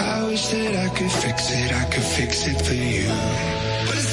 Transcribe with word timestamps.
I 0.00 0.24
wish 0.24 0.48
that 0.48 0.76
I 0.76 0.88
could 0.96 1.12
fix 1.12 1.50
it, 1.50 1.72
I 1.72 1.84
could 1.84 2.02
fix 2.02 2.46
it 2.46 2.58
for 2.64 2.72
you. 2.72 4.09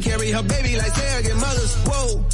Carry 0.00 0.30
her 0.30 0.42
baby 0.42 0.76
like 0.76 0.94
surrogate 0.94 1.36
mothers. 1.36 1.74
Whoa. 1.86 2.24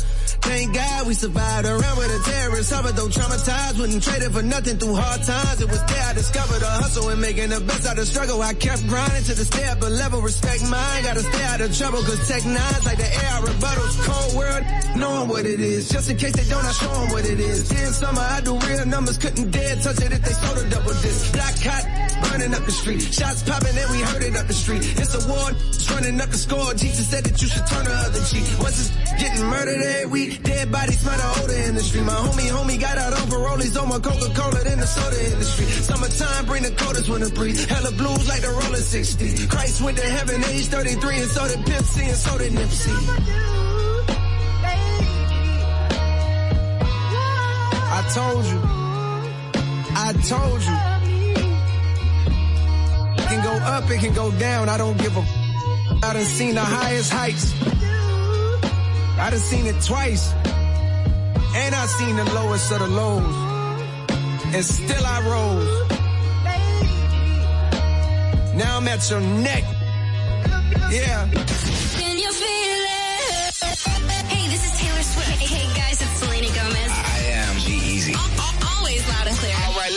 Thank 0.45 0.75
God 0.75 1.07
we 1.07 1.15
survived 1.15 1.67
around 1.67 1.97
with 1.97 2.13
a 2.13 2.31
terrorist. 2.31 2.69
Suffered 2.69 2.97
though 2.97 3.09
traumatized, 3.09 3.81
wouldn't 3.81 4.03
trade 4.03 4.21
it 4.21 4.31
for 4.31 4.43
nothing 4.43 4.77
through 4.77 4.95
hard 4.95 5.23
times. 5.23 5.61
It 5.63 5.71
was 5.71 5.83
there 5.85 6.05
I 6.05 6.13
discovered 6.13 6.61
the 6.61 6.69
hustle 6.69 7.09
and 7.09 7.21
making 7.21 7.49
the 7.49 7.61
best 7.61 7.87
out 7.87 7.99
of 7.99 8.07
struggle. 8.07 8.43
I 8.43 8.53
kept 8.53 8.87
grinding 8.87 9.25
to 9.25 9.35
the 9.35 9.45
step, 9.45 9.81
but 9.81 9.91
level 9.93 10.21
respect 10.21 10.63
mine. 10.69 11.03
Gotta 11.03 11.25
stay 11.25 11.45
out 11.45 11.61
of 11.63 11.77
trouble 11.77 12.03
cause 12.05 12.29
tech 12.29 12.45
nines 12.45 12.85
like 12.85 12.99
the 12.99 13.09
air 13.09 13.37
rebuttals. 13.41 13.95
Cold 14.05 14.37
world, 14.37 14.65
knowing 14.97 15.29
what 15.29 15.47
it 15.47 15.61
is. 15.61 15.89
Just 15.89 16.11
in 16.11 16.19
case 16.19 16.37
they 16.37 16.49
don't, 16.53 16.65
I 16.65 16.73
show 16.73 16.93
them 16.93 17.09
what 17.09 17.25
it 17.25 17.41
is. 17.41 17.69
Then 17.71 17.93
summer, 17.93 18.21
I 18.21 18.41
do 18.43 18.59
real 18.59 18.85
numbers, 18.85 19.17
couldn't 19.17 19.51
dare 19.51 19.77
touch 19.77 20.01
it 20.05 20.13
if 20.13 20.21
they 20.21 20.33
sold 20.33 20.59
a 20.59 20.69
double 20.69 20.93
disc. 21.01 21.33
Black 21.33 21.57
hot, 21.57 21.85
burning 22.35 22.55
up 22.55 22.65
the 22.65 22.73
street. 22.73 23.01
Shots 23.01 23.43
popping 23.45 23.77
and 23.79 23.91
we 23.91 24.01
heard 24.03 24.23
it 24.23 24.37
up 24.37 24.47
the 24.47 24.55
street. 24.55 24.83
It's 24.83 25.15
a 25.15 25.23
war, 25.29 25.51
running 25.95 26.21
up 26.21 26.31
the 26.31 26.37
score. 26.37 26.75
Jesus 26.75 27.09
said 27.09 27.25
that 27.25 27.41
you 27.41 27.49
should 27.49 27.67
turn 27.67 27.85
the 27.85 27.95
other 27.95 28.23
cheek. 28.27 28.47
Once 28.59 28.79
it's 28.83 28.91
getting 29.23 29.47
murdered 29.47 29.81
every 29.81 30.07
week, 30.11 30.43
dead 30.43 30.73
bodies 30.73 30.99
smell 30.99 31.17
the 31.17 31.29
odor 31.43 31.61
in 31.69 31.75
the 31.75 31.83
street. 31.83 32.05
My 32.05 32.13
homie, 32.13 32.51
homie 32.51 32.81
got 32.81 32.99
out 32.99 33.13
on 33.13 33.27
parolees 33.31 33.81
on 33.81 33.89
my 33.89 33.99
Coca-Cola 33.99 34.61
in 34.73 34.79
the 34.81 34.87
soda 34.87 35.19
industry. 35.31 35.67
Summertime 35.67 36.47
bring 36.47 36.63
the 36.65 36.73
coldest 36.73 37.09
winter 37.09 37.31
breeze. 37.31 37.65
Hella 37.67 37.93
blues 37.93 38.29
like 38.29 38.43
the 38.43 38.51
rolling 38.51 38.83
60. 38.83 39.47
Christ 39.47 39.83
went 39.83 39.97
to 39.99 40.07
heaven 40.07 40.43
age 40.45 40.67
33 40.67 41.17
and 41.17 41.31
so 41.31 41.47
did 41.47 41.63
Pimp 41.67 41.87
and 42.03 42.17
so 42.17 42.39
did 42.39 42.53
Nipsey. 42.53 42.95
I 47.97 48.01
told 48.13 48.44
you. 48.44 48.61
I 49.97 50.13
told 50.27 50.63
you. 50.63 50.94
Up, 53.65 53.91
it 53.91 54.01
can 54.01 54.13
go 54.13 54.31
down. 54.33 54.69
I 54.69 54.77
don't 54.77 54.99
give 54.99 55.17
a. 55.17 55.25
I 56.03 56.13
done 56.13 56.25
seen 56.25 56.55
the 56.55 56.61
highest 56.61 57.11
heights. 57.11 57.55
I 59.19 59.31
done 59.31 59.39
seen 59.39 59.67
it 59.67 59.81
twice. 59.83 60.33
And 61.56 61.75
I 61.75 61.87
seen 61.87 62.17
the 62.17 62.25
lowest 62.35 62.71
of 62.73 62.81
the 62.81 62.89
lows. 62.89 63.37
And 64.55 64.65
still 64.65 65.06
I 65.06 65.21
rose. 65.27 65.85
Now 68.56 68.77
I'm 68.77 68.87
at 68.87 69.11
your 69.11 69.21
neck. 69.21 69.65
Yeah. 70.91 71.74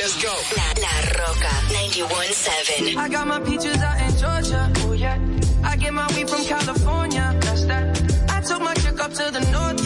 Let's 0.08 0.24
go. 0.24 0.32
La, 0.56 0.64
La 0.80 0.94
Rocka 1.20 1.52
91.7. 1.68 2.96
I 2.96 3.10
got 3.10 3.28
my 3.28 3.42
peaches 3.42 3.76
out 3.84 4.00
in 4.00 4.16
Georgia. 4.16 4.72
Oh 4.78 4.94
yeah. 4.94 5.20
I 5.66 5.76
get 5.76 5.94
my 5.94 6.08
weed 6.16 6.30
from 6.30 6.46
California. 6.46 7.36
That's 7.42 7.66
that. 7.66 8.32
I 8.32 8.40
took 8.40 8.62
my 8.62 8.74
chick 8.76 9.02
up 9.02 9.12
to 9.12 9.30
the 9.32 9.42
north, 9.52 9.77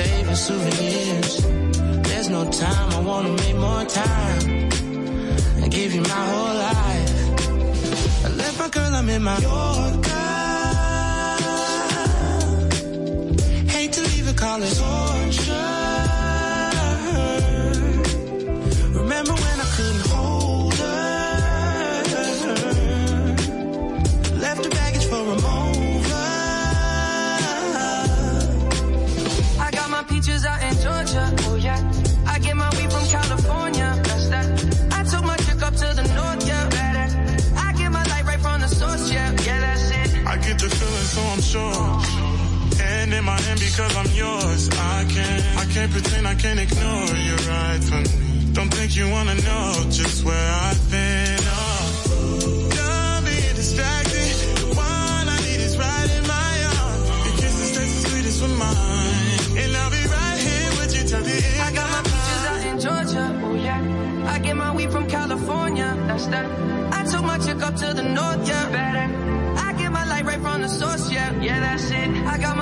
as 0.00 0.46
souvenirs. 0.46 1.46
There's 2.08 2.28
no 2.28 2.50
time, 2.50 2.92
I 2.92 3.00
wanna 3.00 3.30
make 3.30 3.56
more 3.56 3.84
time 3.84 4.70
and 5.62 5.70
give 5.70 5.94
you 5.94 6.02
my 6.02 6.08
whole 6.08 6.54
life. 6.54 8.24
I 8.24 8.28
left 8.28 8.58
my 8.58 8.68
girl, 8.68 8.94
I'm 8.94 9.08
in 9.08 9.22
Mallorca. 9.22 10.24
Hate 13.68 13.92
to 13.92 14.02
leave 14.02 14.28
it, 14.28 14.36
call 14.36 14.60
torture. 14.60 15.45
Because 43.76 43.96
I'm 43.96 44.10
yours. 44.16 44.70
I 44.70 45.04
can't, 45.04 45.44
I 45.58 45.64
can't 45.66 45.92
pretend 45.92 46.26
I 46.26 46.34
can't 46.34 46.58
ignore 46.58 47.12
you 47.28 47.36
right 47.52 47.82
from 47.84 48.02
me. 48.04 48.52
Don't 48.54 48.72
think 48.72 48.96
you 48.96 49.10
wanna 49.10 49.34
know 49.34 49.84
just 49.90 50.24
where 50.24 50.50
I've 50.64 50.90
been. 50.90 51.38
Oh, 51.44 52.68
done 52.72 53.24
being 53.24 53.54
distracted. 53.54 54.32
The 54.60 54.68
one 54.68 55.28
I 55.28 55.38
need 55.44 55.60
is 55.60 55.76
right 55.76 56.10
in 56.16 56.24
my 56.26 56.54
arms. 56.80 57.08
Your 57.26 57.36
kisses 57.36 57.76
taste 57.76 58.02
the 58.02 58.08
sweetest 58.08 58.40
for 58.40 58.48
mine. 58.48 59.60
And 59.60 59.76
I'll 59.76 59.90
be 59.90 60.04
right 60.08 60.40
here 60.48 60.70
with 60.80 60.96
you 60.96 61.04
till 61.10 61.20
the 61.20 61.36
end. 61.36 61.60
I 61.60 61.72
got 61.78 61.88
my 61.96 62.02
peaches 62.10 62.42
out 62.50 62.62
in 62.70 62.76
Georgia. 62.80 63.40
Oh 63.44 63.54
yeah. 63.56 64.32
I 64.32 64.38
get 64.38 64.56
my 64.56 64.74
weed 64.74 64.90
from 64.90 65.06
California. 65.06 65.94
That's 66.06 66.26
that. 66.28 66.46
I 66.94 67.04
took 67.04 67.24
my 67.24 67.38
chick 67.38 67.60
up 67.62 67.76
to 67.76 67.92
the 67.92 68.02
north, 68.02 68.48
yeah. 68.48 68.70
Better. 68.72 69.06
I 69.60 69.74
get 69.74 69.92
my 69.92 70.04
light 70.06 70.24
right 70.24 70.40
from 70.40 70.62
the 70.62 70.68
source, 70.68 71.12
yeah. 71.12 71.30
Yeah, 71.42 71.60
that's 71.60 71.90
it. 71.90 72.08
I 72.26 72.38
got 72.38 72.55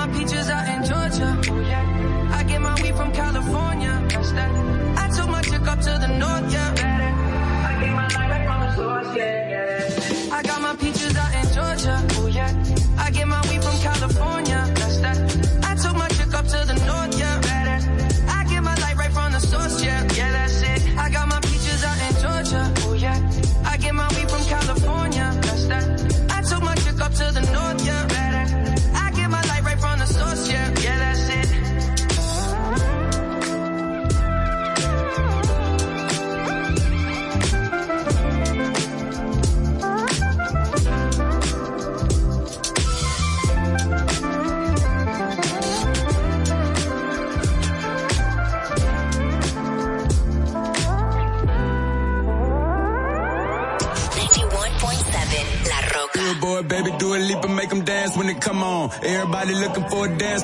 Everybody 59.44 59.68
looking 59.68 59.88
for 59.90 60.06
a 60.06 60.16
dance 60.16 60.42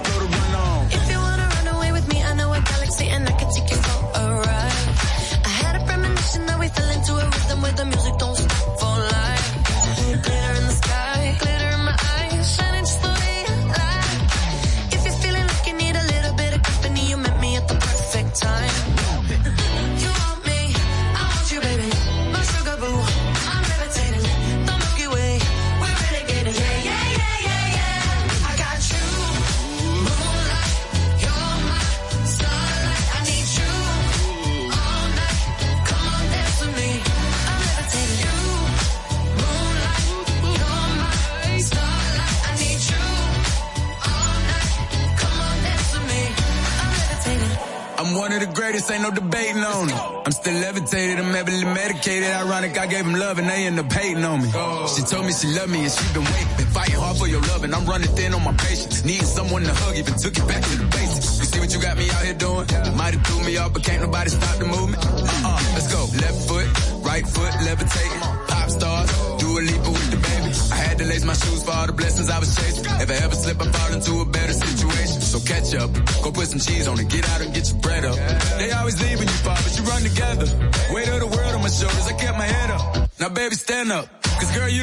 I 52.81 52.87
gave 52.87 53.05
them 53.05 53.13
love 53.13 53.39
and 53.39 53.47
they 53.47 53.67
end 53.67 53.79
up 53.79 53.93
hating 53.93 54.25
on 54.25 54.41
me. 54.41 54.49
She 54.89 55.03
told 55.05 55.27
me 55.27 55.33
she 55.37 55.49
loved 55.53 55.69
me 55.69 55.85
and 55.85 55.93
she 55.93 56.01
been 56.15 56.25
waiting, 56.25 56.57
been 56.57 56.73
fighting 56.73 56.97
hard 56.97 57.19
for 57.19 57.29
your 57.29 57.43
love 57.53 57.63
and 57.63 57.75
I'm 57.75 57.85
running 57.85 58.09
thin 58.17 58.33
on 58.33 58.43
my 58.43 58.55
patience. 58.55 59.05
Needing 59.05 59.29
someone 59.29 59.65
to 59.65 59.75
hug, 59.75 59.97
even 59.97 60.15
took 60.17 60.33
it 60.33 60.49
back 60.49 60.65
to 60.65 60.77
the 60.81 60.89
basics. 60.89 61.39
You 61.41 61.45
see 61.45 61.61
what 61.61 61.71
you 61.75 61.81
got 61.83 61.99
me 61.99 62.09
out 62.09 62.25
here 62.25 62.33
doing? 62.33 62.65
Might 62.97 63.13
have 63.13 63.27
threw 63.27 63.45
me 63.45 63.59
off, 63.59 63.75
but 63.75 63.85
can't 63.85 64.01
nobody 64.01 64.31
stop 64.31 64.57
the 64.57 64.65
movement. 64.65 65.05
Uh-uh, 65.05 65.61
let's 65.77 65.93
go. 65.93 66.09
Left 66.25 66.41
foot, 66.49 66.69
right 67.05 67.27
foot, 67.29 67.53
levitate, 67.69 68.49
Pop 68.49 68.71
stars, 68.71 69.11
do 69.37 69.49
a 69.59 69.61
leap 69.61 69.83
with 69.85 70.11
the 70.11 70.17
baby. 70.17 70.51
I 70.73 70.81
had 70.81 70.97
to 70.99 71.05
lace 71.05 71.25
my 71.25 71.35
shoes 71.35 71.63
for 71.63 71.73
all 71.73 71.87
the 71.87 71.93
blessings 71.93 72.31
I 72.31 72.39
was 72.39 72.49
chasing. 72.57 72.89
If 72.97 73.11
I 73.13 73.17
ever 73.21 73.35
slip, 73.35 73.61
I 73.61 73.69
fall 73.77 73.93
into 73.93 74.21
a 74.23 74.25
better 74.25 74.55
situation. 74.55 75.21
So 75.21 75.37
catch 75.45 75.75
up, 75.75 75.93
go 76.25 76.33
put 76.33 76.49
some 76.49 76.61
cheese 76.61 76.89
on 76.89 76.99
it, 76.99 77.11
get 77.11 77.29
out 77.29 77.43
and 77.43 77.53
get 77.53 77.69
your 77.69 77.79
bread 77.81 78.07
up. 78.07 78.17
They 78.57 78.73
always 78.73 78.97
leave 79.05 79.19
when 79.19 79.29
you 79.29 79.41
fall, 79.45 79.61
but 79.61 79.77
you 79.77 79.85
run 79.85 80.01
together. 80.01 80.70
Weight 80.93 81.09
of 81.09 81.21
the 81.21 81.27
world 81.27 81.55
on 81.55 81.63
my 81.63 81.69
shoulders, 81.69 82.07
I 82.09 82.13
kept 82.15 82.37
my 82.37 82.47
head 82.47 82.71
up. 82.71 83.11
Now 83.21 83.29
baby, 83.29 83.55
stand 83.55 83.93
up. 83.93 84.09
Cause 84.23 84.51
girl, 84.57 84.69
you 84.69 84.83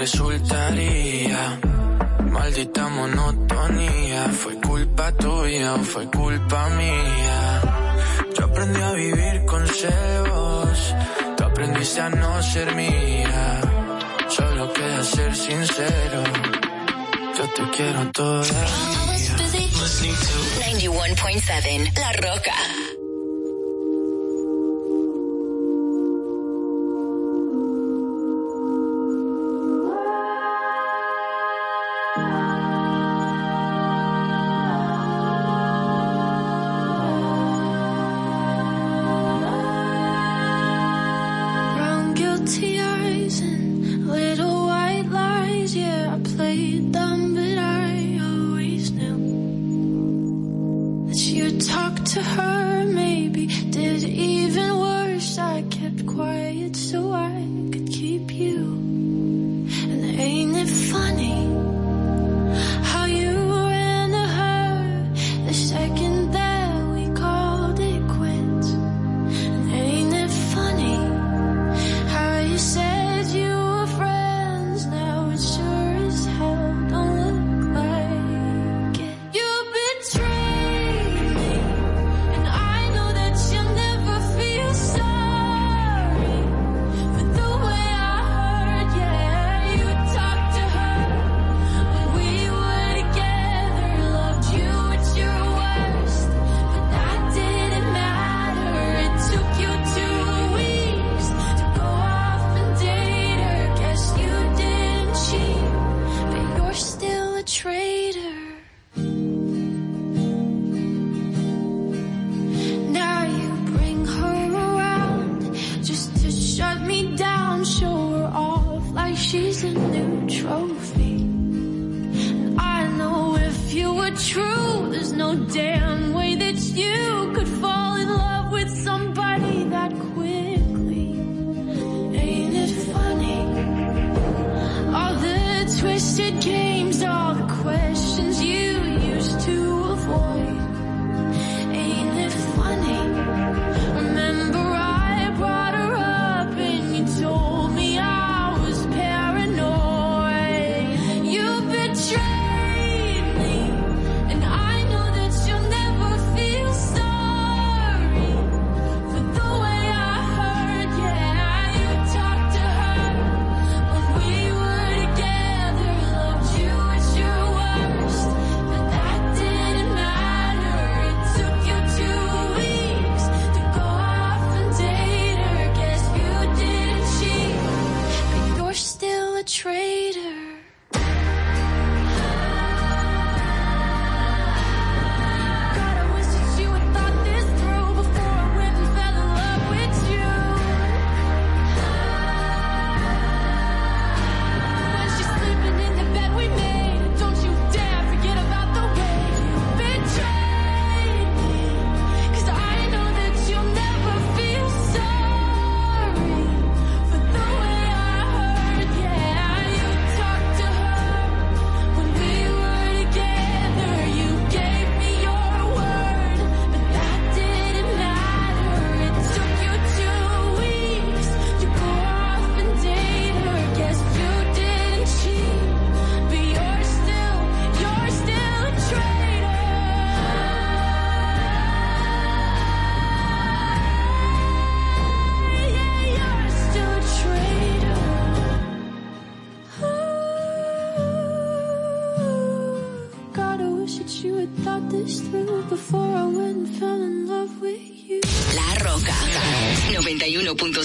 resultaría. 0.00 1.60
Maldita 2.32 2.88
monotonía, 2.88 4.28
fue 4.30 4.54
culpa 4.58 5.12
tuya 5.12 5.74
o 5.74 5.78
fue 5.80 6.06
culpa 6.06 6.68
mía. 6.70 7.60
Yo 8.34 8.44
aprendí 8.46 8.80
a 8.80 8.92
vivir 8.92 9.44
con 9.44 9.66
celos, 9.68 10.94
tú 11.36 11.44
aprendiste 11.44 12.00
a 12.00 12.08
no 12.08 12.42
ser 12.42 12.74
mía. 12.74 13.60
Solo 14.28 14.72
queda 14.72 15.02
ser 15.02 15.36
sincero, 15.36 16.22
yo 17.36 17.44
te 17.56 17.62
quiero 17.76 18.10
todavía. 18.12 18.66
91.7 20.60 21.98
La 21.98 22.12
Roca. 22.12 22.89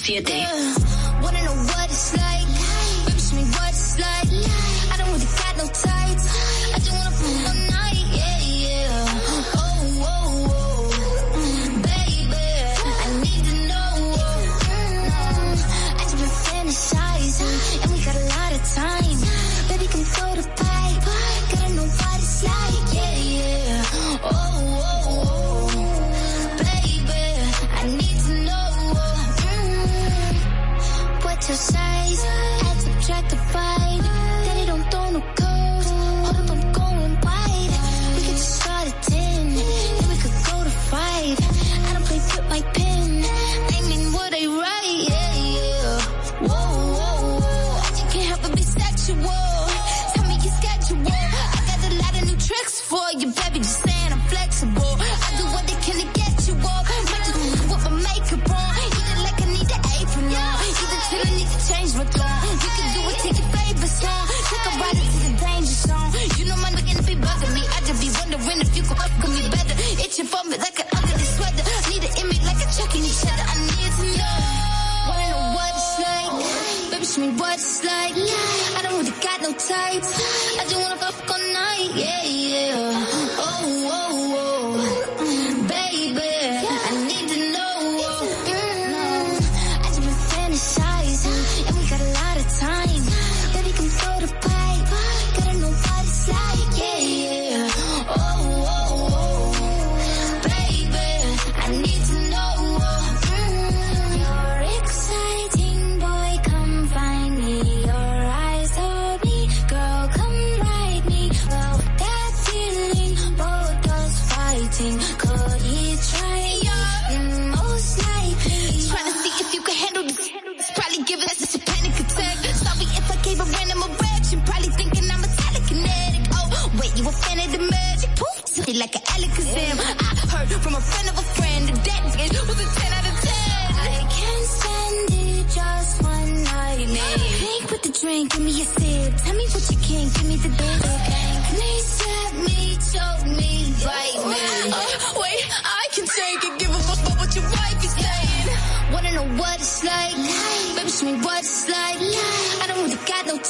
91.7. 0.05 0.44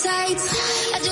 tights. 0.04 1.05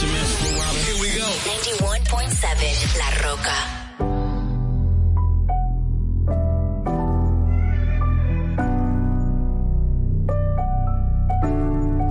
Here 0.00 0.06
we 1.00 1.08
go. 1.18 1.26
91.7 1.26 2.98
La 3.00 3.08
Rocka. 3.24 3.58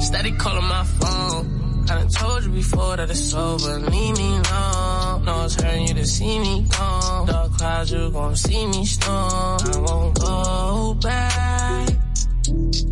Steady 0.01 0.31
calling 0.33 0.67
my 0.67 0.83
phone. 0.83 1.85
I 1.89 1.95
done 1.95 2.09
told 2.09 2.43
you 2.43 2.49
before 2.51 2.97
that 2.97 3.09
it's 3.09 3.33
over. 3.33 3.79
Leave 3.79 4.17
me 4.17 4.35
alone. 4.35 5.23
No, 5.23 5.45
it's 5.45 5.55
hurting 5.55 5.87
you 5.87 5.93
to 5.93 6.05
see 6.05 6.39
me 6.39 6.65
gone. 6.77 7.27
Dark 7.27 7.53
clouds, 7.53 7.91
you 7.93 8.11
gon' 8.11 8.35
see 8.35 8.67
me 8.67 8.85
storm. 8.85 9.59
I 9.63 9.77
won't 9.77 10.19
go 10.19 10.93
back. 11.01 11.87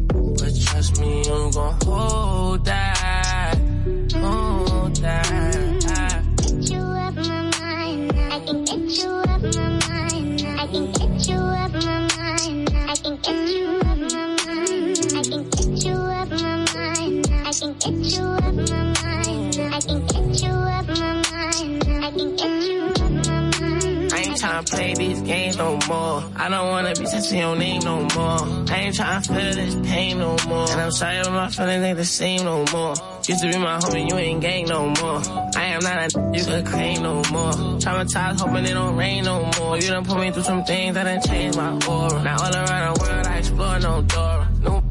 But 0.07 0.55
trust 0.63 1.01
me, 1.01 1.17
you 1.17 1.51
gon' 1.51 1.81
hold 1.83 2.63
that. 2.63 2.94
These 24.93 25.21
games 25.21 25.57
no 25.57 25.79
more. 25.87 26.23
I 26.35 26.49
don't 26.49 26.67
wanna 26.69 26.93
be 26.93 27.05
touching 27.05 27.39
your 27.39 27.55
name 27.55 27.81
no 27.83 28.01
more. 28.15 28.39
I 28.69 28.75
ain't 28.77 28.95
tryna 28.95 29.25
feel 29.25 29.53
this 29.55 29.75
pain 29.89 30.19
no 30.19 30.37
more. 30.47 30.69
And 30.69 30.81
I'm 30.81 30.91
sorry 30.91 31.17
if 31.17 31.29
my 31.29 31.49
feelings 31.49 31.83
ain't 31.83 31.97
the 31.97 32.05
same 32.05 32.45
no 32.45 32.65
more. 32.71 32.93
Used 33.27 33.41
to 33.41 33.51
be 33.51 33.57
my 33.57 33.79
homie, 33.79 34.09
you 34.09 34.17
ain't 34.17 34.41
gang 34.41 34.65
no 34.65 34.87
more. 35.01 35.21
I 35.55 35.65
am 35.73 35.81
not 35.81 36.15
a 36.15 36.37
you 36.37 36.45
could 36.45 36.65
claim 36.65 37.01
no 37.01 37.15
more. 37.31 37.53
Traumatized, 37.81 38.39
hoping 38.39 38.65
it 38.65 38.73
don't 38.73 38.95
rain 38.95 39.23
no 39.23 39.49
more. 39.59 39.77
You 39.77 39.87
done 39.89 40.05
put 40.05 40.19
me 40.19 40.31
through 40.31 40.43
some 40.43 40.63
things 40.63 40.93
that 40.93 41.03
done 41.03 41.21
changed 41.21 41.57
my 41.57 41.71
aura. 41.87 42.23
Now 42.23 42.37
all 42.43 42.55
around 42.55 42.95
the 42.95 43.03
world, 43.03 43.27
I 43.27 43.37
explore 43.37 43.79
no 43.79 44.01
Dora. 44.03 44.49
Nope. 44.61 44.83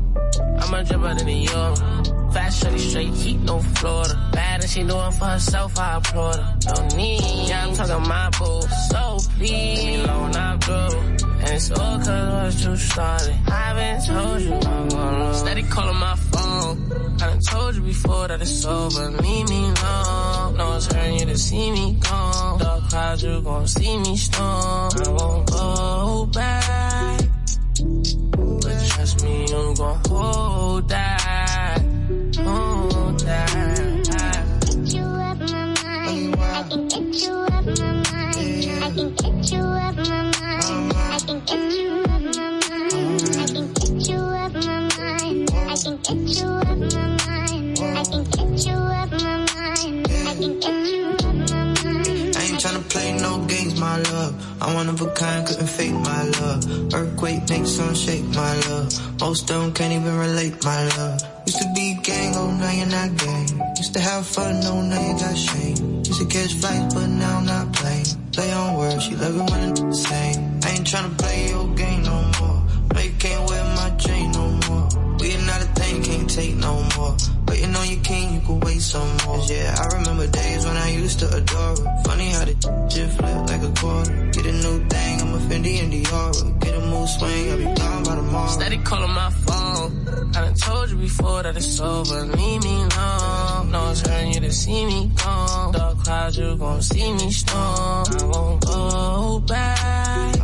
I'm 0.59 0.75
a 0.75 0.83
dripper 0.83 1.17
than 1.19 1.27
the 1.27 1.33
euro. 1.33 2.31
Fast, 2.33 2.63
shorty, 2.63 2.79
straight 2.79 3.15
heat, 3.15 3.41
no 3.41 3.61
Florida. 3.61 4.31
Bad 4.33 4.54
and 4.65 4.71
she 4.71 4.83
doing 4.83 5.13
for 5.13 5.27
herself, 5.27 5.79
I 5.79 5.97
applaud 5.97 6.37
her. 6.37 6.59
No 6.75 6.97
need, 6.97 7.49
yeah, 7.49 7.67
I'm 7.67 7.75
talking 7.75 8.09
my 8.09 8.31
boo. 8.39 8.61
So 8.91 9.19
please, 9.37 9.53
leave 9.53 9.77
me 9.77 10.05
alone, 10.05 10.37
I'm 10.37 10.59
through. 10.59 11.29
And 11.41 11.51
it's 11.51 11.71
all 11.71 11.99
cause 11.99 12.55
what 12.57 12.65
you 12.65 12.77
started. 12.77 13.37
I 13.47 13.75
been 13.75 14.01
told 14.07 14.41
you 14.41 14.55
I'm 14.55 15.35
Steady 15.35 15.63
calling 15.65 15.97
my 15.97 16.17
phone. 16.17 16.93
I 17.21 17.27
done 17.27 17.41
told 17.41 17.75
you 17.77 17.83
before 17.83 18.29
that 18.29 18.41
it's 18.41 18.65
over. 18.65 19.11
Leave 19.11 19.49
me 19.51 19.61
alone. 19.65 20.57
No, 20.57 20.77
it's 20.77 20.87
hurting 20.87 21.21
you 21.21 21.27
to 21.27 21.39
see 21.39 21.71
me 21.71 21.99
gone. 22.01 22.59
Dark 22.59 22.89
clouds, 22.89 23.23
you 23.23 23.43
gon' 23.43 23.67
see 23.67 23.99
me 23.99 24.17
storm. 24.17 24.91
I 24.97 25.09
won't 25.11 25.51
go 25.51 26.27
back. 26.33 27.21
But 28.63 28.87
trust 28.89 29.25
me, 29.25 29.43
you 29.43 29.75
gon' 29.77 30.01
hold 30.09 30.89
that. 30.89 31.04
My 53.95 54.03
love. 54.11 54.63
I'm 54.63 54.75
one 54.75 54.89
of 54.89 55.01
a 55.01 55.11
kind, 55.13 55.47
couldn't 55.47 55.69
fake 55.69 55.93
my 55.93 56.23
love. 56.41 56.95
Earthquake 56.95 57.49
makes 57.49 57.71
some 57.71 57.95
shake, 57.95 58.25
my 58.43 58.55
love. 58.69 58.91
Most 59.21 59.51
of 59.51 59.75
can't 59.75 59.93
even 59.93 60.17
relate, 60.19 60.55
my 60.65 60.83
love. 60.97 61.21
Used 61.47 61.59
to 61.63 61.69
be 61.77 61.99
gang, 62.03 62.33
oh 62.35 62.51
now 62.51 62.73
you're 62.73 62.95
not 62.99 63.11
gang. 63.17 63.49
Used 63.77 63.95
to 63.95 64.01
have 64.01 64.27
fun, 64.27 64.61
no 64.61 64.83
now 64.83 65.01
you 65.09 65.15
got 65.25 65.37
shame. 65.37 65.77
Used 66.09 66.21
to 66.21 66.27
catch 66.27 66.55
flights, 66.55 66.95
but 66.95 67.07
now 67.07 67.39
I'm 67.39 67.47
not 67.47 67.73
playing. 67.73 68.07
Play 68.33 68.51
on 68.53 68.77
words, 68.79 69.05
she 69.05 69.15
love 69.15 69.37
it 69.41 69.51
when 69.51 69.63
it's 69.71 70.09
same. 70.09 70.39
I 70.65 70.71
ain't 70.75 70.87
tryna 70.91 71.17
play 71.19 71.49
your 71.51 71.69
game 71.75 72.03
no 72.03 72.19
more. 72.41 72.59
No, 72.95 73.01
you 73.01 73.15
can't 73.19 73.49
wear 73.49 73.65
my 73.79 73.91
chain 74.05 74.33
no 74.33 74.47
more. 74.67 74.89
We 75.21 75.37
not 75.47 75.63
a 75.63 75.69
thing, 75.79 76.03
can't 76.03 76.29
take 76.29 76.57
no 76.57 76.83
more. 76.97 77.17
Waiting 77.49 77.75
on 77.77 77.89
your 77.89 78.01
king, 78.03 78.35
you 78.35 78.41
can 78.41 78.61
wait 78.61 78.81
some 78.81 79.09
more. 79.27 79.41
Yeah, 79.47 79.75
I 79.79 79.97
remember 79.97 80.27
days 80.27 80.65
when 80.65 80.77
I 80.77 80.91
used 80.91 81.19
to 81.21 81.29
adore 81.29 81.77
her. 81.77 82.03
Funny 82.05 82.31
how 82.31 82.45
the 82.45 82.55
shit 82.91 83.11
flip 83.11 83.49
like 83.51 83.63
a 83.63 83.73
quarter. 83.81 84.31
Get 84.33 84.47
a 84.47 84.53
new 84.53 84.89
thing, 84.89 85.21
I'm 85.21 85.35
a 85.35 85.39
Fendi 85.49 85.83
and 85.83 85.93
Dior. 85.93 86.61
Get 86.61 86.75
a 86.75 86.81
mood 86.81 87.09
swing, 87.09 87.51
I'll 87.51 87.59
be 87.59 87.65
gone 87.65 88.05
by 88.05 88.15
tomorrow. 88.17 88.49
Steady 88.49 88.79
calling 88.79 89.11
my 89.11 89.31
phone. 89.31 90.09
I 90.37 90.41
done 90.41 90.55
told 90.55 90.91
you 90.91 90.97
before 90.97 91.43
that 91.45 91.57
it's 91.57 91.81
over. 91.81 92.27
Leave 92.27 92.63
me 92.65 92.75
alone. 92.83 93.71
No, 93.71 93.91
it's 93.91 94.01
hurting 94.01 94.33
you 94.35 94.41
to 94.41 94.53
see 94.53 94.85
me 94.87 95.13
gone. 95.23 95.73
Dark 95.73 95.99
clouds, 96.05 96.39
you 96.39 96.57
gon' 96.57 96.83
see 96.83 97.13
me 97.13 97.31
storm. 97.31 98.07
I 98.21 98.25
won't 98.25 98.67
go 98.67 99.41
back. 99.47 100.37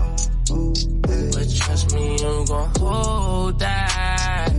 But 1.33 1.47
trust 1.57 1.95
me, 1.95 2.13
you 2.13 2.45
gon' 2.47 2.71
hold 2.79 3.59
that. 3.59 4.53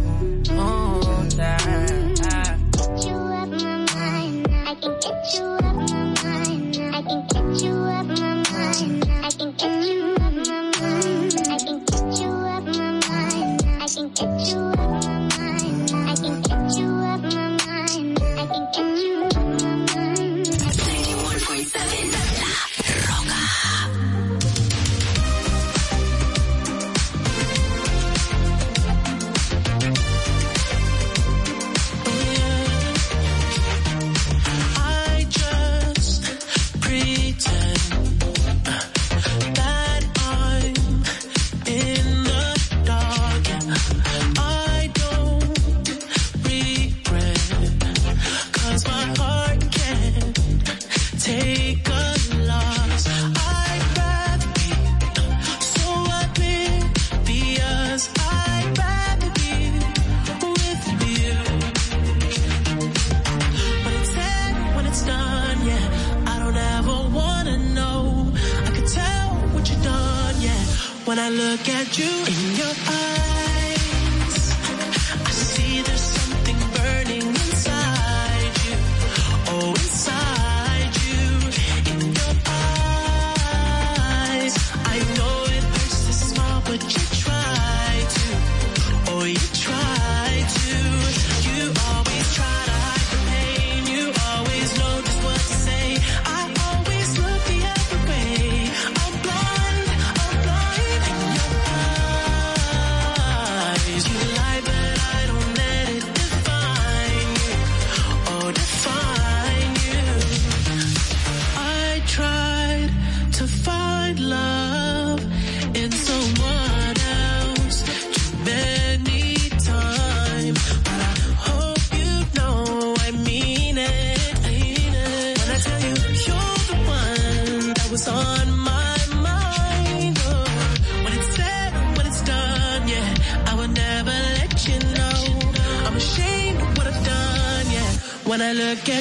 Hold 0.49 1.32
that. 1.32 1.90
Get 14.15 14.50
you 14.50 14.81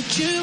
You 0.01 0.40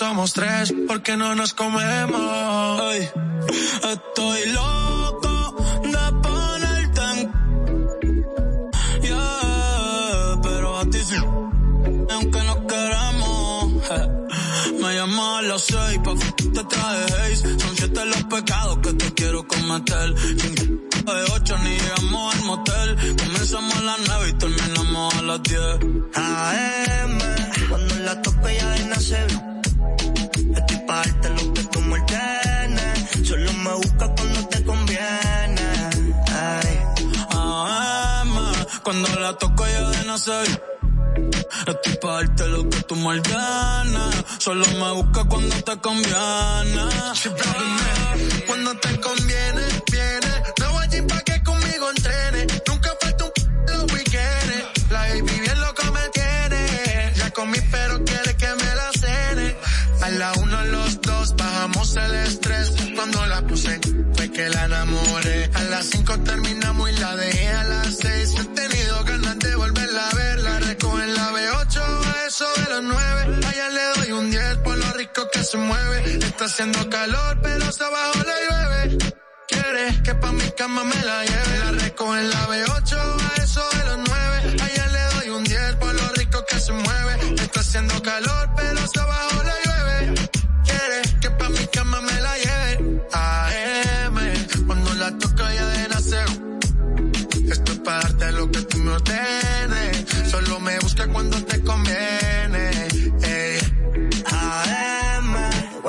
somos 0.00 0.32
tres 0.32 0.72
porque 0.88 1.14
no 1.14 1.34
nos 1.34 1.52
comemos. 1.52 2.80
Te 45.82 45.88
conviene. 45.88 46.84
Cuando 48.46 48.74
te 48.76 49.00
conviene, 49.00 49.62
viene. 49.90 50.42
No 50.60 50.72
voy 50.72 50.82
allí 50.84 51.02
pa' 51.02 51.20
que 51.22 51.42
conmigo 51.42 51.90
entrene. 51.96 52.46
Nunca 52.66 52.90
falta 53.00 53.24
un 53.24 53.30
p- 53.32 53.72
los 53.72 53.92
weekendes. 53.92 54.64
La 54.90 55.00
baby 55.00 55.40
bien 55.40 55.60
loco 55.60 55.82
me 55.92 56.08
tiene. 56.12 57.12
Ya 57.16 57.30
comí 57.30 57.58
pero 57.70 58.04
quiere 58.04 58.36
que 58.36 58.48
me 58.48 58.74
la 58.74 58.90
cene. 59.00 59.56
A 60.02 60.10
la 60.10 60.32
uno, 60.34 60.64
los 60.66 61.00
dos, 61.00 61.34
bajamos 61.36 61.96
el 61.96 62.14
estrés. 62.14 62.72
Cuando 62.94 63.26
la 63.26 63.40
puse, 63.42 63.80
fue 64.14 64.30
que 64.30 64.48
la 64.48 64.64
enamoré. 64.66 65.50
A 65.54 65.62
las 65.64 65.86
cinco 65.86 66.18
terminamos 66.20 66.90
y 66.90 66.96
se 75.50 75.58
mueve. 75.58 76.18
Está 76.24 76.44
haciendo 76.44 76.88
calor, 76.88 77.38
pero 77.42 77.72
se 77.72 77.82
abajo 77.82 78.18
la 78.30 78.36
llueve. 78.46 78.98
Quiere 79.48 80.02
que 80.04 80.14
pa' 80.14 80.32
mi 80.32 80.48
cama 80.52 80.84
me 80.84 81.02
la 81.02 81.24
lleve. 81.24 81.58
La 81.64 81.72
recojo 81.72 82.16
en 82.16 82.30
la 82.30 82.46
B8 82.46 82.92
a 82.96 83.42
eso 83.42 83.62
de 83.72 83.84
las 83.84 83.98
nueve. 84.08 84.56
Allá 84.62 84.86
le 84.86 85.14
doy 85.14 85.28
un 85.30 85.44
10 85.44 85.74
por 85.76 85.92
lo 85.92 86.08
rico 86.10 86.44
que 86.48 86.60
se 86.60 86.72
mueve. 86.72 87.34
Está 87.42 87.60
haciendo 87.60 88.00
calor, 88.00 88.49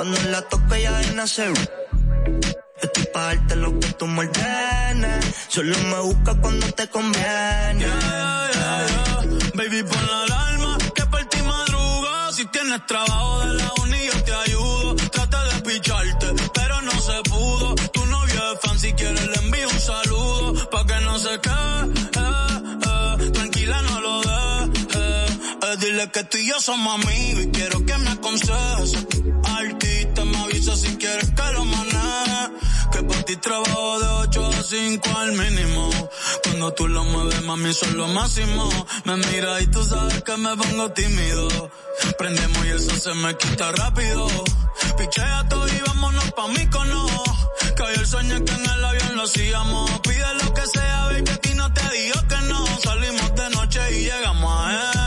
cuando 0.02 0.20
la 0.30 0.42
toco 0.42 0.74
ya 0.74 0.98
de 0.98 1.14
nacer. 1.14 1.52
Estoy 2.82 3.04
pa' 3.14 3.26
darte 3.26 3.54
lo 3.54 3.78
que 3.78 3.88
tú 3.92 4.08
me 4.08 4.26
ordenes. 4.26 5.24
Solo 5.46 5.76
me 5.90 6.00
busca 6.00 6.34
cuando 6.42 6.66
te 6.72 6.88
conviene. 6.88 7.86
Baby, 9.54 9.82
pon 9.84 10.06
la 10.10 10.22
alarma 10.24 10.78
que 10.96 11.06
por 11.06 11.24
ti 11.26 11.40
madruga. 11.42 12.32
Si 12.32 12.44
tienes 12.46 12.84
trabajo 12.86 13.46
de 13.46 13.54
la 13.54 13.70
uni, 13.82 14.00
yo 14.12 14.24
te 14.24 14.34
ayudo. 14.34 14.96
Trata 14.96 15.40
de 15.44 15.60
picharte, 15.60 16.26
pero 16.52 16.82
no 16.82 16.94
se 17.08 17.16
pudo. 17.30 17.74
Tu 17.94 18.04
novio 18.06 18.40
es 18.52 18.60
fan, 18.60 18.78
si 18.80 18.92
quieres 18.94 19.28
le 19.28 19.36
envío 19.36 19.68
un 19.68 19.80
saludo. 19.92 20.68
Pa' 20.70 20.84
que 20.84 20.98
no 21.04 21.16
se 21.16 21.34
quede, 21.46 21.80
eh, 22.22 23.20
eh. 23.20 23.30
tranquila 23.30 23.82
no 23.82 24.00
lo 24.00 24.20
dejes. 24.22 24.96
Eh. 24.96 25.76
Dile 25.78 26.10
que 26.10 26.24
tú 26.24 26.38
y 26.38 26.48
yo 26.48 26.58
somos 26.60 26.92
amigos 27.00 27.44
y 27.44 27.50
quiero 27.52 27.86
que 27.86 27.96
me 27.98 28.10
aconsejes. 28.10 29.06
Ti 33.24 33.36
trabajo 33.36 34.00
de 34.00 34.06
8 34.06 34.46
a 34.46 34.62
5 34.62 35.18
al 35.18 35.32
mínimo. 35.32 35.90
Cuando 36.44 36.72
tú 36.72 36.88
lo 36.88 37.04
mueves, 37.04 37.42
mami, 37.42 37.72
son 37.72 37.96
lo 37.96 38.08
máximo. 38.08 38.68
Me 39.04 39.16
mira 39.16 39.60
y 39.60 39.66
tú 39.66 39.84
sabes 39.84 40.22
que 40.22 40.36
me 40.36 40.56
pongo 40.56 40.90
tímido. 40.92 41.70
Prendemos 42.18 42.64
y 42.66 42.68
eso 42.70 42.96
se 42.96 43.14
me 43.14 43.36
quita 43.36 43.72
rápido. 43.72 44.26
Pichea 44.98 45.48
todo 45.48 45.66
y 45.68 45.80
vámonos 45.86 46.32
pa' 46.32 46.48
mí 46.48 46.66
cono. 46.68 47.06
Que 47.76 47.82
hoy 47.82 47.94
el 47.94 48.06
sueño 48.06 48.44
que 48.44 48.52
en 48.52 48.64
el 48.64 48.84
avión 48.84 49.16
lo 49.16 49.22
hacíamos. 49.22 49.90
Pide 50.00 50.34
lo 50.42 50.54
que 50.54 50.66
sea, 50.66 51.06
baby, 51.06 51.30
a 51.30 51.36
ti 51.36 51.54
no 51.54 51.72
te 51.72 51.88
digo 51.90 52.18
que 52.28 52.40
no. 52.48 52.66
Salimos 52.80 53.34
de 53.34 53.50
noche 53.50 53.80
y 53.98 54.04
llegamos 54.04 54.52
a 54.52 54.72
M. 54.72 55.01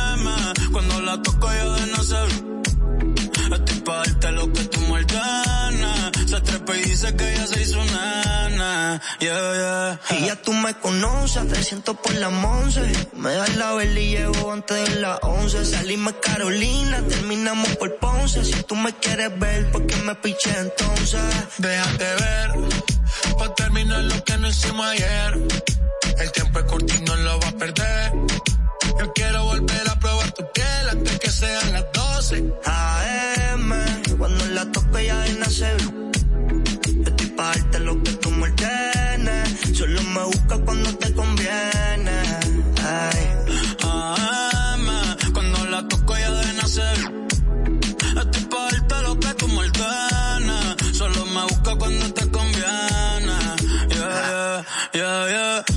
dice 6.96 7.16
que 7.18 7.36
ya 7.36 7.46
se 7.48 7.62
hizo 7.62 7.84
nana. 7.84 9.02
Yeah, 9.20 9.54
yeah. 9.54 10.18
Y 10.18 10.28
ya 10.28 10.36
tú 10.42 10.54
me 10.54 10.74
conoces, 10.76 11.46
300 11.46 11.98
por 11.98 12.14
la 12.16 12.30
once. 12.30 12.82
Me 13.14 13.34
das 13.34 13.56
la 13.58 13.74
vela 13.74 14.00
y 14.00 14.12
llevo 14.12 14.54
antes 14.54 14.78
de 14.90 15.02
las 15.02 15.20
11. 15.22 15.66
Salimos 15.66 16.14
Carolina, 16.22 17.02
terminamos 17.10 17.68
por 17.76 17.98
Ponce. 17.98 18.46
Si 18.46 18.64
tú 18.64 18.76
me 18.76 18.94
quieres 18.94 19.38
ver, 19.38 19.72
¿por 19.72 19.86
qué 19.86 19.98
me 20.08 20.16
piché 20.16 20.52
entonces? 20.58 21.22
Déjate 21.58 22.06
ver, 22.24 22.50
pa' 23.40 23.54
terminar 23.56 24.04
lo 24.06 24.24
que 24.24 24.38
no 24.38 24.48
hicimos 24.48 24.86
ayer. 24.86 25.32
El 26.18 26.32
tiempo 26.32 26.60
es 26.60 26.66
corto 26.66 26.94
y 26.96 27.02
no 27.02 27.16
lo 27.18 27.40
va 27.42 27.48
a 27.50 27.58
perder. 27.64 28.12
Yo 29.00 29.12
quiero 29.14 29.44
volver 29.44 29.90
a 29.90 30.00
probar 30.00 30.32
tu 30.32 30.44
piel 30.54 30.90
antes 30.90 31.20
que 31.20 31.30
sean 31.30 31.74
las 31.74 31.86
12. 31.92 32.54
AM, 32.64 33.70
cuando 34.18 34.46
la 34.46 34.72
toco 34.72 35.00
ya 35.00 35.20
de 35.20 35.34
nacer. 35.34 36.05
Estoy 37.46 37.62
pa' 37.62 37.70
darte 37.70 37.80
lo 37.80 38.04
que 38.04 38.12
tú 38.14 38.32
me 38.32 38.44
ordenes. 38.44 39.78
Solo 39.78 40.02
me 40.02 40.24
busca 40.24 40.58
cuando 40.66 40.98
te 40.98 41.14
conviene. 41.14 42.18
Ay. 42.82 43.22
AM, 43.84 44.88
cuando 45.34 45.66
la 45.66 45.88
toco 45.88 46.18
ya 46.18 46.32
de 46.32 46.54
nacer. 46.54 46.98
Estoy 48.22 48.44
pa' 48.46 48.72
darte 48.72 49.02
lo 49.04 49.20
que 49.20 49.34
tú 49.36 49.48
me 49.50 49.60
ordenas. 49.60 50.76
Solo 50.94 51.26
me 51.26 51.44
busca 51.44 51.76
cuando 51.76 52.14
te 52.14 52.32
conviene. 52.32 53.38
Yeah, 53.90 54.66
yeah, 54.94 55.28
yeah, 55.30 55.30
yeah. 55.30 55.75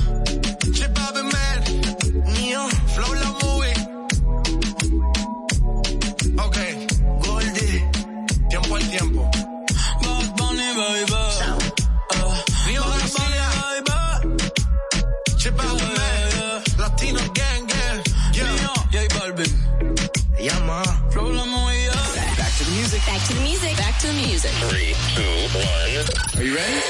One. 26.49 26.57
Are 26.57 26.61
you 26.61 26.65
ready? 26.65 26.81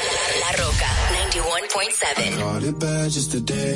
La 0.41 0.51
Rocka 0.63 0.91
91.7. 1.35 2.39
Caught 2.39 2.63
it 2.63 2.79
bad 2.79 3.11
just 3.11 3.31
today. 3.31 3.75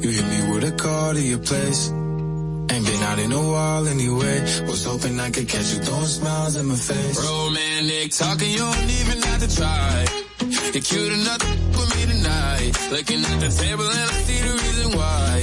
You 0.00 0.10
hit 0.10 0.26
me 0.26 0.52
with 0.52 0.64
a 0.64 0.72
call 0.72 1.14
to 1.14 1.20
your 1.20 1.38
place. 1.38 1.88
Ain't 1.88 2.86
been 2.86 3.02
out 3.02 3.18
in 3.18 3.32
a 3.32 3.42
while 3.52 3.88
anyway. 3.88 4.40
Was 4.66 4.84
hoping 4.84 5.18
I 5.20 5.30
could 5.30 5.48
catch 5.48 5.72
you 5.72 5.80
throwing 5.80 6.06
smiles 6.06 6.56
in 6.56 6.66
my 6.66 6.74
face. 6.74 7.18
Romantic 7.18 8.12
talking, 8.12 8.50
you 8.50 8.58
don't 8.58 8.90
even 9.00 9.22
have 9.22 9.40
to 9.40 9.56
try. 9.56 10.04
You're 10.72 10.82
cute 10.82 11.12
enough 11.12 11.38
to 11.38 11.48
with 11.78 11.90
me 11.96 12.02
tonight. 12.12 12.72
Looking 12.90 13.24
at 13.24 13.40
the 13.40 13.48
table 13.48 13.88
and 13.88 14.10
I 14.10 14.16
see 14.26 14.40
the 14.40 14.52
reason 14.52 14.88
why. 14.98 15.42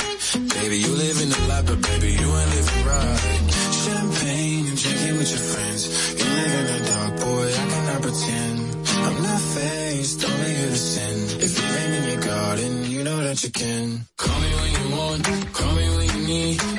Baby, 0.62 0.78
you 0.78 0.92
live 0.94 1.22
in 1.22 1.30
the 1.30 1.42
life, 1.48 1.66
but 1.66 1.82
baby, 1.82 2.12
you 2.14 2.30
ain't 2.40 2.50
living 2.54 2.86
right. 2.86 3.20
Champagne 3.82 4.68
and 4.68 4.78
drinking 4.78 5.18
with 5.18 5.30
your 5.32 5.46
friends. 5.52 5.82
You 6.20 6.26
live 6.30 6.54
in 6.60 6.66
the 6.66 6.90
dark, 6.90 7.14
boy, 7.20 7.20
I 7.20 7.20
cannot 7.20 7.28
pretend. 7.28 7.39
Not 9.60 9.72
faced, 9.72 10.26
only 10.26 10.54
here 10.54 10.70
to 10.70 10.76
sin. 10.76 11.42
If 11.42 11.58
it 11.58 11.80
ain't 11.82 11.94
in 11.94 12.12
your 12.12 12.22
garden, 12.22 12.92
you 12.92 13.04
know 13.04 13.18
that 13.24 13.44
you 13.44 13.52
can. 13.52 14.06
Call 14.18 14.40
me 14.40 14.50
when 14.56 14.72
you 14.72 14.98
want, 14.98 15.54
call 15.54 15.76
me 15.76 15.90
when 15.98 16.30
you 16.30 16.79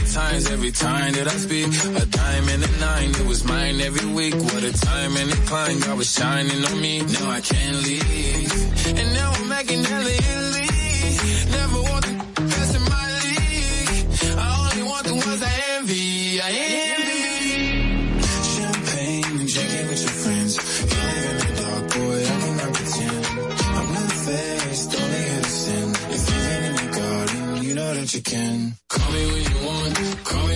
times 0.00 0.50
every 0.50 0.72
time 0.72 1.12
that 1.14 1.26
I 1.26 1.36
speak. 1.36 1.66
A 1.66 2.06
dime 2.06 2.48
and 2.48 2.62
a 2.64 2.70
nine, 2.78 3.10
it 3.10 3.26
was 3.26 3.44
mine 3.44 3.80
every 3.80 4.08
week. 4.12 4.34
What 4.34 4.62
a 4.62 4.72
time 4.72 5.16
and 5.16 5.30
a 5.32 5.36
climb, 5.46 5.80
God 5.80 5.98
was 5.98 6.10
shining 6.12 6.64
on 6.64 6.80
me. 6.80 7.02
Now 7.02 7.30
I 7.30 7.40
can't 7.40 7.76
leave. 7.86 8.52
And 8.98 9.12
now 9.14 9.32
I'm 9.32 9.48
making 9.48 9.84
hella 9.84 10.10
Italy. 10.10 10.68
Never 11.50 11.80
want 11.90 12.04
the 12.06 12.42
best 12.52 12.74
in 12.78 12.82
my 12.94 13.06
league. 13.24 13.90
I 14.38 14.48
only 14.62 14.82
want 14.90 15.04
the 15.06 15.14
ones 15.14 15.42
I 15.42 15.54
envy. 15.76 16.40
I 16.40 16.50
envy. 16.90 17.24
Champagne 18.54 19.24
and 19.24 19.88
with 19.90 20.02
your 20.06 20.16
friends. 20.22 20.52
In 20.58 21.34
the 21.40 21.48
dark, 21.60 21.84
boy, 21.94 22.18
I 22.22 22.36
cannot 22.42 22.70
pretend. 22.74 23.24
I'm 23.78 23.88
not 23.94 24.12
faced, 24.24 24.90
only. 25.00 25.24
If 26.16 26.28
in 26.66 26.74
the 26.76 26.86
garden, 26.98 27.62
you 27.64 27.74
know 27.74 27.94
that 27.94 28.14
you 28.14 28.22
can. 28.22 28.74
Call 28.88 29.12
me 29.12 29.26
when 29.32 29.42
you 29.42 29.53
call 30.24 30.46
me 30.48 30.53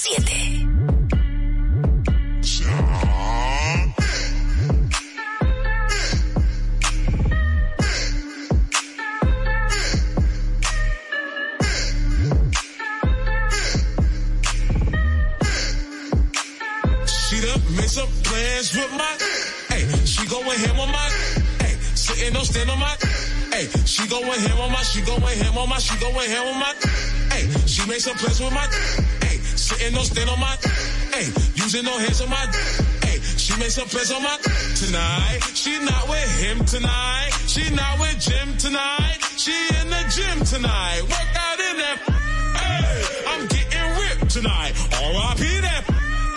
91.7. 0.00 0.70
She 17.06 17.40
done 17.40 17.60
made 17.76 17.90
some 17.90 18.08
plans 18.24 18.74
with 18.74 18.92
my, 18.92 19.16
hey, 19.68 19.86
she 20.06 20.26
going 20.26 20.58
ham 20.58 20.80
on 20.80 20.90
my, 20.90 21.10
hey, 21.60 21.76
sitting 21.94 22.36
on 22.36 22.44
stand 22.44 22.70
on 22.70 22.78
my, 22.78 22.96
hey, 23.52 23.68
she 23.84 24.08
going 24.08 24.24
ham 24.24 24.60
on 24.60 24.72
my, 24.72 24.82
she 24.82 25.02
going 25.02 25.20
ham 25.22 25.58
on 25.58 25.68
my, 25.68 25.78
she 25.78 25.94
ham 25.96 26.46
on 26.46 26.58
my, 26.58 26.74
hey, 27.32 27.50
she 27.66 27.86
made 27.86 28.00
some 28.00 28.16
plans 28.16 28.40
with 28.40 28.52
my, 28.54 29.19
sitting 29.70 29.96
on 29.96 30.04
stand 30.04 30.30
on 30.30 30.40
my, 30.40 30.56
hey, 31.14 31.26
using 31.54 31.84
no 31.84 31.96
hands 31.98 32.20
on 32.20 32.28
my, 32.28 32.44
hey, 33.06 33.18
she 33.38 33.58
made 33.58 33.70
some 33.70 33.86
plans 33.88 34.10
on 34.10 34.22
my, 34.22 34.36
tonight, 34.74 35.40
she 35.54 35.78
not 35.78 36.08
with 36.08 36.30
him 36.42 36.64
tonight, 36.64 37.30
she 37.46 37.62
not 37.74 37.98
with 38.00 38.18
Jim 38.18 38.56
tonight, 38.56 39.18
she 39.36 39.54
in 39.78 39.86
the 39.90 40.02
gym 40.10 40.38
tonight, 40.44 41.02
work 41.02 41.32
out 41.46 41.60
in 41.68 41.76
that, 41.82 41.98
hey, 42.58 42.98
I'm 43.30 43.46
getting 43.46 43.88
ripped 44.02 44.30
tonight, 44.30 44.72
R.I.P. 44.90 45.42
that, 45.60 45.84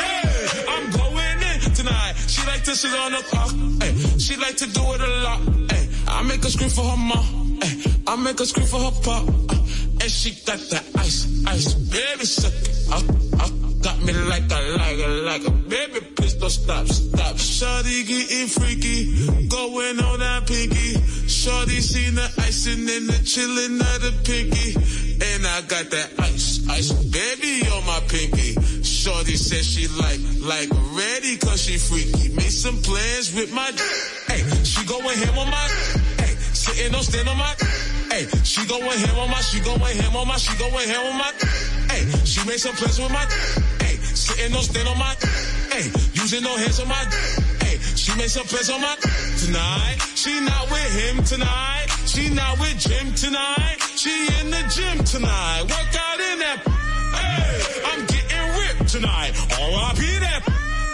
Hey, 0.03 0.65
I'm 0.69 0.86
going 0.91 1.39
in 1.49 1.59
tonight. 1.73 2.13
She 2.27 2.45
like 2.47 2.63
to 2.63 2.75
sit 2.75 2.93
on 2.93 3.11
the 3.11 3.23
clock. 3.29 3.51
Hey, 3.81 3.93
she 4.19 4.36
like 4.38 4.57
to 4.57 4.67
do 4.67 4.81
it 4.93 5.01
a 5.01 5.11
lot. 5.23 5.39
Hey, 5.71 5.88
I 6.07 6.23
make 6.23 6.43
her 6.43 6.49
scream 6.49 6.69
for 6.69 6.84
her 6.84 6.97
mom. 6.97 7.59
Hey, 7.61 7.84
I 8.07 8.15
make 8.15 8.39
her 8.39 8.45
scream 8.45 8.67
for 8.67 8.79
her 8.79 8.91
pop. 9.01 9.62
And 10.04 10.12
she 10.12 10.32
got 10.45 10.60
that 10.60 10.84
ice, 10.97 11.47
ice, 11.47 11.74
baby, 11.76 12.26
suck 12.26 12.51
it. 12.51 12.76
Uh, 12.91 12.99
uh, 13.39 13.49
got 13.80 14.04
me 14.04 14.12
like 14.12 14.51
a, 14.51 14.60
like 14.76 14.99
a, 14.99 15.08
like 15.24 15.47
a, 15.47 15.51
baby, 15.51 16.01
please 16.14 16.34
don't 16.34 16.49
stop, 16.49 16.86
stop. 16.88 17.38
Shawty 17.38 18.06
getting 18.06 18.47
freaky, 18.47 19.47
going 19.47 20.01
on 20.04 20.20
that 20.20 20.45
pinky. 20.45 20.99
Shawty 21.32 21.80
seen 21.80 22.16
the 22.16 22.28
icing 22.39 22.84
and 22.84 23.08
the 23.08 23.20
chillin' 23.24 23.80
of 23.80 24.01
the 24.04 24.12
pinky. 24.28 24.76
And 25.24 25.47
I 25.47 25.62
got 25.72 25.89
that 25.91 26.20
ice, 26.20 26.68
ice, 26.68 26.91
baby, 26.91 27.66
on 27.72 27.86
my 27.86 28.01
pinky. 28.10 28.60
Shorty 28.84 29.38
said 29.38 29.64
she 29.64 29.88
like, 29.88 30.20
like 30.43 30.68
ready 30.99 31.38
cause 31.38 31.64
she 31.64 31.78
freaky. 31.78 32.28
Made 32.36 32.51
some 32.51 32.76
plans 32.82 33.34
with 33.34 33.54
my, 33.54 33.72
hey, 34.28 34.43
she 34.66 34.86
going 34.86 35.18
ham 35.18 35.38
on 35.38 35.49
my, 35.49 35.68
hey, 36.20 36.36
sitting 36.51 36.93
on 36.93 37.04
stand 37.04 37.30
on 37.30 37.38
my, 37.38 37.56
hey, 38.14 38.28
she 38.43 38.66
going 38.68 38.84
ham 38.84 39.18
on 39.18 39.30
my, 39.30 39.41
she 39.41 39.59
going 39.59 39.80
ham 39.80 40.16
on 40.16 40.28
my, 40.28 40.38
she 40.38 40.53
going 40.57 40.88
ham 40.88 41.05
on 41.09 41.18
my, 41.18 41.32
hey, 41.89 42.05
she 42.26 42.45
made 42.47 42.59
some 42.59 42.76
plans 42.76 42.99
with 42.99 43.11
my, 43.11 43.26
hey, 43.82 43.95
sitting 44.14 44.53
on 44.55 44.61
stand 44.61 44.88
on 44.88 44.97
my, 44.97 45.16
hey, 45.74 45.89
using 46.14 46.43
no 46.43 46.55
hands 46.55 46.80
on 46.80 46.88
my, 46.88 47.03
hey, 47.66 47.78
she 47.97 48.16
made 48.18 48.30
some 48.30 48.45
plans 48.45 48.70
on 48.70 48.82
my, 48.82 48.95
tonight, 49.41 49.97
she 50.14 50.39
not 50.41 50.70
with 50.70 50.91
him 51.01 51.24
tonight, 51.24 51.88
she 52.05 52.30
not 52.30 52.59
with 52.59 52.78
Jim 52.78 53.14
tonight, 53.16 53.78
she 53.97 54.14
in 54.39 54.51
the 54.51 54.61
gym 54.70 55.03
tonight, 55.03 55.61
work 55.64 55.93
out 55.97 56.20
in 56.20 56.38
that, 56.45 56.59
hey, 57.18 57.82
I'm 57.89 58.01
getting 58.05 58.45
ripped 58.61 58.89
tonight, 58.93 59.34
R.I.P. 59.57 60.01
that, 60.22 60.41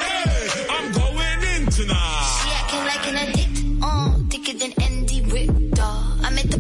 hey, 0.08 0.66
I'm 0.72 0.88
going 0.96 1.42
in 1.56 1.68
tonight. 1.68 2.28
She 2.40 2.50
acting 2.60 2.84
like 2.88 3.06
an 3.12 3.16
addict, 3.24 3.84
uh, 3.84 4.14
thicker 4.32 4.58
than 4.58 4.89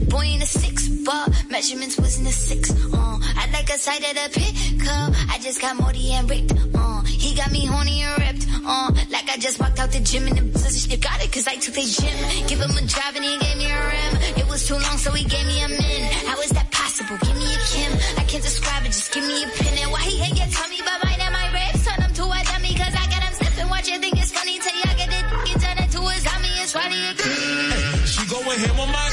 boy 0.10 0.26
in 0.26 0.42
a 0.42 0.46
six 0.46 0.88
bar, 1.06 1.28
measurements 1.50 1.98
was 1.98 2.20
in 2.20 2.26
a 2.26 2.32
six, 2.32 2.72
uh. 2.94 3.18
I 3.36 3.50
like 3.54 3.70
a 3.70 3.78
side 3.78 4.04
of 4.04 4.16
the 4.16 4.28
pickup, 4.34 5.14
I 5.30 5.40
just 5.42 5.62
got 5.62 5.76
Morty 5.78 6.12
and 6.14 6.30
Rick, 6.30 6.52
uh. 6.76 7.02
He 7.04 7.36
got 7.36 7.52
me 7.52 7.66
horny 7.66 8.02
and 8.02 8.18
ripped, 8.18 8.46
uh. 8.66 8.92
Like 9.10 9.30
I 9.30 9.38
just 9.38 9.60
walked 9.60 9.80
out 9.80 9.92
the 9.92 10.00
gym 10.00 10.28
and 10.28 10.38
the 10.38 10.44
position, 10.52 10.92
you 10.92 10.98
got 10.98 11.24
it 11.24 11.32
cause 11.32 11.48
I 11.48 11.56
took 11.56 11.76
the 11.76 11.86
gym. 11.86 12.48
Give 12.48 12.60
him 12.60 12.72
a 12.72 12.82
drive 12.86 13.16
and 13.16 13.26
he 13.26 13.38
gave 13.38 13.58
me 13.58 13.70
a 13.72 13.80
rim. 13.80 14.14
It 14.38 14.48
was 14.50 14.68
too 14.68 14.76
long 14.76 14.98
so 14.98 15.12
he 15.12 15.24
gave 15.24 15.46
me 15.46 15.62
a 15.64 15.70
min. 15.70 16.02
How 16.26 16.40
is 16.42 16.50
that 16.52 16.70
possible? 16.72 17.18
Give 17.22 17.36
me 17.36 17.46
a 17.46 17.60
Kim. 17.70 17.92
I 18.18 18.24
can't 18.26 18.44
describe 18.44 18.84
it, 18.84 18.92
just 18.92 19.14
give 19.14 19.24
me 19.24 19.44
a 19.44 19.48
pin. 19.48 19.78
And 19.84 19.92
why 19.92 20.02
he 20.02 20.18
hate 20.18 20.38
your 20.38 20.50
tummy 20.50 20.80
but 20.82 20.98
mine 21.04 21.22
and 21.22 21.34
my 21.34 21.48
ribs? 21.54 21.86
Turn 21.86 22.02
him 22.02 22.14
to 22.14 22.24
a 22.26 22.40
dummy 22.50 22.74
cause 22.76 22.96
I 22.96 23.06
got 23.14 23.22
him 23.24 23.34
sniffing. 23.34 23.70
Watch 23.70 23.88
you 23.88 24.00
think 24.00 24.18
it's 24.18 24.32
funny 24.32 24.58
till 24.60 24.76
y'all 24.82 24.98
get 24.98 25.12
it. 25.14 25.26
Get 25.46 25.58
turn 25.62 25.78
it 25.78 25.90
to 25.94 26.02
his 26.10 26.24
tummy, 26.24 26.52
it's 26.62 26.74
funny 26.74 27.00
again. 27.14 28.06
She 28.06 28.22
going 28.26 28.60
ham 28.60 28.80
on 28.80 28.90
my, 28.90 29.06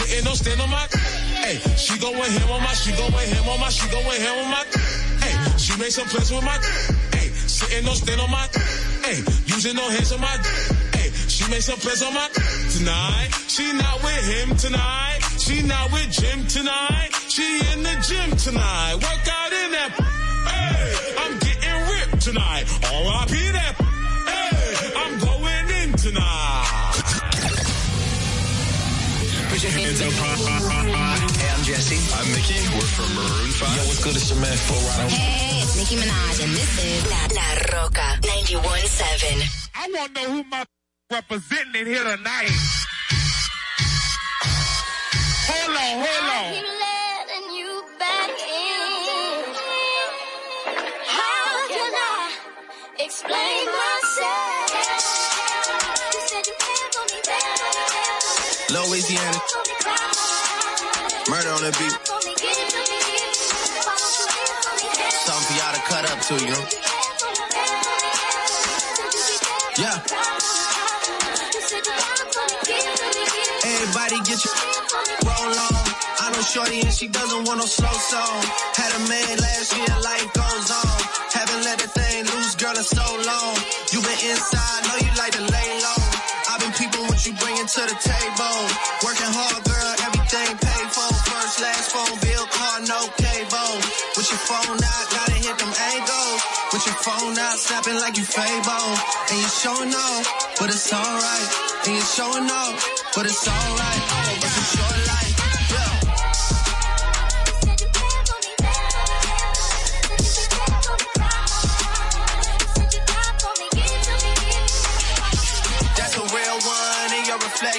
sitting 0.00 0.26
on 0.26 0.36
stand 0.36 0.60
on 0.60 0.70
my, 0.70 0.86
hey, 1.44 1.56
she 1.76 1.98
going 1.98 2.16
ham 2.16 2.50
on 2.50 2.62
my, 2.62 2.72
she 2.72 2.92
going 2.92 3.12
ham 3.12 3.48
on 3.48 3.60
my, 3.60 3.68
she 3.68 3.88
going 3.90 4.20
ham 4.20 4.44
on 4.44 4.50
my, 4.50 4.64
hey, 5.20 5.58
she 5.58 5.78
made 5.78 5.92
some 5.92 6.06
plans 6.08 6.30
with 6.30 6.44
my, 6.44 6.56
hey, 7.12 7.28
sitting 7.28 7.88
on 7.88 7.94
stand 7.94 8.20
on 8.20 8.30
my, 8.30 8.46
hey, 9.04 9.20
using 9.46 9.76
no 9.76 9.88
hands 9.88 10.12
on 10.12 10.20
my, 10.20 10.36
hey, 10.96 11.10
she 11.28 11.48
made 11.50 11.62
some 11.62 11.78
plans 11.78 12.02
on 12.02 12.14
my, 12.14 12.28
tonight, 12.72 13.30
she 13.48 13.72
not 13.72 14.02
with 14.02 14.24
him 14.24 14.56
tonight, 14.56 15.20
she 15.38 15.62
not 15.62 15.92
with 15.92 16.10
Jim 16.10 16.46
tonight, 16.46 17.10
she 17.28 17.60
in 17.72 17.82
the 17.82 17.94
gym 18.06 18.30
tonight, 18.36 18.94
work 18.94 19.26
out 19.28 19.52
in 19.52 19.70
that, 19.72 19.90
hey, 20.48 21.14
I'm 21.20 21.38
getting 21.38 21.78
ripped 21.92 22.22
tonight, 22.22 22.64
R.I.P. 22.88 23.34
that, 23.52 23.74
hey, 24.28 24.92
I'm 24.96 25.18
going 25.18 25.68
in 25.82 25.92
tonight. 25.92 26.89
Hey, 29.62 29.68
I'm 31.52 31.62
Jesse. 31.64 32.00
I'm 32.16 32.24
Mickey. 32.32 32.56
We're 32.72 32.80
from 32.80 33.12
Maroon 33.14 33.50
5. 33.52 33.76
Yo, 33.76 33.82
what's 33.84 34.02
good? 34.02 34.16
It's 34.16 34.30
your 34.30 34.40
man, 34.40 34.56
Flo 34.56 34.76
Rida. 34.78 35.10
Hey, 35.10 35.60
it's 35.60 35.76
Nicki 35.76 35.96
Minaj, 35.96 36.44
and 36.44 36.52
this 36.52 36.78
is 36.82 37.04
La, 37.10 37.28
La 37.36 37.44
Rocka 37.68 38.20
91.7. 38.22 39.68
I 39.74 39.90
want 39.92 40.14
to 40.14 40.22
know 40.22 40.30
who 40.32 40.44
my 40.44 40.64
representing 41.12 41.82
it 41.82 41.86
here 41.88 42.04
tonight. 42.04 42.48
Hold 45.44 45.76
on, 45.76 46.06
hold 46.06 46.30
on. 46.32 46.80
keep 53.10 53.28
letting 53.28 53.99
it 58.94 59.04
to 62.04 62.14
me, 62.26 62.34
care 62.34 62.54
for 62.58 62.80
Something 65.12 65.46
for 65.46 65.54
y'all 65.58 65.74
to 65.74 65.80
cut 65.90 66.04
up 66.10 66.20
to, 66.26 66.34
you? 66.34 66.58
Yeah. 69.78 69.96
Everybody 73.64 74.16
get 74.26 74.44
your 74.44 74.54
roll 75.24 75.54
on. 75.54 75.84
I 76.20 76.30
know 76.32 76.42
Shorty 76.42 76.80
and 76.80 76.92
she 76.92 77.08
doesn't 77.08 77.44
want 77.46 77.58
no 77.60 77.66
slow 77.66 77.92
song. 77.92 78.42
Had 78.74 78.92
a 78.96 79.08
man 79.08 79.38
last 79.38 79.76
year, 79.76 79.94
life 80.02 80.32
goes 80.34 80.70
on. 80.70 80.98
Haven't 81.32 81.64
let 81.64 81.78
the 81.78 81.88
thing 81.88 82.24
loose, 82.26 82.54
girl, 82.56 82.76
in 82.76 82.82
so 82.82 83.06
long. 83.26 83.56
You 83.92 84.00
been 84.02 84.20
inside, 84.30 84.82
know 84.88 84.98
you 85.06 85.09
what 87.20 87.26
you 87.28 87.36
bringing 87.36 87.66
to 87.66 87.82
the 87.84 87.98
table. 88.00 88.58
Working 89.04 89.28
hard, 89.28 89.60
girl, 89.68 89.92
everything 90.08 90.56
paid 90.56 90.88
for. 90.88 91.08
First, 91.28 91.60
last 91.60 91.92
phone 91.92 92.16
bill, 92.24 92.46
car, 92.48 92.80
no 92.88 93.00
cable. 93.20 93.76
With 94.16 94.24
your 94.32 94.40
phone 94.48 94.80
out, 94.80 95.04
gotta 95.12 95.36
hit 95.36 95.56
them 95.60 95.68
angles. 95.68 96.40
With 96.72 96.86
your 96.88 96.96
phone 97.04 97.36
out, 97.36 97.58
snapping 97.60 98.00
like 98.00 98.16
you 98.16 98.24
Fable. 98.24 98.96
And 99.28 99.36
you 99.36 99.50
showing 99.52 99.92
up, 99.92 100.24
but 100.60 100.72
it's 100.72 100.92
alright. 100.92 101.48
And 101.84 101.92
you 101.92 102.00
showing 102.00 102.48
up, 102.48 102.74
but 103.14 103.26
it's 103.26 103.44
alright. 103.44 104.02
It's 104.40 104.56
a 104.56 104.76
short 104.76 104.96
life. 104.96 105.09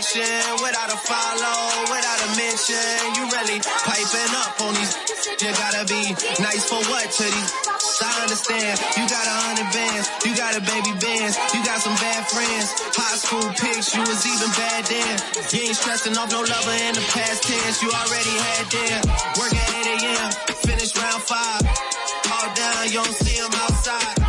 without 0.02 0.90
a 0.90 0.98
follow, 0.98 1.62
without 1.94 2.20
a 2.26 2.30
mention. 2.34 2.90
You 3.14 3.24
really 3.30 3.62
piping 3.62 4.34
up 4.34 4.58
on 4.66 4.74
these. 4.74 4.98
You 5.38 5.54
gotta 5.54 5.86
be 5.86 6.10
nice 6.42 6.66
for 6.66 6.82
what 6.90 7.06
to 7.06 7.24
these. 7.30 7.52
I 8.02 8.26
understand. 8.26 8.82
You 8.98 9.06
got 9.06 9.22
a 9.22 9.36
hundred 9.46 9.70
bands, 9.70 10.10
you 10.26 10.34
got 10.34 10.58
a 10.58 10.62
baby 10.66 10.98
bands, 10.98 11.38
you 11.54 11.62
got 11.62 11.78
some 11.86 11.94
bad 12.02 12.26
friends. 12.34 12.74
High 12.98 13.18
school 13.22 13.46
pics, 13.54 13.94
you 13.94 14.02
was 14.02 14.26
even 14.26 14.50
bad 14.58 14.82
then. 14.90 15.16
You 15.54 15.70
ain't 15.70 15.78
stressing 15.78 16.18
off 16.18 16.32
no 16.34 16.42
lover 16.42 16.78
in 16.82 16.98
the 16.98 17.06
past 17.14 17.46
tense. 17.46 17.84
You 17.86 17.94
already 17.94 18.36
had 18.42 18.66
them. 18.74 19.02
Work 19.38 19.54
at 19.54 19.70
8 19.86 20.02
a.m., 20.02 20.30
finish 20.66 20.98
round 20.98 21.22
five. 21.22 21.62
call 22.26 22.50
down, 22.58 22.90
you 22.90 23.06
don't 23.06 23.18
see 23.22 23.38
them 23.38 23.54
outside. 23.54 24.21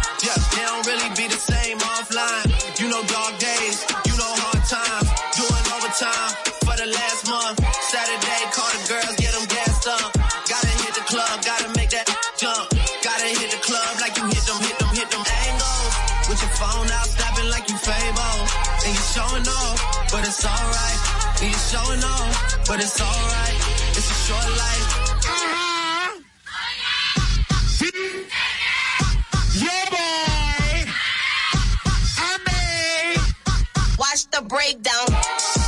showing 19.22 19.48
off, 19.48 20.10
but 20.10 20.26
it's 20.26 20.44
alright. 20.44 20.98
Showing 21.70 22.04
off, 22.04 22.66
but 22.66 22.80
it's 22.80 23.00
alright. 23.00 23.56
It's 23.96 24.10
a 24.10 24.14
short 24.26 24.48
life. 24.62 24.86
Uh-huh. 25.24 26.20
Yeah, 29.54 29.84
boy. 29.90 30.90
I 32.18 32.38
mean, 32.46 33.18
watch 33.98 34.26
the 34.30 34.42
breakdown. 34.42 35.61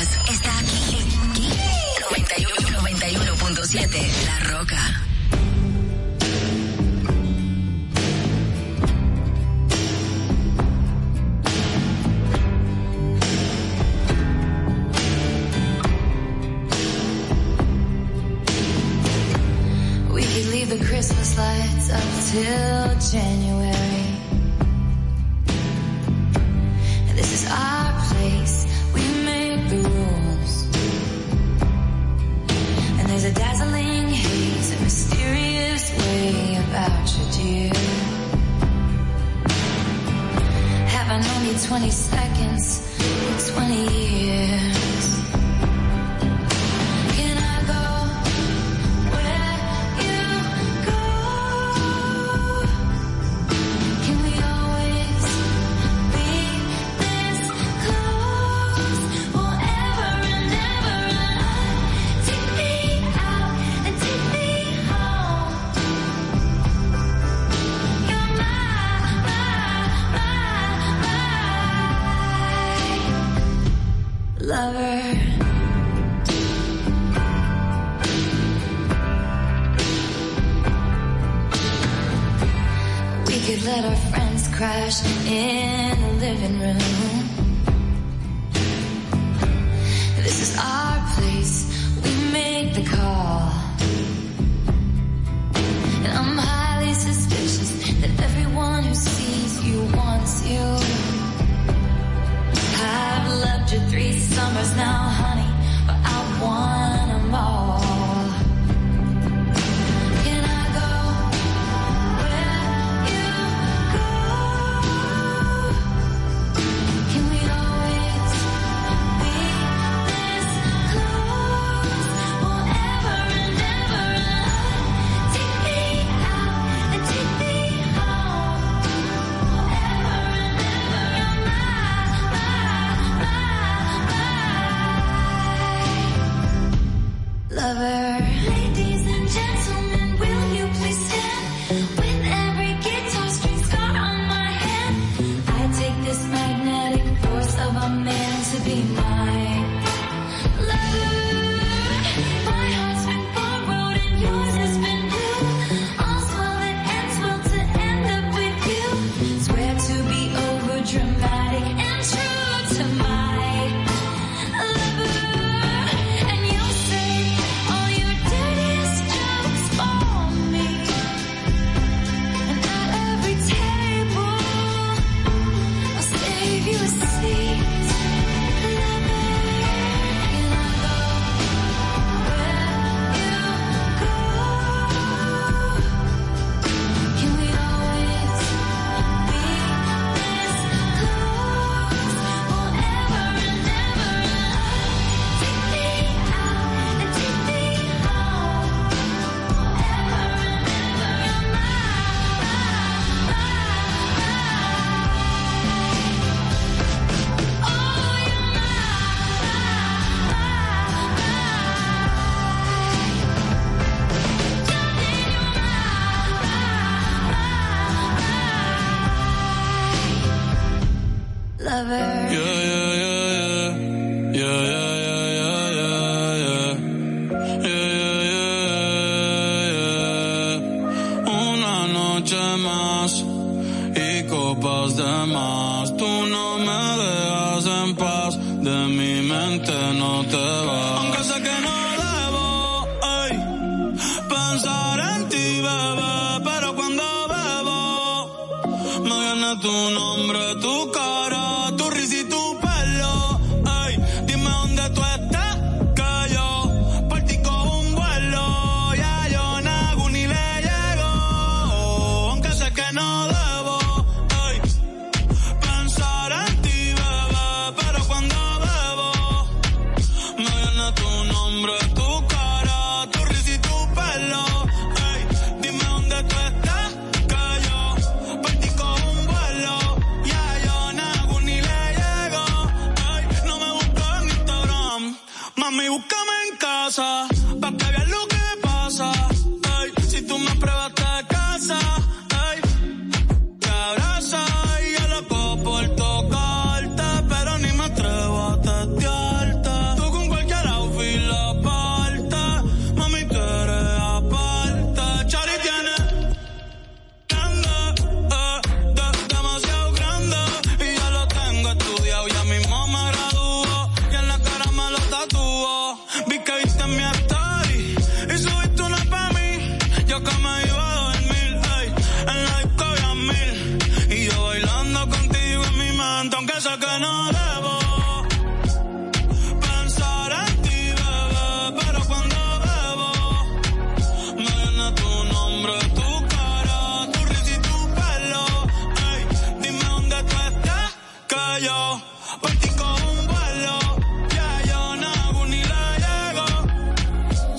está 0.00 0.58
aquí. 0.58 0.96
aquí 1.34 2.46
91.7 2.70 4.24
La 4.26 4.38
Roca. 4.50 4.82
We 20.10 20.22
could 20.22 20.46
leave 20.46 20.70
the 20.70 20.78
Christmas 20.86 21.36
lights 21.36 21.90
up 21.90 22.00
till 22.30 23.10
January. 23.10 23.51
20 41.72 42.11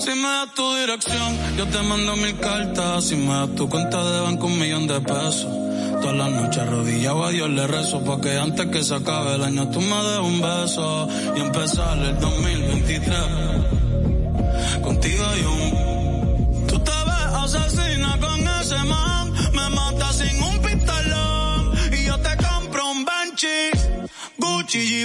Si 0.04 0.10
me 0.10 0.28
das 0.28 0.52
tu 0.54 0.74
dirección, 0.74 1.56
yo 1.56 1.66
te 1.66 1.80
mando 1.80 2.14
mil 2.16 2.38
cartas. 2.38 3.04
Si 3.06 3.16
me 3.16 3.32
das 3.32 3.54
tu 3.54 3.70
cuenta 3.70 4.04
de 4.04 4.20
banco, 4.20 4.48
un 4.48 4.58
millón 4.58 4.86
de 4.86 5.00
pesos. 5.00 5.46
Todas 6.02 6.14
las 6.14 6.30
noches 6.30 6.58
arrodillado 6.58 7.24
a 7.24 7.30
Dios 7.30 7.48
le 7.48 7.66
rezo. 7.66 8.04
Pa' 8.04 8.20
que 8.20 8.36
antes 8.36 8.66
que 8.66 8.84
se 8.84 8.96
acabe 8.96 9.36
el 9.36 9.44
año, 9.44 9.70
tú 9.70 9.80
me 9.80 9.96
des 10.08 10.18
un 10.18 10.42
beso. 10.42 11.08
Y 11.34 11.40
empezar 11.40 11.96
el 11.96 12.20
2023. 12.20 13.18
Contigo 14.82 15.24
yo 15.40 15.52
un. 15.52 16.66
Tú 16.66 16.78
te 16.80 16.90
ves 16.90 17.34
asesina 17.44 18.18
con 18.20 18.40
ese 18.60 18.84
man. 18.84 19.32
Me 19.54 19.70
mata 19.70 20.12
sin 20.12 20.42
un 20.42 20.58
pistolón. 20.60 21.72
Y 21.92 22.04
yo 22.04 22.18
te 22.18 22.36
compro 22.44 22.90
un 22.90 23.06
Benchi. 23.06 23.70
Gucci 24.36 24.80
y 25.00 25.04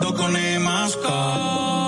Dokonaj 0.00 0.54
imaš 0.54 0.92
kao 1.02 1.85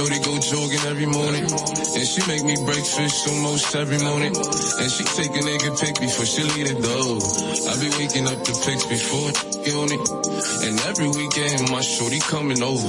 Shorty 0.00 0.18
go 0.24 0.38
jogging 0.40 0.80
every 0.88 1.04
morning. 1.04 1.44
And 1.44 2.06
she 2.08 2.24
make 2.24 2.42
me 2.42 2.56
breakfast 2.64 3.28
almost 3.28 3.76
every 3.76 3.98
morning. 4.00 4.32
And 4.32 4.88
she 4.88 5.04
take 5.04 5.28
a 5.28 5.44
nigga 5.44 5.76
pic 5.76 6.00
before 6.00 6.24
she 6.24 6.40
leave 6.40 6.72
the 6.72 6.80
door. 6.80 7.20
I 7.68 7.76
be 7.76 7.92
waking 8.00 8.24
up 8.24 8.40
the 8.40 8.56
pics 8.64 8.88
before 8.88 9.28
on 9.76 9.92
it. 9.92 10.00
And 10.64 10.80
every 10.88 11.08
weekend 11.12 11.68
my 11.68 11.82
shorty 11.82 12.18
coming 12.18 12.62
over. 12.62 12.88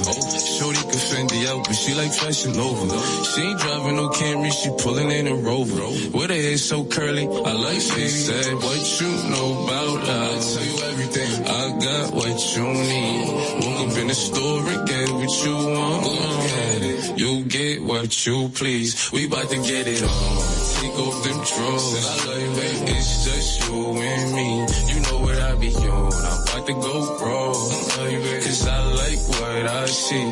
Shorty 0.56 0.80
can 0.88 1.00
Fendi 1.04 1.44
out, 1.52 1.68
but 1.68 1.76
she 1.76 1.92
like 1.92 2.14
fashion 2.16 2.56
over. 2.56 2.88
She 3.28 3.42
ain't 3.44 3.60
driving 3.60 3.96
no 3.96 4.08
Camry, 4.08 4.50
she 4.50 4.72
pulling 4.80 5.10
in 5.10 5.28
a 5.28 5.34
Rover. 5.34 5.84
With 6.16 6.30
her 6.30 6.34
hair 6.34 6.56
so 6.56 6.82
curly, 6.84 7.28
I 7.28 7.52
like 7.52 7.82
she 7.84 8.08
said, 8.08 8.54
what 8.56 8.80
you 9.00 9.12
know 9.28 9.64
about 9.64 10.08
love? 10.08 10.32
I 10.32 10.40
tell 10.40 10.64
you 10.64 10.78
everything. 10.88 11.44
I 11.44 11.64
got 11.76 12.14
what 12.14 12.56
you 12.56 12.64
need. 12.72 13.71
In 13.82 14.06
the 14.06 14.14
store 14.14 14.60
and 14.68 14.86
get 14.86 15.10
what 15.10 15.44
you 15.44 15.56
want. 15.56 16.06
It. 16.06 17.18
You 17.18 17.44
get 17.44 17.82
what 17.82 18.26
you 18.26 18.48
please. 18.50 19.10
We 19.10 19.26
bout 19.26 19.48
to 19.50 19.56
get 19.56 19.88
it 19.88 20.02
on. 20.04 20.38
Take 20.78 20.98
off 21.02 21.24
them 21.24 21.38
drawers. 21.42 22.06
I 22.06 22.26
love 22.26 22.42
you, 22.42 22.50
baby. 22.62 22.92
It's 22.94 23.24
just 23.24 23.68
you 23.68 23.82
and 23.98 24.34
me. 24.34 24.50
You 24.86 25.00
know 25.02 25.18
what 25.18 25.38
I 25.38 25.56
be 25.56 25.74
on. 25.74 26.12
I'm 26.14 26.42
about 26.42 26.66
to 26.66 26.74
go 26.74 27.18
raw. 27.26 27.52
Cause 27.52 28.66
I 28.68 28.84
like 28.92 29.20
what 29.28 29.66
I 29.66 29.86
see. 29.86 30.30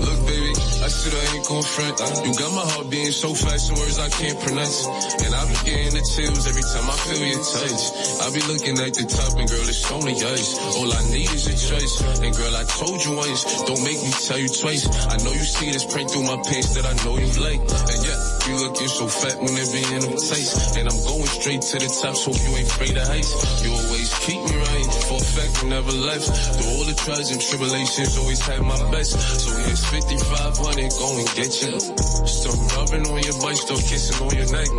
Look, 0.00 0.20
baby, 0.26 0.52
I 0.80 0.88
said 0.88 1.12
I 1.12 1.36
ain't 1.36 1.46
gon' 1.46 1.62
front. 1.62 2.00
You 2.26 2.32
got 2.34 2.52
my 2.54 2.66
heart 2.72 2.90
beating 2.90 3.12
so 3.12 3.34
fast, 3.34 3.68
some 3.68 3.76
words 3.76 3.98
I 3.98 4.08
can't 4.08 4.38
pronounce. 4.40 4.86
And 4.86 5.34
I 5.34 5.42
be 5.46 5.56
getting 5.68 5.94
the 5.94 6.04
chills 6.10 6.46
every 6.46 6.62
time 6.62 6.86
I 6.88 6.96
feel 7.04 7.22
your 7.22 7.42
touch. 7.42 7.82
I 8.22 8.26
be 8.32 8.42
looking 8.50 8.76
at 8.80 8.92
the 8.94 9.04
top 9.06 9.36
and 9.38 9.48
girl, 9.48 9.66
it's 9.66 9.90
only 9.92 10.14
us. 10.16 10.58
All 10.78 10.90
I 10.90 11.02
need 11.12 11.30
is 11.30 11.46
a 11.50 11.56
choice. 11.56 11.94
And 12.22 12.32
girl, 12.34 12.54
I 12.56 12.64
told 12.80 13.04
you 13.04 13.12
once, 13.12 13.44
don't 13.68 13.84
make 13.84 14.00
me 14.00 14.08
tell 14.08 14.40
you 14.40 14.48
twice. 14.48 14.88
I 14.88 15.20
know 15.20 15.32
you 15.36 15.44
see 15.44 15.68
this 15.68 15.84
print 15.84 16.08
through 16.10 16.24
my 16.24 16.40
pants 16.48 16.72
that 16.72 16.88
I 16.88 16.96
know 17.04 17.20
you 17.20 17.28
like. 17.36 17.60
And 17.60 18.00
yeah, 18.00 18.18
you 18.48 18.54
looking 18.56 18.88
so 18.88 19.04
fat 19.04 19.36
when 19.36 19.52
it 19.52 19.68
be 19.68 19.84
in 19.84 20.00
them 20.00 20.16
taste. 20.16 20.80
And 20.80 20.88
I'm 20.88 21.00
going 21.04 21.28
straight 21.28 21.60
to 21.60 21.76
the 21.76 21.90
top, 21.92 22.16
so 22.16 22.32
you 22.32 22.50
ain't 22.56 22.72
afraid 22.72 22.96
of 22.96 23.04
heights. 23.04 23.36
You 23.60 23.76
always 23.76 24.08
keep 24.24 24.40
me 24.40 24.56
right, 24.56 24.90
for 25.04 25.20
a 25.20 25.28
fact 25.28 25.52
never 25.68 25.92
left. 25.92 26.24
Through 26.24 26.68
all 26.72 26.84
the 26.88 26.96
trials 26.96 27.28
and 27.28 27.40
tribulations, 27.40 28.16
always 28.16 28.40
had 28.40 28.64
my 28.64 28.80
best. 28.88 29.12
So 29.12 29.52
here's 29.60 29.84
5500, 29.84 30.88
go 30.96 31.08
and 31.20 31.28
get 31.36 31.52
you. 31.60 31.76
Still 32.24 32.56
rubbing 32.80 33.04
on 33.12 33.20
your 33.20 33.36
butt, 33.44 33.60
still 33.60 33.76
kissing 33.76 34.16
on 34.24 34.32
your 34.32 34.48
neck. 34.56 34.70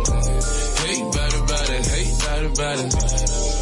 Hate 0.82 1.06
about 1.06 1.70
it, 1.70 1.86
hate 1.86 2.18
about 2.50 2.78
it. 2.82 3.61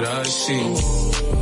I 0.00 0.22
see. 0.22 1.41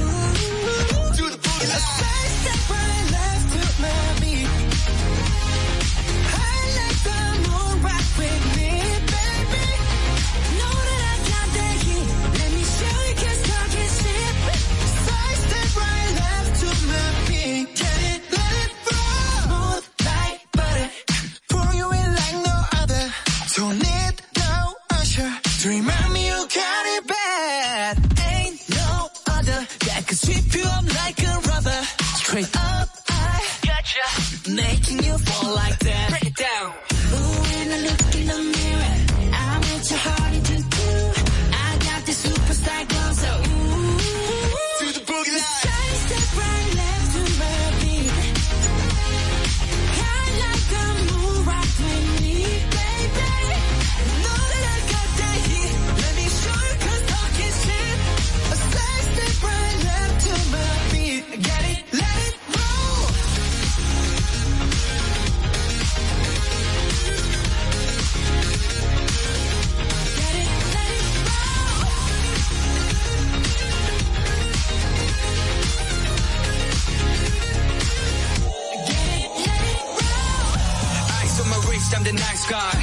Got 82.51 82.73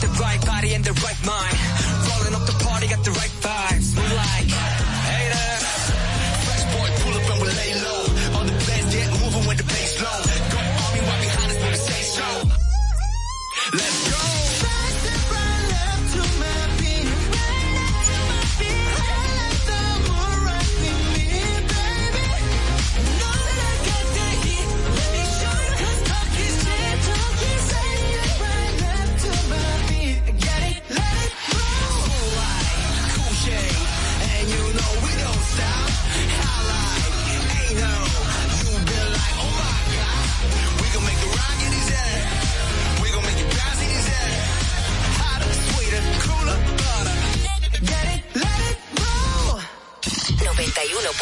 the 0.00 0.08
right 0.18 0.40
body 0.46 0.72
and 0.72 0.82
the 0.82 0.92
right 1.04 1.26
mind. 1.26 1.61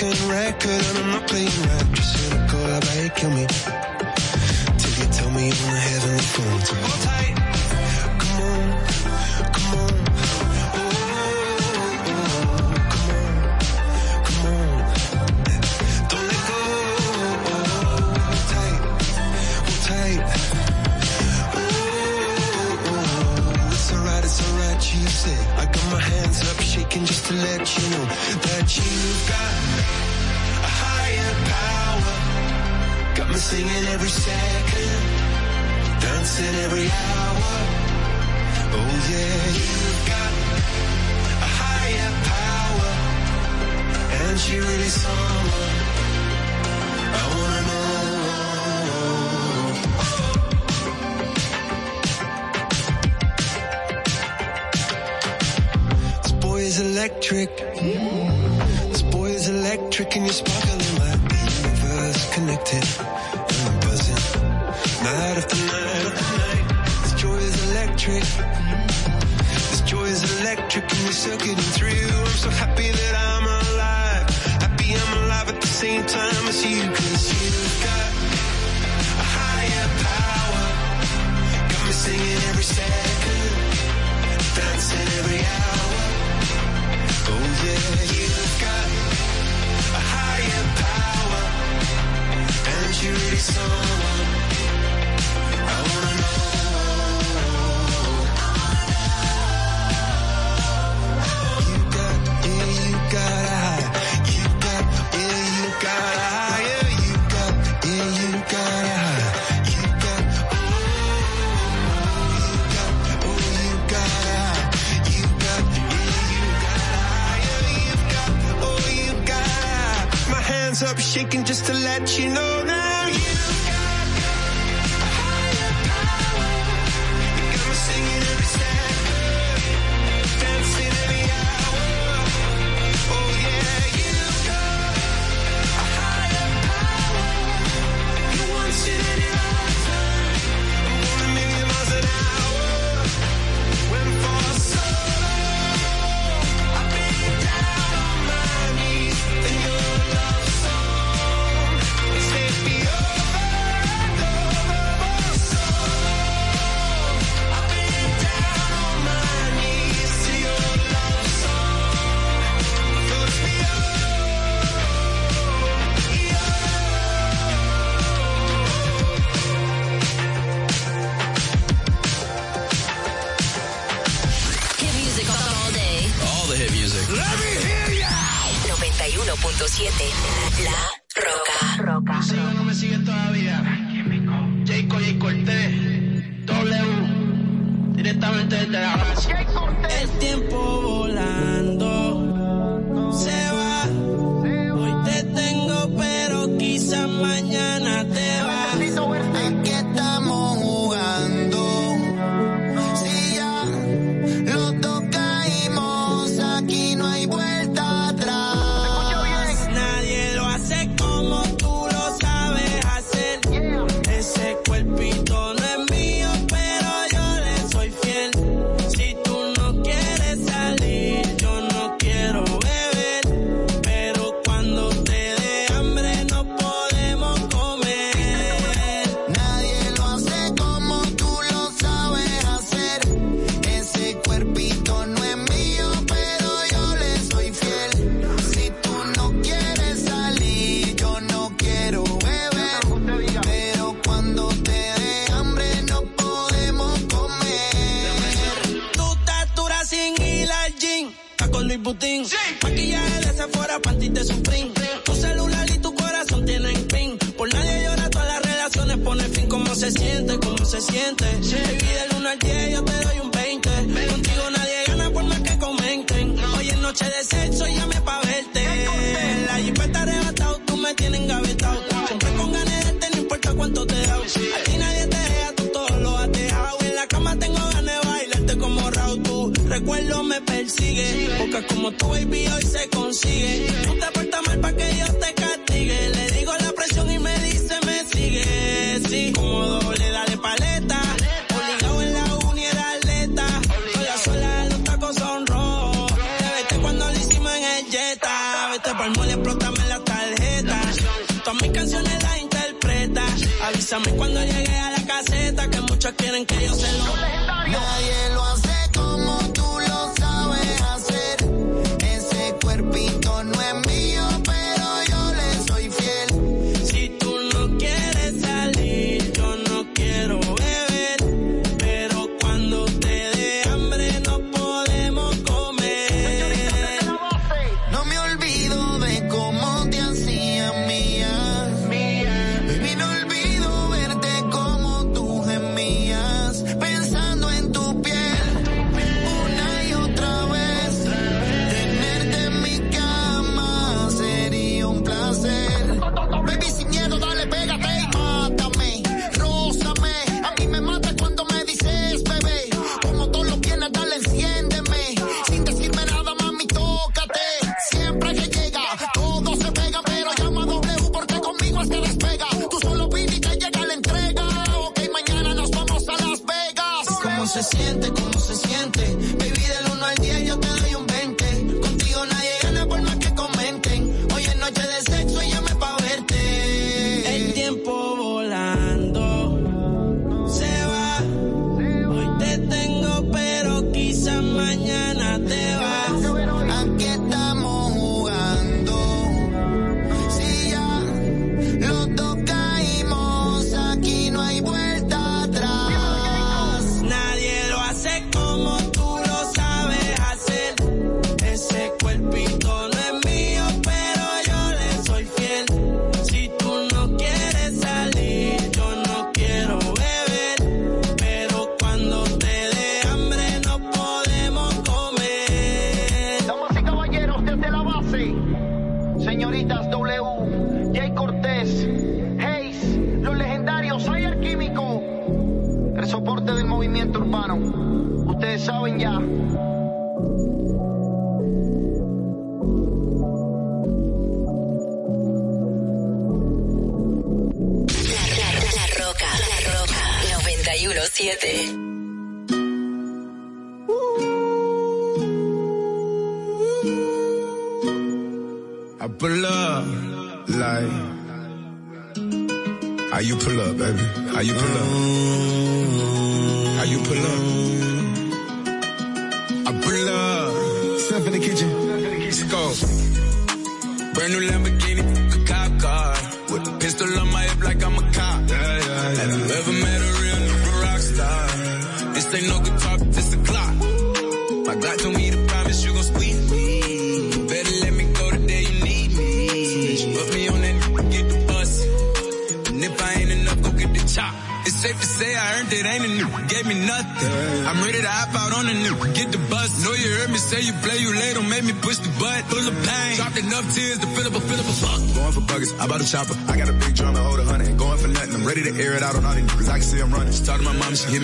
Broken 0.00 0.28
record, 0.28 0.70
and 0.70 0.98
I'm 0.98 1.10
not 1.10 1.26
playing 1.26 1.46
right. 1.46 1.94
Just 1.94 2.30
cynical, 2.30 2.60
I 2.60 2.78
bet 2.78 3.16
kill 3.16 3.30
me. 3.30 3.46
Till 4.78 5.04
you 5.04 5.12
tell 5.12 5.30
me 5.32 5.50
on 5.50 5.74
the 5.74 5.80
heavenly 5.80 6.18
phone. 6.20 7.27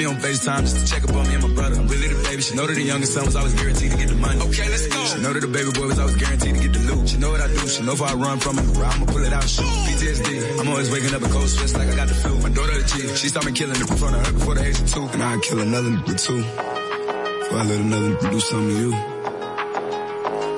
Me 0.04 0.10
on 0.10 0.20
FaceTime 0.20 0.60
just 0.60 0.76
to 0.76 0.84
check 0.84 1.04
up 1.04 1.16
on 1.16 1.26
me 1.28 1.34
and 1.34 1.42
my 1.42 1.54
brother. 1.54 1.76
I'm 1.80 1.88
really 1.88 2.08
the 2.08 2.22
baby, 2.24 2.42
she 2.42 2.54
know 2.54 2.66
that 2.66 2.74
the 2.74 2.82
youngest 2.82 3.14
son 3.14 3.24
was 3.24 3.36
always 3.36 3.54
guaranteed 3.54 3.90
to 3.92 3.96
get 3.96 4.08
the 4.08 4.16
money. 4.16 4.40
Okay, 4.40 4.68
let's 4.68 4.86
go. 4.88 5.04
She 5.04 5.18
know 5.20 5.32
that 5.32 5.40
the 5.40 5.48
baby 5.48 5.72
boy 5.72 5.86
was 5.86 5.98
always 5.98 6.16
guaranteed 6.16 6.54
to 6.54 6.60
get 6.60 6.72
the 6.72 6.80
loot. 6.88 7.08
She 7.08 7.16
know 7.16 7.30
what 7.30 7.40
I 7.40 7.48
do, 7.48 7.66
she 7.68 7.82
know 7.82 7.92
if 7.92 8.02
I 8.02 8.14
run 8.14 8.38
from 8.40 8.58
it, 8.58 8.66
I'ma 8.76 9.06
pull 9.06 9.24
it 9.24 9.32
out 9.32 9.48
shoot. 9.48 9.64
PTSD, 9.64 10.60
I'm 10.60 10.68
always 10.68 10.90
waking 10.90 11.14
up 11.14 11.22
a 11.22 11.28
cold 11.28 11.48
sweats 11.48 11.74
like 11.76 11.88
I 11.88 11.96
got 11.96 12.08
the 12.08 12.14
flu. 12.14 12.38
My 12.40 12.50
daughter 12.50 12.76
a 12.76 12.84
G, 12.84 13.16
she 13.16 13.28
started 13.28 13.54
killing 13.54 13.76
it 13.76 13.90
in 13.90 13.96
front 13.96 14.16
of 14.16 14.26
her 14.26 14.32
before 14.32 14.54
the 14.54 14.64
age 14.64 14.80
of 14.80 14.92
two. 14.92 15.08
And 15.08 15.22
I'd 15.22 15.42
kill 15.42 15.60
another 15.60 15.90
nigga 15.90 16.16
too. 16.20 16.42
Before 16.42 17.58
I 17.58 17.64
let 17.64 17.80
another 17.80 18.10
nigga 18.12 18.30
do 18.30 18.40
something 18.40 18.68
to 18.68 18.80
you. 18.84 18.92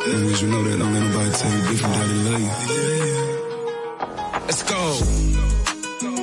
As 0.06 0.42
you 0.42 0.48
know 0.48 0.62
that, 0.62 0.78
don't 0.78 0.92
let 0.94 1.02
nobody 1.02 1.30
tell 1.38 1.50
you 1.54 1.62
different 1.70 1.94
that 1.94 2.06
they 2.10 2.20
love 2.26 2.40
you. 2.42 2.50
Let's 4.46 4.62
go. 4.62 4.82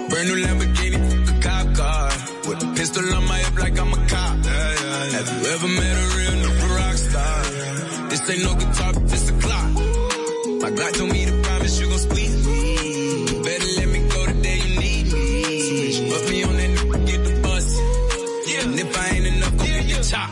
Brand 0.09 0.27
new 0.29 0.37
Lamborghini, 0.45 0.62
pistol 2.83 3.15
on 3.15 3.25
my 3.29 3.37
hip 3.37 3.57
like 3.57 3.79
I'm 3.79 3.93
a 3.93 4.01
cop. 4.11 4.35
Have 5.15 5.29
you 5.33 5.41
ever 5.55 5.69
met 5.79 5.95
a 6.03 6.07
real 6.17 6.35
nigga 6.43 6.67
rock 6.77 6.97
star? 7.07 7.43
This 8.09 8.29
ain't 8.29 8.43
no 8.43 8.53
guitar, 8.55 8.91
this 9.11 9.29
a 9.29 9.33
clock. 9.43 9.69
My 10.63 10.69
God 10.69 10.93
told 10.93 11.09
me 11.15 11.23
to 11.25 11.31
promise 11.43 11.79
you 11.79 11.87
gon' 11.87 11.99
squeeze 11.99 12.35
me. 12.45 13.41
Better 13.41 13.69
let 13.79 13.87
me 13.87 13.99
go 14.13 14.25
the 14.25 14.35
day 14.47 14.57
you 14.65 14.71
need 14.83 15.05
me. 15.13 16.09
Put 16.11 16.29
me 16.29 16.43
on 16.43 16.55
that 16.59 16.71
nigga, 16.75 17.07
get 17.07 17.21
the 17.23 17.33
bus. 17.41 17.67
Yeah. 18.51 18.65
And 18.65 18.77
if 18.77 18.97
I 19.03 19.05
ain't 19.15 19.27
enough, 19.27 19.55
go 19.57 19.63
get 19.63 19.87
the 19.87 20.03
chop. 20.11 20.29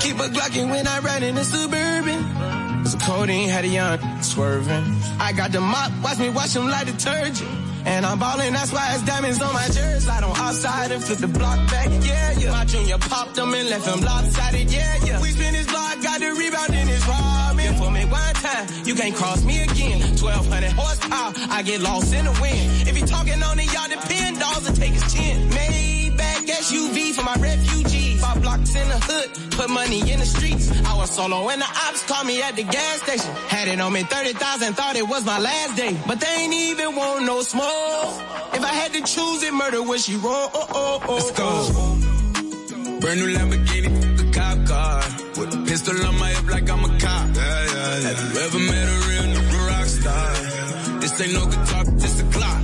Keep 0.00 0.16
a 0.20 0.28
Glockin' 0.34 0.70
when 0.70 0.86
I 0.86 1.00
ride 1.00 1.24
in 1.24 1.34
the 1.34 1.44
Suburban. 1.44 2.86
So 2.86 2.98
codeine 2.98 3.48
had 3.48 3.64
a 3.64 3.72
young 3.78 4.22
swerving. 4.22 4.84
I 5.18 5.32
got 5.32 5.50
the 5.50 5.60
mop, 5.60 5.90
watch 6.04 6.18
me 6.18 6.30
wash 6.30 6.52
them 6.54 6.68
like 6.68 6.86
detergent. 6.86 7.63
And 7.94 8.04
I'm 8.04 8.18
ballin', 8.18 8.52
that's 8.52 8.72
why 8.72 8.92
it's 8.92 9.04
diamonds 9.04 9.40
on 9.40 9.52
my 9.52 9.66
jersey. 9.68 10.00
Slide 10.00 10.24
on 10.24 10.36
outside 10.36 10.90
and 10.90 11.02
flip 11.04 11.18
the 11.18 11.28
block 11.28 11.58
back, 11.70 11.88
yeah, 12.02 12.32
yeah. 12.40 12.50
My 12.50 12.64
junior 12.64 12.98
popped 12.98 13.36
them 13.36 13.54
and 13.54 13.70
left 13.70 13.86
him 13.86 14.00
lopsided, 14.00 14.68
yeah, 14.68 15.04
yeah. 15.04 15.22
We 15.22 15.28
spin 15.28 15.54
his 15.54 15.68
block, 15.68 16.02
got 16.02 16.18
the 16.18 16.30
rebound 16.34 16.74
in 16.74 16.88
his 16.88 17.06
robin. 17.06 17.74
For 17.76 17.90
me 17.92 18.04
one 18.06 18.34
time, 18.34 18.66
you 18.84 18.96
can't 18.96 19.14
cross 19.14 19.44
me 19.44 19.62
again. 19.62 20.00
1200 20.18 20.72
horsepower, 20.72 21.32
I 21.50 21.62
get 21.62 21.82
lost 21.82 22.12
in 22.12 22.24
the 22.24 22.32
wind. 22.42 22.88
If 22.88 22.96
he 22.96 23.02
talking 23.02 23.40
on 23.40 23.60
it, 23.60 23.72
y'all 23.72 23.88
depend, 23.88 24.40
dolls 24.40 24.66
will 24.66 24.74
take 24.74 24.92
his 24.92 25.14
chin. 25.14 25.48
Maybach 25.50 26.46
SUV 26.50 27.14
for 27.14 27.22
my 27.22 27.36
refugees. 27.36 27.93
Five 28.24 28.40
blocks 28.40 28.74
in 28.74 28.88
the 28.88 29.00
hood, 29.08 29.28
put 29.52 29.68
money 29.68 30.00
in 30.10 30.18
the 30.18 30.24
streets. 30.24 30.66
I 30.86 30.96
was 30.96 31.10
solo 31.10 31.50
and 31.50 31.60
the 31.60 31.70
ops 31.86 32.02
called 32.08 32.26
me 32.26 32.40
at 32.40 32.56
the 32.56 32.62
gas 32.62 33.02
station. 33.02 33.30
Had 33.52 33.68
it 33.68 33.78
on 33.78 33.92
me 33.92 34.02
30,000, 34.02 34.72
thought 34.72 34.96
it 34.96 35.06
was 35.06 35.26
my 35.26 35.38
last 35.38 35.76
day. 35.76 35.94
But 36.06 36.20
they 36.20 36.34
ain't 36.40 36.54
even 36.54 36.96
want 36.96 37.26
no 37.26 37.42
smoke. 37.42 38.14
If 38.56 38.62
I 38.64 38.72
had 38.80 38.94
to 38.94 39.02
choose 39.02 39.42
it, 39.42 39.52
murder 39.52 39.82
would 39.82 40.00
she 40.00 40.16
roll? 40.16 40.48
Oh, 40.54 40.66
oh, 40.70 41.02
oh, 41.06 41.14
Let's 41.14 41.30
go. 41.32 41.44
Oh. 41.46 43.00
Brand 43.02 43.20
new 43.20 43.30
Lamborghini, 43.36 43.92
a 44.22 44.32
cop 44.32 44.66
car. 44.66 45.02
With 45.36 45.54
a 45.54 45.60
pistol 45.68 46.06
on 46.06 46.18
my 46.18 46.30
hip 46.30 46.48
like 46.48 46.70
I'm 46.70 46.82
a 46.82 46.98
cop. 46.98 47.26
Have 47.36 48.20
you 48.24 48.40
ever 48.40 48.60
met 48.72 48.86
a 48.88 48.98
real 49.08 49.26
nigga 49.34 49.68
rock 49.68 49.86
star? 49.98 51.00
This 51.00 51.20
ain't 51.20 51.34
no 51.34 51.44
guitar, 51.44 51.84
this 52.00 52.20
a 52.22 52.24
clock. 52.32 52.60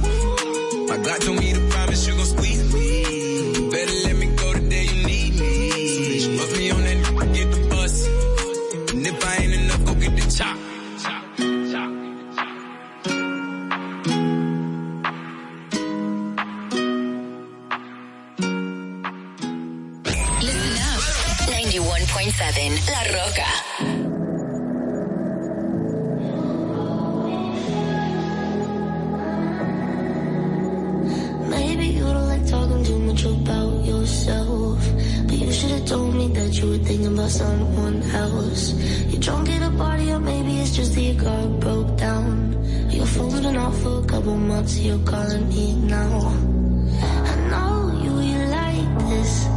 My 0.89 0.97
God 1.05 1.21
told 1.21 1.39
me 1.39 1.50
you're 43.01 43.07
falling 43.07 43.45
enough 43.45 43.83
for 43.83 44.05
a 44.05 44.07
couple 44.07 44.37
months, 44.37 44.79
you're 44.79 44.99
calling 45.07 45.49
me 45.49 45.75
now. 45.75 46.19
I 47.03 47.35
know 47.51 48.03
you, 48.05 48.21
you 48.21 48.39
like 48.47 49.09
this. 49.09 49.50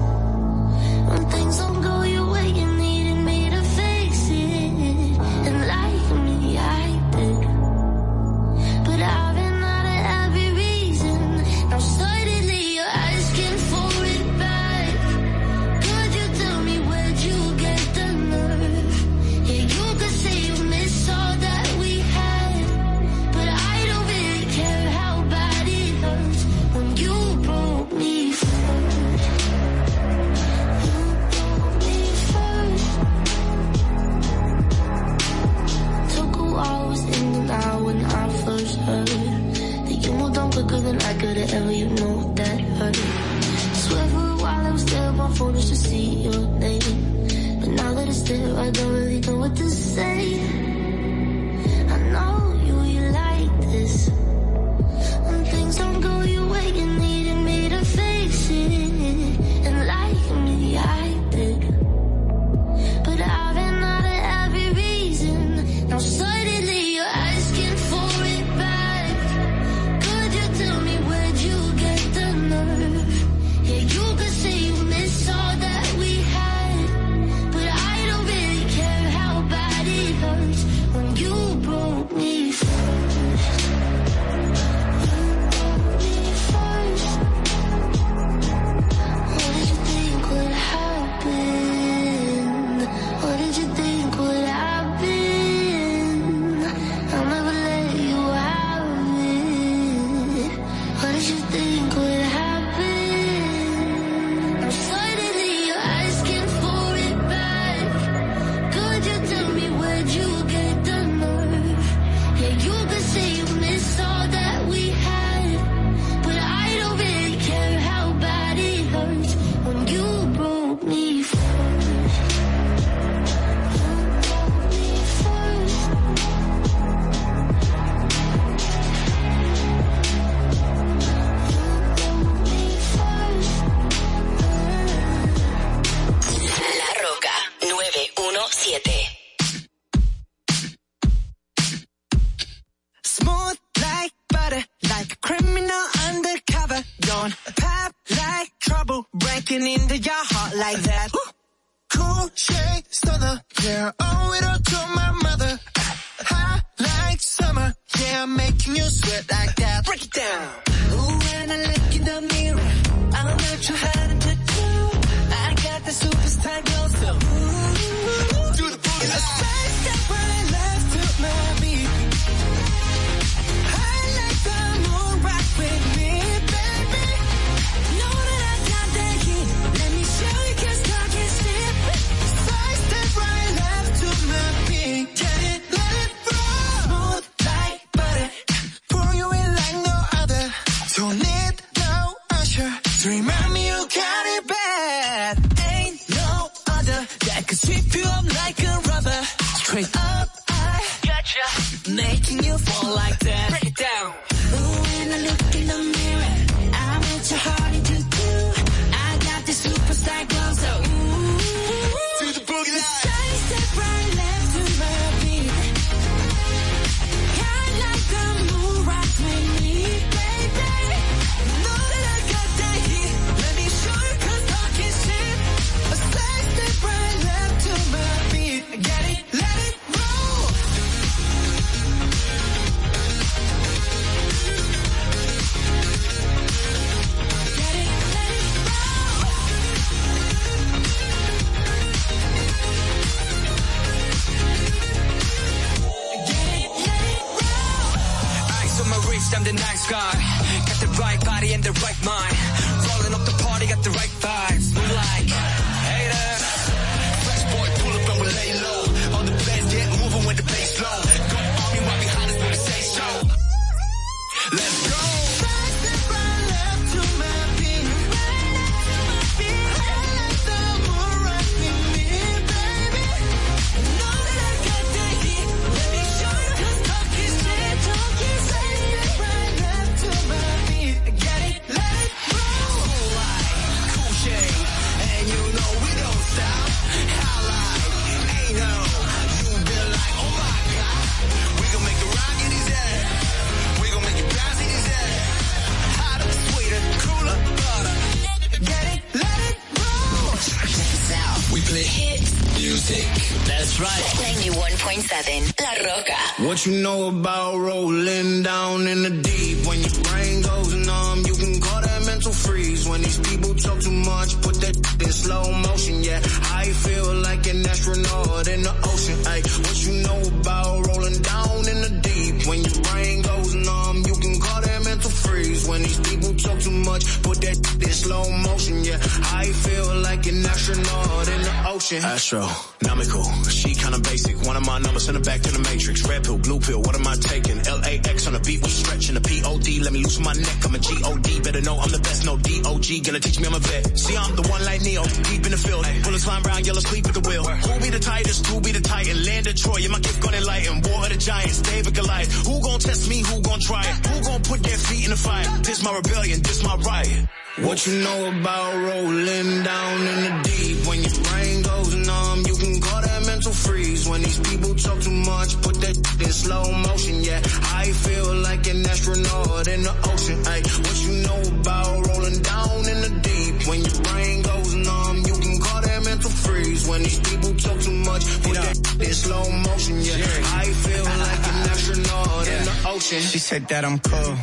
Said 383.53 383.67
that 383.69 383.85
I'm 383.85 383.99
cool. 383.99 384.33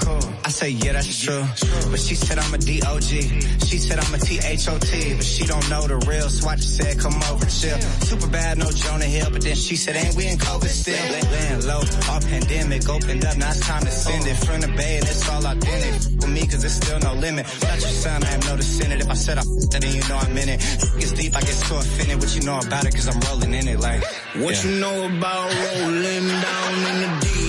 I 0.44 0.50
say, 0.50 0.70
yeah, 0.70 0.92
that's 0.92 1.10
true. 1.18 1.42
But 1.90 1.98
she 1.98 2.14
said 2.14 2.38
I'm 2.38 2.54
a 2.54 2.58
D-O-G. 2.58 3.22
She 3.66 3.78
said 3.78 3.98
I'm 3.98 4.14
a 4.14 4.18
T-H-O-T. 4.18 5.14
But 5.14 5.24
she 5.24 5.44
don't 5.46 5.68
know 5.68 5.82
the 5.88 5.98
real, 6.06 6.28
so 6.28 6.48
I 6.48 6.54
just 6.54 6.76
said, 6.76 6.98
come 6.98 7.18
over, 7.30 7.46
chill. 7.46 7.78
Super 8.06 8.28
bad, 8.28 8.58
no 8.58 8.70
Jonah 8.70 9.10
Hill. 9.10 9.30
But 9.32 9.42
then 9.42 9.56
she 9.56 9.74
said, 9.74 9.96
ain't 9.96 10.14
we 10.14 10.28
in 10.28 10.38
COVID 10.38 10.70
still? 10.70 10.94
Laying 11.10 11.66
low, 11.66 11.82
all 12.08 12.20
pandemic 12.20 12.88
opened 12.88 13.24
up, 13.24 13.36
now 13.36 13.50
it's 13.50 13.60
time 13.66 13.82
to 13.82 13.90
send 13.90 14.26
it. 14.26 14.36
From 14.46 14.60
the 14.60 14.68
bay, 14.68 14.98
and 14.98 15.06
it's 15.06 15.28
all 15.28 15.44
authentic. 15.44 16.20
For 16.20 16.28
me, 16.28 16.46
cause 16.46 16.60
there's 16.62 16.78
still 16.78 17.00
no 17.00 17.14
limit. 17.14 17.46
Without 17.46 17.80
your 17.80 17.90
son, 17.90 18.22
I 18.22 18.26
have 18.26 18.44
no 18.46 18.56
descendant. 18.56 19.02
If 19.02 19.10
I 19.10 19.14
said 19.14 19.38
I 19.38 19.40
f***ed 19.40 19.74
it, 19.74 19.80
then 19.82 19.94
you 19.94 20.04
know 20.08 20.18
I'm 20.22 20.38
in 20.38 20.48
it. 20.54 20.60
It's 21.02 21.12
deep, 21.12 21.34
I 21.34 21.40
get 21.40 21.58
so 21.58 21.78
offended. 21.78 22.18
What 22.20 22.30
you 22.36 22.42
know 22.42 22.58
about 22.58 22.86
it, 22.86 22.94
cause 22.94 23.08
I'm 23.10 23.18
rolling 23.26 23.54
in 23.54 23.66
it 23.66 23.80
like. 23.80 24.04
What 24.38 24.54
yeah. 24.54 24.70
you 24.70 24.80
know 24.80 24.96
about 25.10 25.50
rolling 25.50 26.26
down 26.46 26.74
in 26.90 26.96
the 27.02 27.26
deep? 27.26 27.39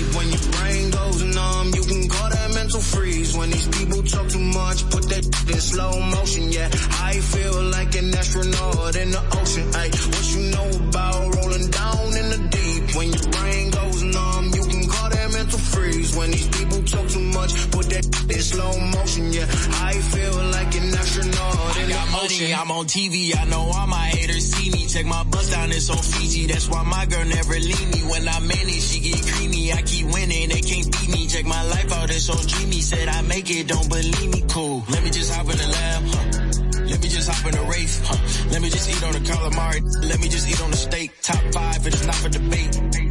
Mental 2.71 2.81
freeze. 2.81 3.35
When 3.35 3.49
these 3.49 3.67
people 3.67 4.03
talk 4.03 4.27
too 4.29 4.39
much, 4.39 4.89
put 4.89 5.03
that 5.09 5.25
in 5.25 5.59
slow 5.59 5.99
motion. 5.99 6.51
Yeah, 6.51 6.69
I 7.03 7.19
feel 7.19 7.63
like 7.63 7.95
an 7.95 8.15
astronaut 8.15 8.95
in 8.95 9.11
the 9.11 9.23
ocean. 9.39 9.67
Ay, 9.75 9.89
what 10.11 10.25
you 10.35 10.41
know 10.55 10.69
about 10.87 11.35
rolling 11.35 11.67
down 11.69 12.07
in 12.15 12.30
When 16.15 16.29
these 16.31 16.47
people 16.49 16.83
talk 16.83 17.07
too 17.07 17.25
much, 17.31 17.53
put 17.71 17.85
that 17.87 18.05
in 18.29 18.41
slow 18.41 18.73
motion. 18.79 19.31
Yeah, 19.31 19.47
I 19.79 19.93
feel 19.95 20.35
like 20.51 20.75
an 20.75 20.93
astronaut 20.93 21.77
in 21.77 21.85
I 21.85 21.89
got 21.89 22.05
the 22.05 22.11
money, 22.11 22.25
ocean. 22.25 22.59
I'm 22.59 22.71
on 22.71 22.85
TV. 22.85 23.35
I 23.37 23.45
know 23.45 23.71
all 23.71 23.87
my 23.87 24.07
haters 24.11 24.51
see 24.51 24.71
me. 24.71 24.87
Check 24.87 25.05
my 25.05 25.23
bust 25.23 25.51
down, 25.51 25.71
it's 25.71 25.89
on 25.89 25.97
Fiji. 25.97 26.47
That's 26.47 26.67
why 26.69 26.83
my 26.83 27.05
girl 27.05 27.25
never 27.25 27.53
leave 27.53 27.89
me. 27.93 28.01
When 28.11 28.27
I'm 28.27 28.43
in 28.43 28.67
it, 28.67 28.81
she 28.81 28.99
get 28.99 29.23
creamy. 29.25 29.71
I 29.71 29.81
keep 29.83 30.05
winning, 30.11 30.49
they 30.49 30.61
can't 30.61 30.91
beat 30.91 31.09
me. 31.09 31.27
Check 31.27 31.45
my 31.45 31.63
life 31.63 31.91
out, 31.93 32.09
it's 32.09 32.29
on 32.29 32.45
dreamy. 32.45 32.81
Said 32.81 33.07
I 33.07 33.21
make 33.21 33.49
it, 33.49 33.67
don't 33.67 33.87
believe 33.87 34.31
me. 34.31 34.43
Cool. 34.49 34.83
Let 34.89 35.03
me 35.03 35.09
just 35.11 35.31
hop 35.33 35.47
in 35.49 35.57
the 35.57 35.67
lab. 35.67 36.03
Huh. 36.11 36.87
Let 36.91 37.01
me 37.01 37.07
just 37.07 37.29
hop 37.29 37.45
in 37.45 37.53
the 37.55 37.63
Wraith. 37.71 38.01
Huh. 38.03 38.51
Let 38.51 38.61
me 38.61 38.69
just 38.69 38.89
eat 38.89 39.03
on 39.03 39.13
the 39.13 39.19
calamari. 39.19 39.81
Let 40.09 40.19
me 40.19 40.27
just 40.27 40.49
eat 40.49 40.61
on 40.61 40.71
the 40.71 40.77
steak. 40.77 41.11
Top 41.21 41.41
five, 41.53 41.87
it 41.87 41.93
is 41.93 42.05
not 42.05 42.15
for 42.15 42.29
debate. 42.29 43.10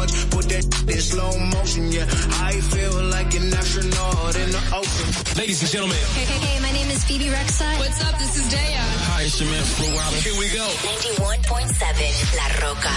much, 0.00 0.12
put 0.30 0.48
that 0.48 0.64
in 0.88 1.00
slow 1.00 1.32
motion. 1.52 1.92
Yeah, 1.92 2.08
I 2.40 2.52
feel 2.72 2.96
like 3.12 3.34
an 3.36 3.52
astronaut 3.52 4.34
in 4.36 4.50
the 4.50 4.62
ocean. 4.72 5.08
Ladies 5.36 5.60
and 5.60 5.70
gentlemen. 5.70 6.00
Hey, 6.16 6.24
hey, 6.24 6.40
hey, 6.40 6.56
my 6.64 6.72
name 6.72 6.88
is 6.88 7.04
Bebe 7.04 7.28
Rexha. 7.28 7.68
What's 7.78 8.00
up? 8.00 8.16
This 8.18 8.36
is 8.40 8.46
Daya. 8.48 8.84
Hi, 9.12 9.22
it's 9.28 9.40
your 9.40 9.50
man 9.52 9.64
Flo 9.76 9.86
Rida. 9.92 10.18
Here 10.24 10.36
we 10.40 10.48
go. 10.56 10.66
91.7 11.04 12.36
La 12.38 12.46
Rocka. 12.64 12.96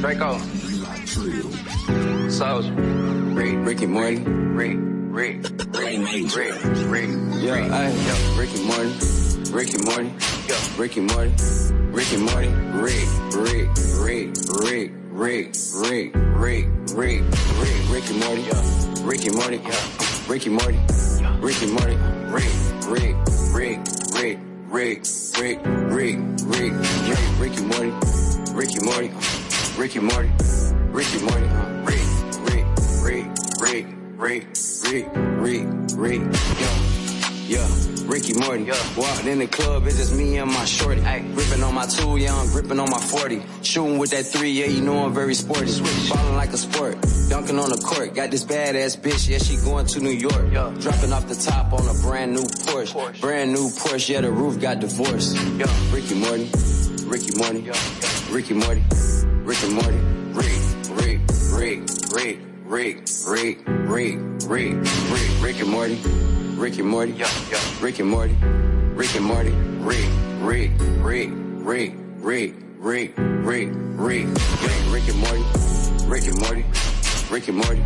Draco. 0.00 0.30
Soldier. 2.28 2.74
Rick. 3.38 3.54
Ricky 3.66 3.86
Morty. 3.86 4.18
Rick. 4.18 4.76
Rick. 5.18 5.36
Rick. 5.72 6.36
Rick. 6.36 6.54
Rick. 6.92 7.08
Yo, 7.40 7.54
hey, 7.56 7.90
yo. 8.06 8.14
Ricky 8.36 8.60
Morty. 8.68 8.92
Ricky 9.50 9.78
Morty. 9.88 10.10
Yo. 10.48 10.56
Ricky 10.76 11.00
Morty. 11.00 11.32
Ricky 11.96 12.18
Morty. 12.18 12.50
Rick. 12.76 13.08
Rick. 13.32 13.68
Rick. 14.04 14.28
Rick. 14.62 15.07
Rick. 15.18 15.52
Rick. 15.74 16.12
Rick. 16.14 16.66
Rick. 16.94 17.24
Rick. 17.58 17.90
Ricky 17.90 18.18
Morty. 18.20 18.44
Ricky 19.02 19.30
Morty. 19.30 19.60
Ricky 20.28 20.48
Morty. 20.48 20.78
Ricky 21.40 21.66
Morty. 21.66 21.96
Rick. 22.30 22.52
Rick. 22.86 23.16
Rick. 23.52 23.80
Rick. 24.14 24.38
Rick. 24.70 25.02
Rick. 25.34 25.58
Rick. 25.90 26.20
Rick. 26.46 26.72
Ricky 27.40 27.62
Morty. 27.64 27.92
Ricky 28.52 28.78
Morty. 28.84 29.10
Ricky 29.76 29.98
Morty. 29.98 30.30
Ricky 30.92 31.18
Morty. 31.18 31.48
Rick. 31.82 32.06
Rick. 32.44 32.66
Rick. 33.02 33.26
Rick. 33.58 33.86
Rick. 34.16 34.46
Rick. 34.84 35.08
Rick. 35.40 35.66
Rick. 35.96 36.20
Yo. 36.60 37.07
Yeah, 37.48 37.66
Ricky 38.04 38.34
Morty. 38.34 38.70
Walked 38.94 39.24
in 39.24 39.38
the 39.38 39.46
club, 39.46 39.86
it's 39.86 39.96
just 39.96 40.14
me 40.14 40.36
and 40.36 40.52
my 40.52 40.66
shorty. 40.66 41.00
Gripping 41.00 41.62
on 41.62 41.72
my 41.74 41.86
tool, 41.86 42.18
yeah, 42.18 42.34
I'm 42.36 42.46
gripping 42.48 42.78
on 42.78 42.90
my 42.90 43.00
40. 43.00 43.42
Shooting 43.62 43.96
with 43.96 44.10
that 44.10 44.26
three, 44.26 44.50
yeah, 44.50 44.66
you 44.66 44.82
know 44.82 45.06
I'm 45.06 45.14
very 45.14 45.32
sporty. 45.32 45.72
Ballin' 46.10 46.36
like 46.36 46.52
a 46.52 46.58
sport, 46.58 47.00
dunking 47.30 47.58
on 47.58 47.70
the 47.70 47.78
court. 47.78 48.14
Got 48.14 48.32
this 48.32 48.44
badass 48.44 48.98
bitch, 49.00 49.30
yeah, 49.30 49.38
she 49.38 49.56
going 49.64 49.86
to 49.86 50.00
New 50.00 50.10
York. 50.10 50.52
Dropping 50.78 51.10
off 51.10 51.26
the 51.26 51.34
top 51.34 51.72
on 51.72 51.88
a 51.88 51.94
brand 52.02 52.34
new 52.34 52.42
Porsche. 52.42 53.18
Brand 53.18 53.52
new 53.54 53.70
Porsche, 53.70 54.10
yeah, 54.10 54.20
the 54.20 54.30
roof 54.30 54.60
got 54.60 54.80
divorced. 54.80 55.34
Yeah. 55.56 55.66
Ricky 55.90 56.16
Morty, 56.16 56.50
Ricky 57.06 57.32
Morty, 57.38 57.70
Ricky 58.30 58.52
Morty, 58.52 58.84
Ricky 59.42 59.70
Morty, 59.70 59.96
Rick, 60.36 60.60
Rick, 60.90 61.20
Rick, 61.50 61.80
Rick, 62.12 62.40
Rick, 62.66 62.98
Rick, 63.16 63.58
Rick, 63.88 64.18
Rick, 64.46 64.76
Rick, 65.08 65.42
Rick 65.42 65.60
and 65.60 65.70
Morty. 65.70 65.98
Rick 66.58 66.78
and 66.78 66.88
Morty, 66.88 67.12
Rick 67.80 68.00
and 68.00 68.10
Morty, 68.10 68.34
Rick 68.96 69.14
and 69.14 69.24
Morty, 69.24 69.50
Rick, 69.50 70.08
Rick, 70.40 70.72
Rick, 71.06 71.30
Rick, 71.30 71.94
Rick, 72.18 72.54
Rick, 72.80 73.14
Rick, 73.14 73.14
Rick, 73.16 73.68
Rick, 73.96 74.26
Rick 74.90 75.08
and 75.08 75.18
Morty, 75.20 75.44
Rick 76.08 76.26
and 76.26 76.40
Morty, 76.40 76.64
Rick 77.30 77.46
and 77.46 77.56
Morty, 77.58 77.82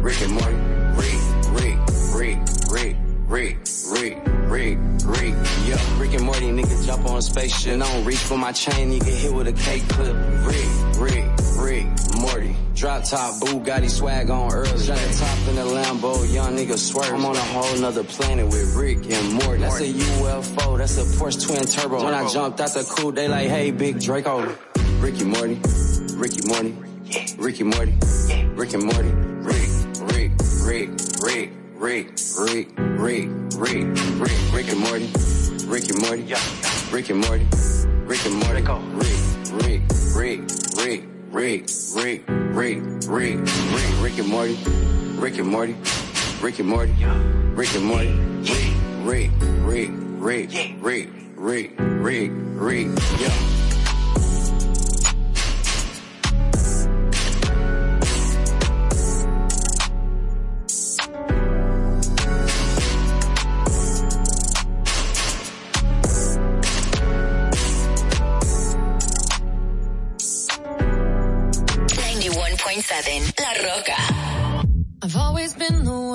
Rick 0.00 0.22
and 0.22 0.32
Morty, 0.32 0.56
Rick, 0.96 1.20
Rick, 1.52 1.78
Rick, 2.14 2.38
Rick, 2.70 2.96
Rick, 3.28 3.58
Rick, 3.90 4.35
Rick, 4.48 4.78
Rick, 5.04 5.34
yeah. 5.66 6.00
Rick 6.00 6.14
and 6.14 6.24
Morty, 6.24 6.46
nigga 6.46 6.86
jump 6.86 7.04
on 7.06 7.18
a 7.18 7.22
spaceship. 7.22 7.74
And 7.74 7.82
I 7.82 7.92
don't 7.92 8.04
reach 8.04 8.18
for 8.18 8.38
my 8.38 8.52
chain, 8.52 8.92
you 8.92 9.00
get 9.00 9.14
hit 9.14 9.32
with 9.32 9.48
a 9.48 9.52
cake 9.52 9.88
clip. 9.88 10.14
Rick, 10.46 10.66
Rick, 10.98 11.24
Rick, 11.58 11.86
Morty. 12.20 12.56
Drop 12.74 13.04
top, 13.04 13.34
Bugatti 13.40 13.90
swag 13.90 14.30
on 14.30 14.52
early. 14.52 14.68
Shot 14.68 14.98
the 14.98 15.16
top 15.18 15.48
in 15.48 15.56
the 15.56 15.62
Lambo, 15.62 16.32
young 16.32 16.56
nigga 16.56 16.76
swerve. 16.76 17.12
I'm 17.12 17.24
on 17.24 17.34
a 17.34 17.40
whole 17.40 17.78
nother 17.78 18.04
planet 18.04 18.46
with 18.46 18.74
Rick 18.76 19.10
and 19.10 19.32
Morty. 19.32 19.62
That's 19.62 19.80
a 19.80 19.92
UFO, 19.92 20.78
that's 20.78 20.98
a 20.98 21.18
Porsche 21.18 21.46
twin 21.46 21.64
turbo. 21.64 22.04
When 22.04 22.14
I 22.14 22.28
jumped 22.28 22.60
out 22.60 22.74
the 22.74 22.84
coupe, 22.84 23.14
they 23.14 23.28
like, 23.28 23.48
hey, 23.48 23.70
big 23.70 24.00
Draco. 24.00 24.56
Ricky 25.00 25.24
Morty, 25.24 25.60
Ricky 26.14 26.46
Morty, 26.48 26.76
Ricky 27.36 27.64
Morty, 27.64 27.94
Rick 28.54 28.74
and 28.74 28.84
Morty, 28.84 29.10
Rick, 29.42 29.68
Rick, 30.00 30.30
Rick, 30.64 30.90
Rick, 31.22 31.50
Rick, 31.78 32.08
Rick, 32.38 32.68
Rick, 32.78 33.28
Rick, 33.58 33.86
Rick, 34.16 34.52
Rick 34.52 34.68
and 34.70 34.80
Morty, 34.80 35.10
Rick 35.66 35.90
and 35.90 36.00
Morty, 36.00 36.22
Rick 36.90 37.10
and 37.10 37.20
Morty, 37.20 37.46
Rick 38.06 38.24
and 38.24 38.34
Morty, 38.34 38.62
Rick, 38.96 39.10
Rick, 39.52 39.82
Rick, 40.16 40.40
Rick, 40.78 41.04
Rick, 41.30 41.64
Rick, 41.92 42.22
Rick, 42.56 42.82
Rick, 43.06 43.38
Rick, 43.76 44.00
Rick 44.00 44.18
and 44.18 44.28
Morty, 44.28 44.56
Rick 45.20 45.38
and 45.38 45.48
Morty, 45.48 45.76
Rick 46.40 46.58
and 46.58 46.68
Morty, 46.68 46.92
Rick 47.54 47.74
and 47.74 47.84
Morty, 47.84 48.12
Rick, 49.04 49.30
Rick, 49.62 49.90
Rick, 50.16 50.50
Rick, 50.80 51.10
Rick, 51.36 51.72
Rick, 51.76 52.30
Rick, 52.56 52.88
yeah. 53.20 53.65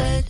said 0.00 0.29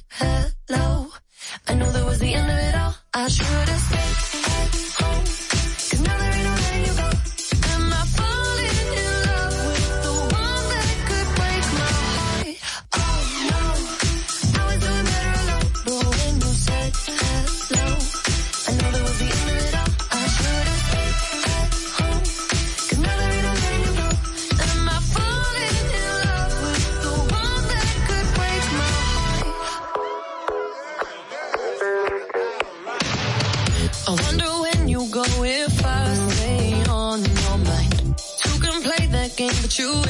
you 39.81 40.10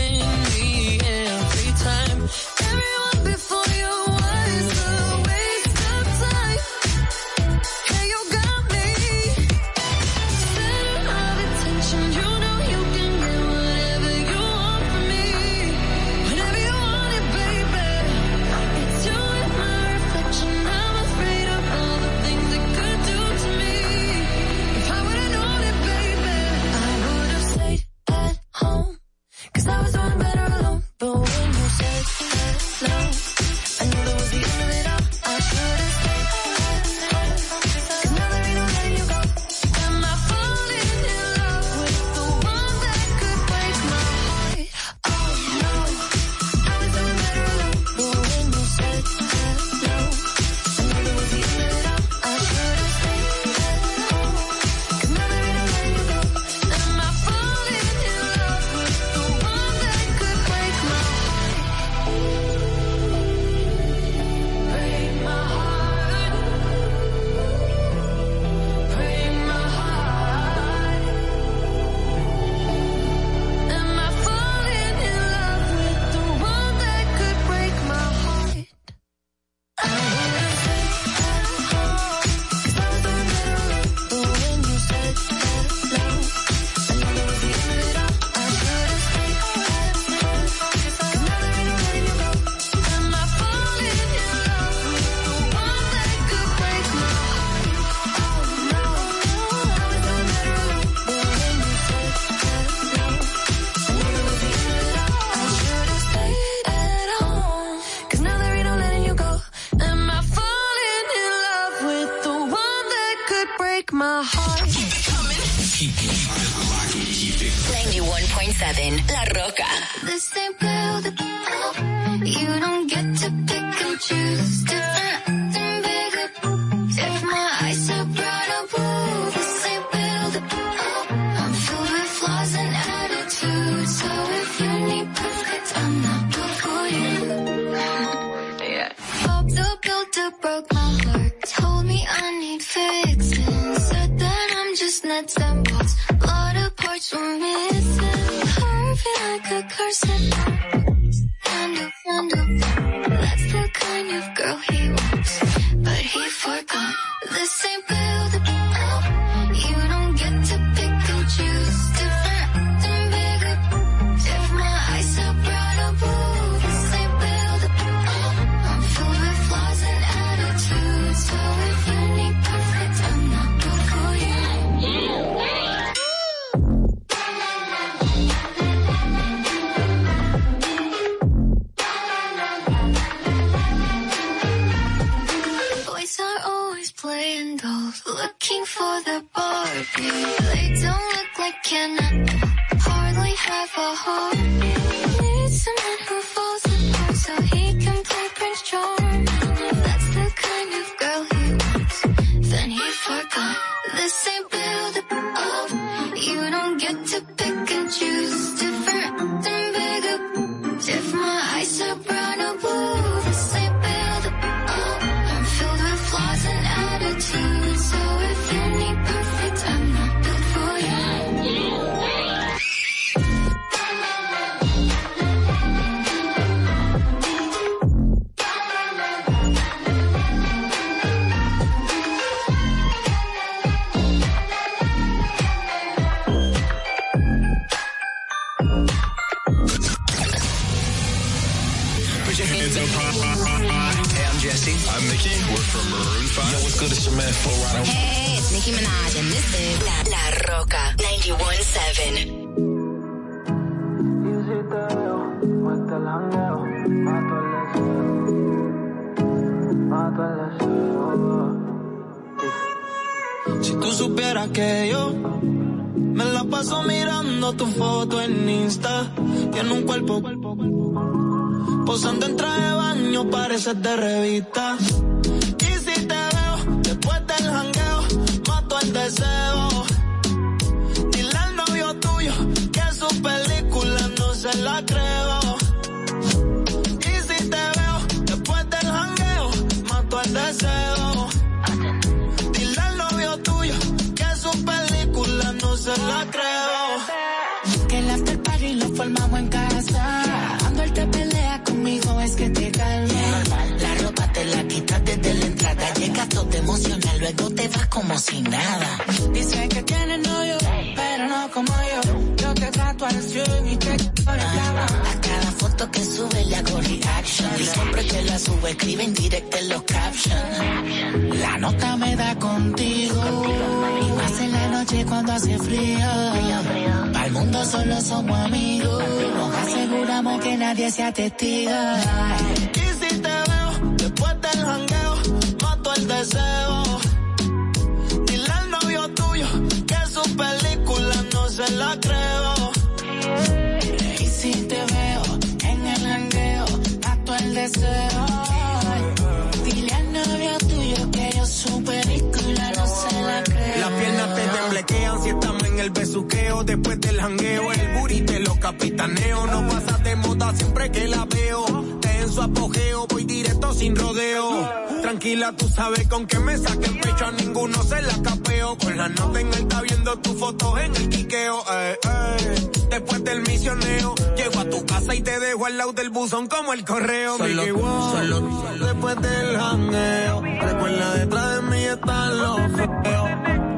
besuqueo. 356.21 356.65
Después 356.65 357.01
del 357.01 357.21
jangueo, 357.21 357.73
el 357.73 357.99
booty 357.99 358.21
te 358.23 358.41
lo 358.41 358.59
capitaneo. 358.59 359.47
No 359.47 359.69
pasa 359.69 359.99
de 359.99 360.17
moda 360.17 360.55
siempre 360.55 360.91
que 360.91 361.09
la 361.09 361.25
veo. 361.27 361.65
Te 362.01 362.21
en 362.21 362.29
su 362.33 362.43
apogeo, 362.43 363.07
voy 363.09 363.25
directo 363.25 363.73
sin 363.73 363.97
rodeo. 363.97 364.69
Tranquila, 365.03 365.53
tú 365.57 365.69
sabes 365.69 366.07
con 366.09 366.27
que 366.27 366.39
me 366.39 366.57
saque 366.59 366.87
el 366.87 366.99
pecho. 367.01 367.27
A 367.27 367.31
ninguno 367.33 367.83
se 367.83 368.03
la 368.03 368.15
capeo. 368.23 368.77
Con 368.79 368.97
la 368.97 369.09
nota 369.09 369.41
en 369.41 369.53
alta 369.55 369.81
viendo 369.83 370.19
tus 370.19 370.39
fotos 370.39 370.81
en 370.81 370.97
el 370.97 371.09
quiqueo. 371.09 371.63
eh, 371.73 371.99
eh. 372.05 372.71
Después 372.91 373.25
del 373.25 373.41
misioneo, 373.43 374.15
llego 374.37 374.61
a 374.61 374.65
tu 374.65 374.85
casa 374.85 375.15
y 375.15 375.23
te 375.23 375.39
dejo 375.39 375.65
al 375.67 375.79
lado 375.79 375.93
del 375.93 376.11
buzón 376.11 376.49
como 376.49 376.73
el 376.73 376.85
correo. 376.85 377.39
Solo- 377.39 377.49
Mickey 377.63 377.71
Wow. 377.71 378.13
solo- 378.13 378.87
después 378.87 379.17
del 379.23 379.57
jangueo. 379.59 380.41
Recuerda 380.43 381.15
detrás 381.15 381.57
de 381.57 381.63
mí 381.63 381.85
están 381.85 382.39
los 382.39 382.57
feos. 382.77 383.31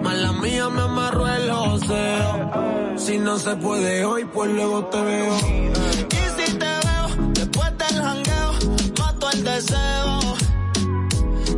Mala 0.02 0.32
mía 0.32 0.68
me 0.70 0.80
amarró 0.82 1.28
el 1.28 1.41
Si 2.96 3.18
no 3.18 3.36
se 3.38 3.56
puede 3.56 4.04
hoy, 4.04 4.24
pues 4.24 4.50
luego 4.52 4.84
te 4.86 5.00
veo. 5.02 5.36
Y 5.36 6.24
si 6.36 6.52
te 6.56 6.66
veo 6.66 7.06
después 7.34 7.70
del 7.78 8.02
jangueo, 8.02 8.52
mato 8.98 9.30
el 9.32 9.44
deseo. 9.44 10.20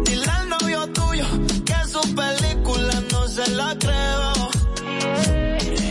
Dile 0.05 0.27
al 0.27 0.49
novio 0.49 0.87
tuyo 0.89 1.27
que 1.65 1.77
su 1.87 2.01
película 2.15 2.95
no 3.13 3.29
se 3.29 3.51
la 3.51 3.77
creo. 3.79 4.33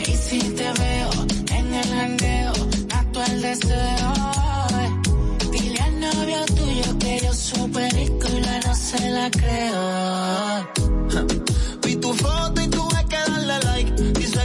Y 0.07 0.15
si 0.15 0.39
te 0.39 0.71
veo 0.81 1.09
en 1.57 1.73
el 1.73 1.87
jangueo, 1.87 2.53
mato 2.91 3.23
el 3.23 3.41
deseo. 3.41 4.13
Dile 5.51 5.79
al 5.79 5.99
novio 5.99 6.45
tuyo 6.57 6.97
que 6.99 7.19
yo 7.23 7.33
su 7.33 7.71
película 7.71 8.59
no 8.65 8.75
se 8.75 9.09
la 9.11 9.29
creo. 9.29 10.82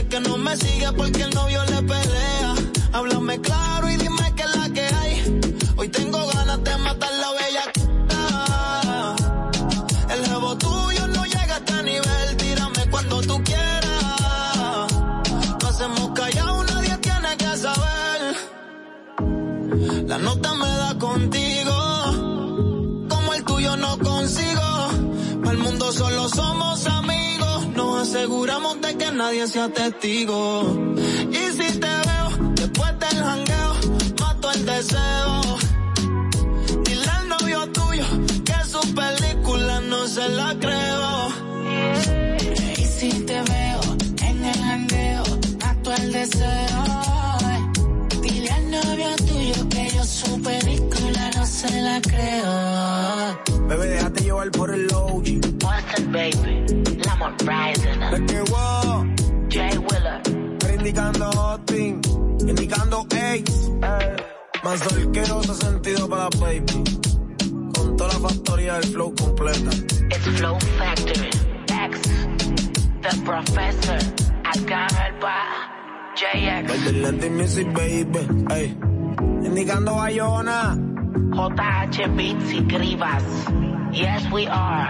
Que 0.09 0.19
no 0.21 0.37
me 0.37 0.55
sigue 0.57 0.91
porque 0.93 1.21
el 1.21 1.29
novio 1.29 1.63
le 1.65 1.83
pelea. 1.83 2.55
Háblame 2.93 3.39
claro 3.41 3.89
y 3.89 3.95
dime 3.95 4.33
qué 4.35 4.43
es 4.43 4.55
la 4.55 4.69
que 4.73 4.81
hay. 4.81 5.39
Hoy 5.77 5.89
tengo 5.89 6.25
ganas 6.33 6.63
de 6.63 6.77
matar 6.77 7.11
la 7.13 7.31
bella. 7.39 7.63
El 10.09 10.25
jevo 10.25 10.57
tuyo 10.57 11.07
no 11.07 11.23
llega 11.25 11.53
a 11.55 11.57
este 11.57 11.83
nivel. 11.83 12.37
Tírame 12.37 12.89
cuando 12.89 13.21
tú 13.21 13.43
quieras. 13.43 14.87
No 15.61 15.67
hacemos 15.67 16.09
callado, 16.15 16.63
nadie 16.63 16.97
tiene 16.97 17.37
que 17.37 17.57
saber. 17.57 18.35
La 20.07 20.17
nota 20.17 20.53
me 20.55 20.67
da 20.67 20.97
contigo. 20.97 21.75
Como 23.09 23.33
el 23.35 23.43
tuyo 23.43 23.77
no 23.77 23.97
consigo. 23.99 24.87
Para 25.43 25.51
el 25.51 25.57
mundo 25.59 25.91
solo 25.91 26.27
somos 26.29 26.68
aseguramos 28.09 28.81
de 28.81 28.97
que 28.97 29.11
nadie 29.11 29.47
sea 29.47 29.69
testigo. 29.69 30.63
Y 31.31 31.43
si 31.57 31.79
te 31.79 31.93
veo 32.07 32.27
después 32.55 32.91
del 33.03 33.17
jangueo, 33.23 33.73
mato 34.19 34.51
el 34.51 34.65
deseo. 34.65 35.41
Dile 36.85 37.09
al 37.19 37.29
novio 37.29 37.59
tuyo 37.71 38.05
que 38.47 38.57
su 38.73 38.81
película 38.95 39.81
no 39.81 40.07
se 40.07 40.27
la 40.29 40.55
creo. 40.59 41.09
Y 42.77 42.85
si 42.97 43.09
te 43.27 43.39
veo 43.51 43.81
en 44.27 44.45
el 44.45 44.57
jangueo, 44.57 45.23
mato 45.63 45.93
el 45.93 46.11
deseo. 46.11 46.81
Dile 48.23 48.49
al 48.49 48.71
novio 48.71 49.09
tuyo 49.27 49.69
que 49.69 49.87
yo 49.95 50.03
su 50.03 50.41
película 50.41 50.88
se 51.59 51.81
la 51.81 51.99
creo. 52.01 53.67
Bebé, 53.67 53.87
déjate 53.87 54.23
llevar 54.23 54.49
por 54.51 54.73
el 54.73 54.87
OG. 54.93 55.25
What's 55.61 55.99
up, 55.99 56.11
baby? 56.11 56.65
Lamar 57.05 57.35
Rising. 57.39 58.01
Es 58.13 58.31
que 58.31 58.39
wow. 58.51 59.05
Jay 59.49 59.77
Willer. 59.77 60.21
Pero 60.59 60.73
indicando 60.73 61.25
Austin, 61.25 62.01
indicando 62.39 63.05
Ace. 63.11 63.71
Más 64.63 64.79
dolqueroso 64.87 65.53
sentido 65.53 66.07
para 66.07 66.29
baby. 66.39 66.83
Con 67.75 67.97
toda 67.97 68.13
la 68.13 68.29
factoría 68.29 68.73
del 68.75 68.85
flow 68.93 69.13
completa. 69.15 69.71
It's 70.11 70.27
Flow 70.37 70.57
Factory. 70.77 71.29
X. 71.67 72.01
The 73.01 73.17
Professor. 73.25 73.99
Acá 74.45 74.87
el 75.07 75.13
pa. 75.19 75.43
JX. 76.15 76.71
Desde 76.71 76.91
Latin 77.01 77.35
Music, 77.35 77.67
baby. 77.73 78.45
Ey. 78.49 78.77
Indicando 79.43 79.95
Bayona. 79.95 80.77
JH 81.27 82.15
Beats 82.15 82.53
y 82.53 82.61
Grivas. 82.67 83.23
Yes, 83.91 84.23
we 84.31 84.47
are. 84.47 84.89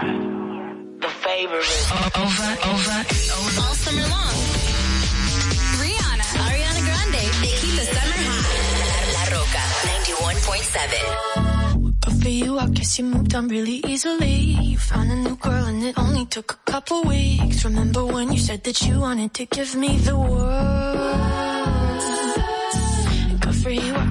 The 1.00 1.08
favorite. 1.08 1.66
Over, 1.90 2.22
over, 2.22 2.50
over. 2.70 2.98
All 3.62 3.74
summer 3.74 4.06
long. 4.14 4.34
Rihanna, 5.80 6.26
Ariana 6.46 6.82
Grande, 6.86 7.24
they 7.42 7.54
keep 7.60 7.74
the 7.74 7.86
summer 7.94 8.20
hot. 8.26 8.46
La 9.14 9.22
Rocka 9.34 9.64
91.7. 10.14 12.00
But 12.00 12.12
for 12.22 12.28
you, 12.28 12.58
I 12.58 12.68
guess 12.68 12.98
you 12.98 13.04
moved 13.06 13.34
on 13.34 13.48
really 13.48 13.80
easily. 13.86 14.36
You 14.70 14.78
found 14.78 15.10
a 15.10 15.16
new 15.16 15.36
girl 15.36 15.64
and 15.64 15.82
it 15.82 15.98
only 15.98 16.26
took 16.26 16.52
a 16.52 16.70
couple 16.70 17.02
weeks. 17.04 17.64
Remember 17.64 18.04
when 18.04 18.32
you 18.32 18.38
said 18.38 18.62
that 18.64 18.80
you 18.82 19.00
wanted 19.00 19.34
to 19.34 19.46
give 19.46 19.74
me 19.74 19.96
the 19.98 20.16
world? 20.16 21.29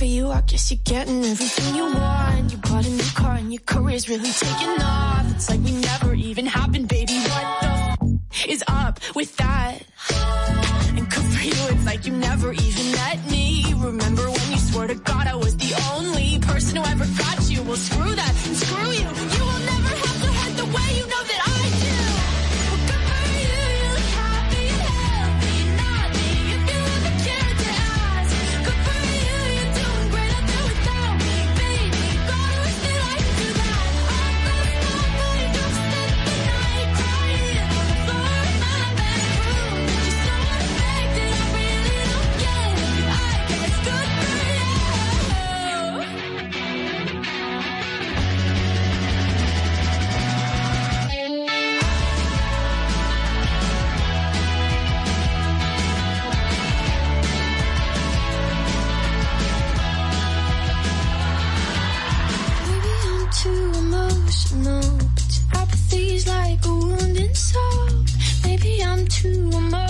For 0.00 0.06
you, 0.06 0.30
I 0.30 0.40
guess 0.40 0.70
you're 0.70 0.80
getting 0.84 1.22
everything 1.26 1.74
you 1.74 1.84
want. 1.84 2.50
You 2.50 2.56
bought 2.56 2.86
a 2.86 2.90
new 2.90 3.10
car 3.14 3.34
and 3.34 3.52
your 3.52 3.60
career's 3.66 4.08
really 4.08 4.30
taking 4.30 4.80
off. 4.80 5.30
It's 5.34 5.50
like 5.50 5.60
we 5.60 5.72
never 5.72 6.14
even 6.14 6.46
happened, 6.46 6.88
baby. 6.88 7.18
What 7.18 7.60
the 7.60 8.18
f- 8.30 8.48
is 8.48 8.64
up 8.66 8.98
with 9.14 9.36
that? 9.36 9.82
And 10.96 11.04
good 11.10 11.26
for 11.34 11.42
you, 11.44 11.52
it's 11.74 11.84
like 11.84 12.06
you 12.06 12.14
never 12.14 12.50
even 12.52 12.92
met 12.92 13.30
me. 13.30 13.39
Too 69.10 69.28
emotional, 69.28 69.89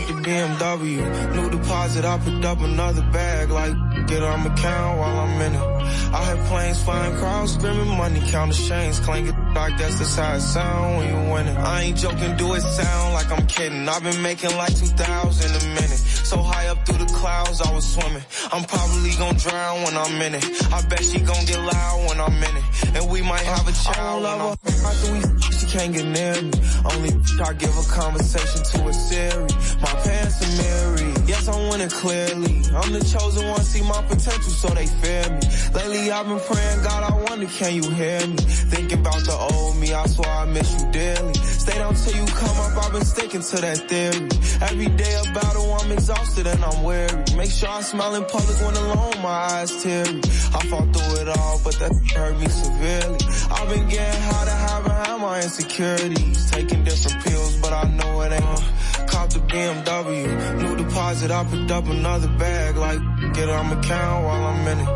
91.7. 0.00 0.06
the 0.06 0.30
BMW. 0.30 1.34
New 1.34 1.50
deposit, 1.50 2.04
I 2.04 2.18
picked 2.18 2.44
up 2.44 2.60
another 2.60 3.02
bag. 3.12 3.50
Like, 3.50 3.74
get 4.06 4.22
on 4.22 4.40
my 4.40 4.52
account 4.54 4.98
while 4.98 5.18
I'm 5.20 5.40
in 5.40 5.54
it. 5.54 5.80
I 6.12 6.24
had 6.24 6.38
planes 6.48 6.82
flying, 6.82 7.16
crowds 7.16 7.54
screaming, 7.54 7.88
money 7.88 8.20
counting 8.26 8.56
chains, 8.66 8.98
clanking 9.00 9.36
like 9.54 9.76
that's 9.78 10.16
how 10.16 10.34
it 10.34 10.40
sound 10.40 10.98
when 10.98 11.08
you 11.08 11.32
winning. 11.32 11.56
I 11.56 11.82
ain't 11.82 11.98
joking, 11.98 12.36
do 12.36 12.54
it 12.54 12.60
sound 12.60 13.14
like 13.14 13.30
I'm 13.30 13.46
kidding. 13.46 13.88
I've 13.88 14.02
been 14.02 14.22
making 14.22 14.56
like 14.56 14.74
2,000 14.76 15.50
a 15.50 15.74
minute. 15.74 16.00
So 16.30 16.38
high 16.42 16.68
up 16.68 16.86
through 16.86 17.04
the 17.04 17.12
clouds, 17.12 17.60
I 17.60 17.74
was 17.74 17.86
swimming. 17.94 18.22
I'm 18.52 18.64
probably 18.64 19.10
gonna 19.18 19.38
drown 19.38 19.82
when 19.82 19.96
I'm 19.96 20.22
in 20.22 20.34
it. 20.34 20.44
I 20.72 20.82
bet 20.82 21.02
she 21.02 21.20
gonna 21.20 21.46
get 21.46 21.60
loud 21.60 22.08
when 22.08 22.20
I'm 22.20 22.34
in 22.34 22.56
it. 22.56 22.96
And 22.96 23.10
we 23.10 23.22
might 23.22 23.42
have 23.42 23.66
a 23.66 23.72
child. 23.72 24.24
I 24.24 24.34
love 24.34 24.58
her 24.62 25.39
can't 25.70 25.92
get 25.94 26.04
near 26.04 26.42
me. 26.42 26.50
Only 26.84 27.10
I 27.46 27.52
give 27.54 27.70
a 27.70 27.86
conversation 27.86 28.62
to 28.70 28.88
a 28.88 28.92
Siri. 28.92 29.46
My 29.80 29.94
pants 30.02 30.42
are 30.42 30.52
mirrored. 30.62 31.28
Yes, 31.28 31.46
I'm 31.46 31.68
winning 31.68 31.88
clearly. 31.88 32.56
I'm 32.74 32.92
the 32.92 33.04
chosen 33.06 33.46
one, 33.48 33.62
see 33.62 33.82
my 33.82 34.02
potential, 34.02 34.50
so 34.50 34.68
they 34.74 34.86
fear 34.86 35.30
me. 35.30 35.40
Lately, 35.72 36.10
I've 36.10 36.26
been 36.26 36.40
praying, 36.40 36.82
God, 36.82 37.02
I 37.12 37.14
wonder, 37.30 37.46
can 37.46 37.74
you 37.74 37.88
hear 37.88 38.26
me? 38.26 38.36
Thinking 38.74 38.98
about 38.98 39.22
the 39.22 39.36
old 39.52 39.76
me, 39.78 39.94
I 39.94 40.06
swear 40.06 40.28
I 40.28 40.46
miss 40.46 40.82
you 40.82 40.90
dearly. 40.90 41.34
Stay 41.34 41.78
down 41.78 41.94
till 41.94 42.16
you 42.18 42.26
come 42.26 42.56
up, 42.58 42.84
I've 42.84 42.92
been 42.92 43.04
sticking 43.04 43.42
to 43.42 43.56
that 43.62 43.78
theory. 43.88 44.28
Every 44.60 44.88
day 44.96 45.14
a 45.22 45.32
battle, 45.32 45.72
I'm 45.74 45.92
exhausted 45.92 46.48
and 46.48 46.64
I'm 46.64 46.82
weary. 46.82 47.24
Make 47.36 47.50
sure 47.50 47.68
I 47.68 47.82
smile 47.82 48.16
in 48.16 48.24
public 48.24 48.58
when 48.60 48.74
alone, 48.74 49.22
my 49.22 49.38
eyes 49.54 49.82
teary. 49.82 50.20
I 50.50 50.60
fought 50.66 50.90
through 50.92 51.22
it 51.22 51.28
all, 51.28 51.60
but 51.62 51.74
that 51.78 51.92
hurt 52.14 52.38
me 52.40 52.48
severely. 52.48 53.18
I've 53.50 53.68
been 53.68 53.88
getting 53.88 54.22
how 54.22 54.44
to 54.44 54.50
and 54.50 55.08
have 55.08 55.20
my 55.20 55.40
insecurities. 55.60 56.50
Taking 56.50 56.84
different 56.84 57.24
pills, 57.24 57.56
but 57.60 57.72
I 57.72 57.84
know 57.90 58.20
it 58.22 58.32
ain't. 58.32 59.08
Caught 59.08 59.30
the 59.30 59.40
BMW, 59.40 60.62
new 60.62 60.76
deposit, 60.76 61.30
I 61.30 61.44
picked 61.44 61.70
up 61.70 61.86
another 61.86 62.28
bag. 62.38 62.76
Like, 62.76 63.00
get 63.34 63.48
on 63.48 63.66
my 63.66 63.78
account 63.78 64.24
while 64.24 64.44
I'm 64.44 64.68
in 64.68 64.78
it. 64.78 64.88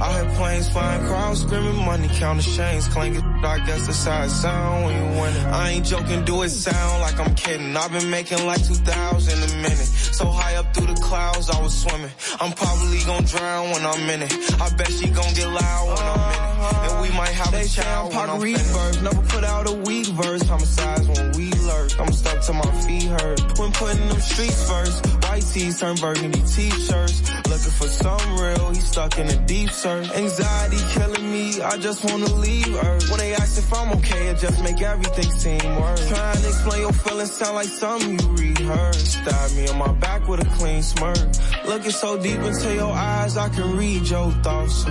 I 0.00 0.10
had 0.18 0.34
planes 0.34 0.68
flying, 0.68 1.06
crowds 1.06 1.42
screaming, 1.42 1.76
money 1.76 2.08
counting 2.12 2.52
chains, 2.52 2.88
clanking. 2.88 3.22
I 3.44 3.58
guess 3.66 3.86
that's 3.86 4.04
how 4.04 4.22
it 4.22 4.30
sound 4.30 4.84
when 4.84 4.94
you 4.96 5.20
win 5.20 5.36
it. 5.36 5.46
I 5.46 5.70
ain't 5.70 5.86
joking, 5.86 6.24
do 6.24 6.42
it 6.42 6.50
sound 6.50 7.00
like 7.00 7.18
I'm 7.18 7.34
kidding. 7.34 7.76
I've 7.76 7.92
been 7.92 8.10
making 8.10 8.44
like 8.46 8.64
2,000 8.66 9.32
a 9.32 9.56
minute. 9.56 9.90
So 10.18 10.26
high 10.26 10.56
up 10.56 10.74
through 10.74 10.86
the 10.86 11.00
clouds, 11.00 11.50
I 11.50 11.60
was 11.60 11.74
swimming. 11.82 12.10
I'm 12.40 12.52
probably 12.52 12.98
gonna 13.06 13.26
drown 13.26 13.70
when 13.70 13.84
I'm 13.84 14.10
in 14.10 14.22
it. 14.22 14.32
I 14.60 14.68
bet 14.76 14.90
she 14.90 15.08
gonna 15.08 15.34
get 15.34 15.48
loud 15.48 15.86
when 15.88 16.06
I'm 16.06 16.34
in 16.34 16.40
it. 16.40 16.92
And 16.92 17.02
we 17.02 17.16
might 17.16 17.34
have 17.34 17.54
a 17.54 17.64
child 17.66 18.14
when 18.14 18.30
I'm. 18.30 18.42
Never 19.02 19.22
put 19.22 19.44
out 19.44 19.68
a 19.68 19.72
weak 19.72 20.06
verse, 20.12 20.42
homicides 20.42 21.08
when 21.08 21.32
we 21.32 21.50
lurk. 21.66 22.00
I'm 22.00 22.12
stuck 22.12 22.40
to 22.42 22.52
my 22.52 22.70
feet 22.82 23.04
hurt. 23.04 23.58
When 23.58 23.72
putting 23.72 24.08
them 24.08 24.20
streets 24.20 24.68
first, 24.68 25.06
white 25.24 25.42
tees 25.52 25.80
turn 25.80 25.96
burgundy 25.96 26.42
t-shirts. 26.42 27.22
Looking 27.48 27.74
for 27.80 27.88
some 27.88 28.36
real, 28.38 28.70
he 28.70 28.80
stuck 28.80 29.18
in 29.18 29.28
a 29.28 29.36
deep 29.46 29.70
search. 29.70 30.10
Anxiety 30.10 30.78
killing 30.90 31.32
me, 31.32 31.60
I 31.60 31.76
just 31.78 32.04
wanna 32.04 32.32
leave 32.34 32.74
Earth. 32.74 33.10
When 33.10 33.18
they 33.18 33.34
ask 33.34 33.58
if 33.58 33.72
I'm 33.72 33.92
okay, 33.98 34.28
it 34.28 34.38
just 34.38 34.62
make 34.62 34.80
everything 34.82 35.30
seem 35.30 35.76
worse. 35.80 36.08
Trying 36.08 36.40
to 36.42 36.48
explain 36.48 36.80
your 36.82 36.92
feelings 36.92 37.32
sound 37.32 37.54
like 37.56 37.68
something 37.68 38.18
you 38.18 38.28
rehearsed. 38.36 39.12
Stab 39.12 39.52
me 39.56 39.68
on 39.68 39.78
my 39.78 39.92
back 39.92 40.28
with 40.28 40.40
a 40.40 40.48
clean 40.56 40.82
smirk. 40.82 41.18
Looking 41.66 41.90
so 41.90 42.18
deep 42.20 42.40
into 42.40 42.74
your 42.74 42.92
eyes, 42.92 43.36
I 43.36 43.48
can 43.48 43.76
read 43.76 44.08
your 44.08 44.30
thoughts. 44.42 44.84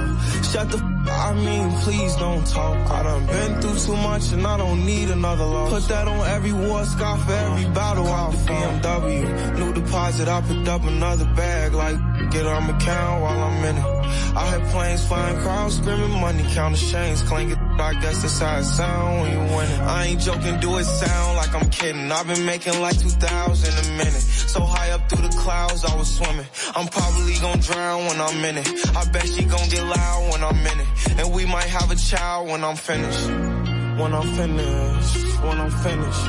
Shut 0.51 0.69
the 0.71 0.77
f- 0.77 1.09
I 1.09 1.33
mean, 1.33 1.71
please 1.81 2.15
don't 2.15 2.45
talk. 2.47 2.77
I 2.89 3.03
done 3.03 3.25
been 3.25 3.61
through 3.61 3.79
too 3.79 3.95
much 4.01 4.31
and 4.31 4.45
I 4.45 4.57
don't 4.57 4.85
need 4.85 5.09
another 5.11 5.45
loss. 5.45 5.69
Put 5.71 5.89
that 5.89 6.07
on 6.07 6.27
every 6.27 6.53
war 6.53 6.83
scar 6.85 7.17
for 7.17 7.33
every 7.33 7.65
battle 7.71 8.07
I 8.07 8.31
fought. 8.31 8.81
BMW, 8.83 9.59
new 9.59 9.73
deposit, 9.73 10.27
I 10.27 10.41
picked 10.41 10.67
up 10.67 10.83
another 10.83 11.25
bag. 11.35 11.73
Like, 11.73 11.97
get 12.31 12.45
on 12.45 12.67
my 12.67 12.77
count 12.79 13.21
while 13.21 13.39
I'm 13.39 13.63
in 13.65 13.77
it. 13.77 14.01
I 14.35 14.45
had 14.45 14.63
planes 14.71 15.05
flying, 15.05 15.37
crowds 15.41 15.77
screaming, 15.77 16.11
money 16.21 16.43
counting 16.53 16.79
chains, 16.89 17.21
clanking. 17.23 17.57
I 17.57 17.93
guess 17.95 18.21
that's 18.21 18.39
how 18.39 18.57
it 18.57 18.63
sound 18.63 19.21
when 19.21 19.31
you 19.31 19.55
win. 19.55 19.67
I 19.81 20.05
ain't 20.07 20.21
joking, 20.21 20.59
do 20.59 20.77
it 20.77 20.85
sound 20.85 21.37
like 21.37 21.53
I'm 21.53 21.69
kidding. 21.69 22.11
I've 22.11 22.27
been 22.27 22.45
making 22.45 22.79
like 22.79 22.97
2,000 22.99 23.85
a 23.85 23.97
minute. 23.97 24.21
So 24.53 24.61
high 24.61 24.91
up 24.91 25.09
through 25.09 25.27
the 25.27 25.35
clouds, 25.37 25.83
I 25.83 25.95
was 25.95 26.13
swimming. 26.15 26.45
I'm 26.75 26.87
probably 26.87 27.35
gonna 27.39 27.61
drown 27.61 28.05
when 28.05 28.21
I'm 28.21 28.45
in 28.45 28.57
it. 28.57 28.67
I 28.95 29.05
bet 29.11 29.27
she 29.27 29.45
gonna 29.45 29.69
get 29.69 29.83
loud 29.83 30.31
when 30.31 30.43
I'm 30.43 30.65
in 30.65 30.79
it. 30.79 31.19
And 31.19 31.33
we 31.33 31.45
might 31.45 31.69
have 31.77 31.91
a 31.91 31.95
child 31.95 32.49
when 32.49 32.63
I'm 32.63 32.75
finished. 32.75 33.60
When 34.01 34.13
I'm 34.15 34.27
finished. 34.33 35.17
When 35.43 35.59
I'm 35.59 35.69
finished. 35.69 36.25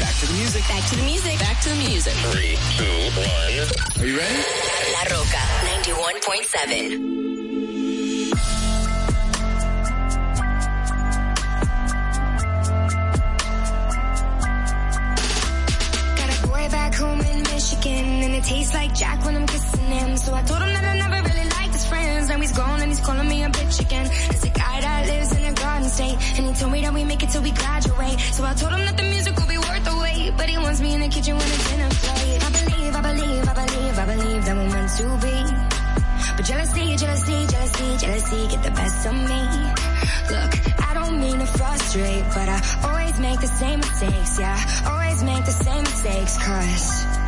Back 0.00 0.14
to 0.18 0.26
the 0.26 0.32
music. 0.34 0.62
Back 0.66 0.84
to 0.90 0.96
the 0.96 1.02
music. 1.04 1.38
Back 1.38 1.60
to 1.62 1.68
the 1.68 1.76
music. 1.76 2.12
Three, 2.32 2.56
two, 2.76 2.84
one. 3.20 3.28
Are 4.02 4.06
you 4.06 4.18
ready? 4.18 4.42
La 4.94 5.02
Rocka 5.14 5.42
91.7. 5.86 7.14
Got 16.18 16.30
a 16.36 16.46
boy 16.48 16.68
back 16.68 16.94
home 16.96 17.20
in 17.20 17.42
Michigan, 17.44 18.22
and 18.24 18.34
it 18.34 18.42
tastes 18.42 18.74
like 18.74 18.92
Jack 18.92 19.24
when 19.24 19.36
I'm 19.36 19.46
kissing 19.46 19.86
him. 19.86 20.16
So 20.16 20.34
I 20.34 20.42
told 20.42 20.62
him 20.62 20.72
that 20.72 20.84
I 20.84 20.98
never 20.98 21.22
really 21.28 21.48
liked 21.48 21.63
his 21.74 21.86
friends. 21.86 22.28
Now 22.28 22.38
he's 22.38 22.52
gone 22.52 22.80
and 22.80 22.88
he's 22.88 23.00
calling 23.00 23.28
me 23.28 23.42
a 23.42 23.48
bitch 23.48 23.80
again. 23.80 24.06
There's 24.30 24.44
a 24.44 24.54
guy 24.54 24.80
that 24.80 25.06
lives 25.06 25.30
in 25.36 25.44
a 25.44 25.52
garden 25.52 25.88
state, 25.88 26.16
and 26.36 26.46
he 26.46 26.52
told 26.54 26.72
me 26.72 26.80
that 26.82 26.94
we 26.94 27.04
make 27.04 27.22
it 27.22 27.30
till 27.30 27.42
we 27.42 27.50
graduate. 27.50 28.18
So 28.32 28.44
I 28.44 28.54
told 28.54 28.72
him 28.72 28.84
that 28.86 28.96
the 28.96 29.02
music 29.04 29.36
will 29.36 29.50
be 29.50 29.58
worth 29.58 29.84
the 29.84 29.96
wait, 30.00 30.32
but 30.38 30.48
he 30.48 30.56
wants 30.56 30.80
me 30.80 30.94
in 30.94 31.00
the 31.00 31.08
kitchen 31.08 31.34
when 31.36 31.48
it's 31.54 31.68
dinner 31.68 31.90
plate. 31.90 32.38
I 32.46 32.50
believe, 32.58 32.92
I 32.94 33.02
believe, 33.10 33.44
I 33.52 33.54
believe, 33.60 33.94
I 33.98 34.06
believe 34.14 34.42
that 34.46 34.54
we're 34.56 34.70
meant 34.70 34.90
to 34.98 35.06
be. 35.24 35.36
But 36.36 36.44
jealousy, 36.46 36.96
jealousy, 36.96 37.38
jealousy, 37.52 37.88
jealousy 37.98 38.40
get 38.48 38.62
the 38.62 38.74
best 38.78 39.06
of 39.06 39.14
me. 39.14 39.42
Look, 40.32 40.52
I 40.88 40.90
don't 40.94 41.20
mean 41.20 41.38
to 41.38 41.46
frustrate, 41.46 42.24
but 42.34 42.48
I 42.48 42.58
always 42.86 43.18
make 43.20 43.40
the 43.40 43.52
same 43.60 43.80
mistakes, 43.80 44.38
yeah. 44.38 44.56
Always 44.86 45.22
make 45.22 45.44
the 45.44 45.56
same 45.66 45.82
mistakes, 45.82 46.38
cause 46.38 47.23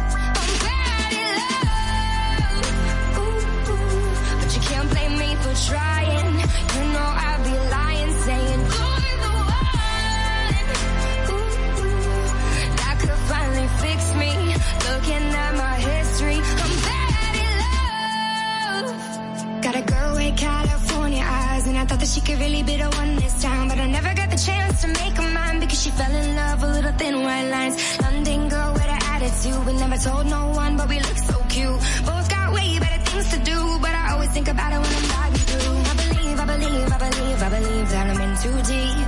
she 22.16 22.22
could 22.22 22.38
really 22.38 22.62
be 22.62 22.76
the 22.76 22.88
one 23.00 23.16
this 23.16 23.42
time. 23.42 23.68
But 23.68 23.78
I 23.78 23.86
never 23.88 24.12
got 24.14 24.30
the 24.30 24.40
chance 24.48 24.80
to 24.82 24.88
make 24.88 25.14
her 25.20 25.30
mine 25.36 25.60
because 25.60 25.82
she 25.82 25.90
fell 25.90 26.14
in 26.22 26.36
love 26.36 26.62
with 26.62 26.72
little 26.76 26.92
thin 26.92 27.16
white 27.22 27.48
lines. 27.54 27.76
London 28.00 28.48
girl 28.48 28.72
with 28.72 28.90
an 28.96 29.02
attitude, 29.14 29.66
we 29.66 29.72
never 29.74 29.98
told 29.98 30.26
no 30.26 30.42
one, 30.62 30.76
but 30.78 30.88
we 30.88 30.98
look 31.00 31.18
so 31.30 31.36
cute. 31.48 31.80
Both 32.06 32.25
got 32.46 32.54
way 32.54 32.78
better 32.78 33.02
things 33.04 33.28
to 33.30 33.38
do, 33.38 33.78
but 33.80 33.90
I 33.90 34.12
always 34.12 34.30
think 34.30 34.48
about 34.48 34.72
it 34.72 34.78
when 34.78 34.92
I'm 34.94 35.06
driving 35.14 35.44
through. 35.50 35.76
I 35.76 35.94
believe, 36.02 36.38
I 36.40 36.46
believe, 36.46 36.92
I 36.92 36.98
believe, 36.98 37.42
I 37.42 37.48
believe 37.58 37.90
that 37.90 38.06
I'm 38.10 38.20
in 38.26 38.32
too 38.44 38.56
deep. 38.72 39.06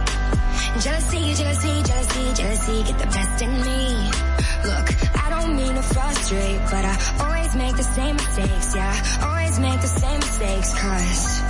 Jealousy, 0.82 1.34
jealousy, 1.34 1.74
jealousy, 1.88 2.24
jealousy 2.38 2.76
get 2.88 2.98
the 2.98 3.06
best 3.06 3.42
in 3.42 3.52
me. 3.66 3.80
Look, 4.68 4.86
I 5.24 5.26
don't 5.30 5.56
mean 5.56 5.74
to 5.74 5.82
frustrate, 5.82 6.60
but 6.70 6.84
I 6.84 6.94
always 7.24 7.54
make 7.56 7.76
the 7.76 7.82
same 7.82 8.16
mistakes, 8.16 8.74
yeah. 8.74 8.94
Always 9.22 9.58
make 9.60 9.80
the 9.80 9.92
same 10.02 10.20
mistakes, 10.20 10.70
cause 10.74 11.40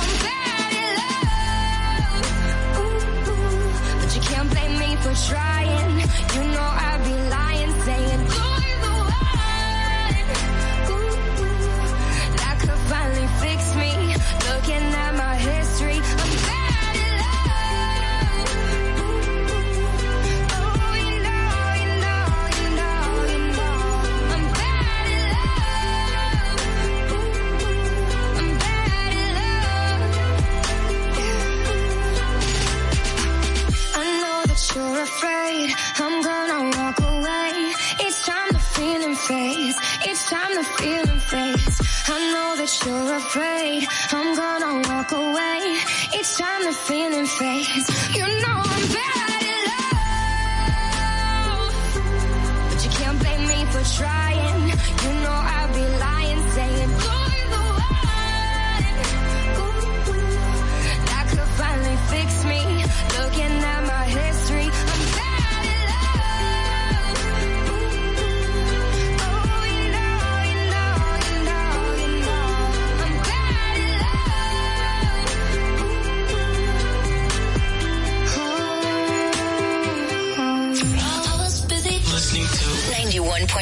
I'm 0.00 0.10
bad 0.24 0.72
at 0.82 0.88
love. 1.00 2.18
Ooh, 2.78 3.30
ooh. 3.30 4.00
But 4.00 4.10
you 4.16 4.22
can't 4.22 4.50
blame 4.50 4.74
me 4.78 4.90
for 5.02 5.14
trying. 5.30 5.94
You 6.34 6.42
know 6.54 6.68
I'd 6.86 7.00
be 7.04 7.14
lying, 7.30 7.53
afraid 35.24 35.70
I'm 35.96 36.22
gonna 36.22 36.76
walk 36.76 37.00
away. 37.00 37.72
Each 38.04 38.20
time 38.24 38.48
the 38.52 38.58
feeling 38.58 39.14
fades, 39.14 39.76
each 40.08 40.22
time 40.28 40.54
the 40.54 40.64
feeling 40.78 41.20
fades. 41.30 41.76
I 42.08 42.18
know 42.32 42.56
that 42.60 42.72
you're 42.84 43.14
afraid 43.22 43.86
I'm 44.12 44.30
gonna 44.36 44.72
walk 44.88 45.12
away. 45.12 45.60
Each 46.18 46.36
time 46.36 46.62
the 46.64 46.72
feeling 46.72 47.26
fades, 47.26 47.86
you 48.16 48.26
know 48.42 48.58
I'm 48.74 48.84
bad 48.96 49.30
at 49.50 49.64
love. 51.56 51.72
But 52.70 52.80
you 52.84 52.90
can't 52.98 53.18
blame 53.18 53.44
me 53.48 53.64
for 53.72 53.84
trying. 53.96 54.73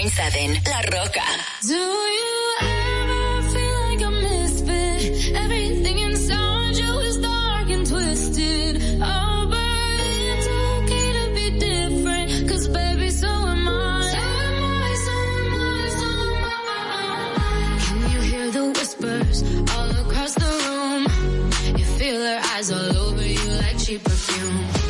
101.7 0.02 0.68
La 0.68 0.80
Rocka. 0.90 1.22
Do 1.64 1.74
you 1.74 2.54
ever 2.60 3.42
feel 3.50 3.78
like 3.86 4.02
a 4.02 4.10
misfit? 4.10 5.36
Everything 5.36 5.98
inside 5.98 6.76
you 6.76 6.98
is 7.00 7.18
dark 7.18 7.70
and 7.70 7.86
twisted. 7.86 8.82
Oh, 9.00 9.46
but 9.48 10.00
it's 10.10 10.48
okay 10.48 11.12
to 11.18 11.34
be 11.34 11.58
different. 11.58 12.48
Cause 12.48 12.66
baby, 12.68 13.10
so 13.10 13.28
am 13.28 13.68
I. 13.68 14.00
So 14.10 14.18
am 14.18 14.64
I, 14.64 14.94
so 15.06 15.12
am 15.38 15.54
I, 15.54 15.88
so 16.00 16.08
am 16.34 16.44
I. 16.50 17.78
Can 17.86 18.10
you 18.10 18.20
hear 18.22 18.50
the 18.50 18.64
whispers 18.70 19.42
all 19.70 19.90
across 20.04 20.34
the 20.34 20.50
room? 20.66 21.78
You 21.78 21.84
feel 21.84 22.20
her 22.20 22.40
eyes 22.54 22.72
all 22.72 22.96
over 23.06 23.24
you 23.24 23.50
like 23.50 23.78
cheap 23.78 24.02
perfume. 24.02 24.81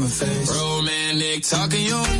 my 0.00 0.06
face. 0.06 0.48
Romantic 0.48 1.42
talking, 1.42 1.84
you 1.84 2.19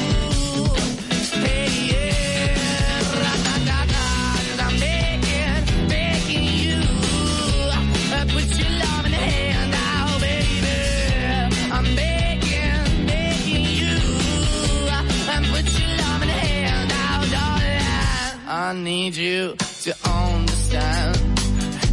I 18.71 18.73
need 18.73 19.17
you 19.17 19.53
to 19.83 19.95
understand. 20.05 21.39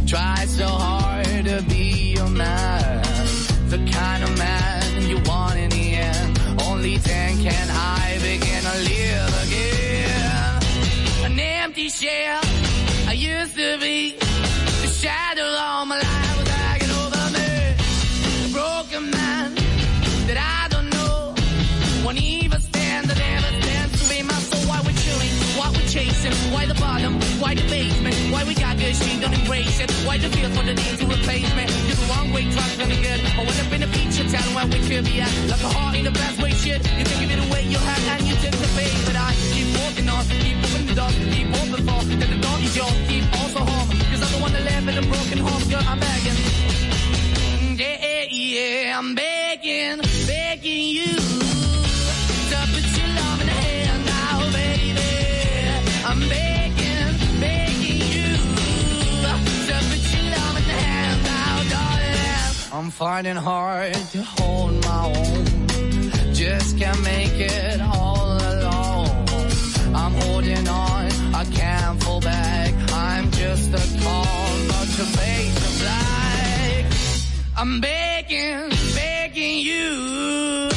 Try 0.07 0.45
so 0.45 0.65
hard 0.65 0.98
embrace? 29.79 30.05
Why 30.05 30.17
the 30.17 30.29
feel 30.29 30.49
for 30.49 30.63
the 30.63 30.73
need 30.73 30.97
to 30.99 31.05
replace 31.05 31.49
me? 31.55 31.63
You're 31.87 31.95
the 31.95 32.07
wrong 32.11 32.31
way, 32.31 32.43
trying 32.51 32.79
to 32.79 32.85
good. 32.85 33.19
I 33.37 33.43
went 33.45 33.59
up 33.59 33.71
in 33.73 33.83
a 33.83 33.87
feature 33.87 34.27
town 34.29 34.53
where 34.55 34.67
we 34.67 34.79
could 34.87 35.05
be 35.05 35.21
at. 35.21 35.31
Like 35.47 35.63
a 35.63 35.69
heart 35.69 35.95
in 35.95 36.05
the 36.05 36.11
best 36.11 36.41
way, 36.41 36.51
shit. 36.51 36.81
You 36.97 37.05
can 37.05 37.19
give 37.19 37.31
it 37.31 37.39
away, 37.47 37.63
you 37.63 37.77
have, 37.77 38.03
and 38.13 38.27
you 38.27 38.35
take 38.35 38.57
the 38.57 38.69
bait. 38.75 38.93
But 39.05 39.15
I 39.15 39.33
keep 39.53 39.67
walking 39.79 40.09
on, 40.09 40.23
keep 40.43 40.57
opening 40.57 40.87
the 40.87 40.95
door, 40.95 41.11
keep 41.33 41.47
open 41.47 41.81
for. 41.87 41.99
Then 42.09 42.29
the 42.35 42.39
door 42.45 42.57
is 42.59 42.75
yours, 42.75 42.97
keep 43.07 43.25
also 43.39 43.59
home. 43.59 43.89
Cause 44.11 44.21
I'm 44.23 44.31
the 44.35 44.39
one 44.41 44.53
that 44.53 44.63
live 44.63 44.87
in 44.87 44.95
a 44.97 45.05
broken 45.07 45.37
home, 45.39 45.63
girl, 45.69 45.85
I'm 45.87 45.99
begging. 45.99 46.37
Yeah, 47.79 47.97
yeah, 48.03 48.25
yeah, 48.31 48.99
I'm 48.99 49.15
begging, 49.15 50.01
begging 50.27 50.87
you. 50.97 51.18
I'm 62.79 62.91
finding 62.91 63.35
hard 63.35 63.93
to 63.93 64.23
hold 64.23 64.71
my 64.85 65.05
own. 65.07 66.33
Just 66.33 66.77
can't 66.77 67.03
make 67.03 67.33
it 67.33 67.81
all 67.81 68.37
alone. 68.37 69.25
I'm 69.93 70.13
holding 70.21 70.65
on, 70.65 71.11
I 71.35 71.43
can't 71.51 72.01
fall 72.01 72.21
back. 72.21 72.73
I'm 72.93 73.29
just 73.31 73.67
a 73.73 74.01
call, 74.01 74.57
not 74.71 74.87
to 74.95 75.05
fade 75.17 75.53
to 75.57 75.69
black. 75.83 76.85
I'm 77.57 77.81
begging, 77.81 78.69
begging 78.95 79.59
you. 79.59 80.69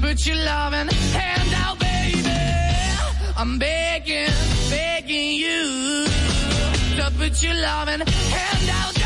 Put 0.00 0.24
your 0.24 0.36
loving 0.36 0.90
hand 1.18 1.54
out, 1.56 1.76
baby. 1.80 2.38
I'm 3.36 3.58
begging, 3.58 4.30
begging 4.70 5.32
you. 5.34 6.06
To 6.98 7.10
put 7.18 7.42
your 7.42 7.54
loving 7.54 8.06
hand 8.06 8.70
out, 8.70 9.01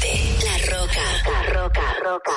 917 0.00 0.44
La 0.44 0.56
Rocka. 0.72 1.04
La 1.24 1.40
Rocka. 1.52 1.86
Rocka. 2.04 2.36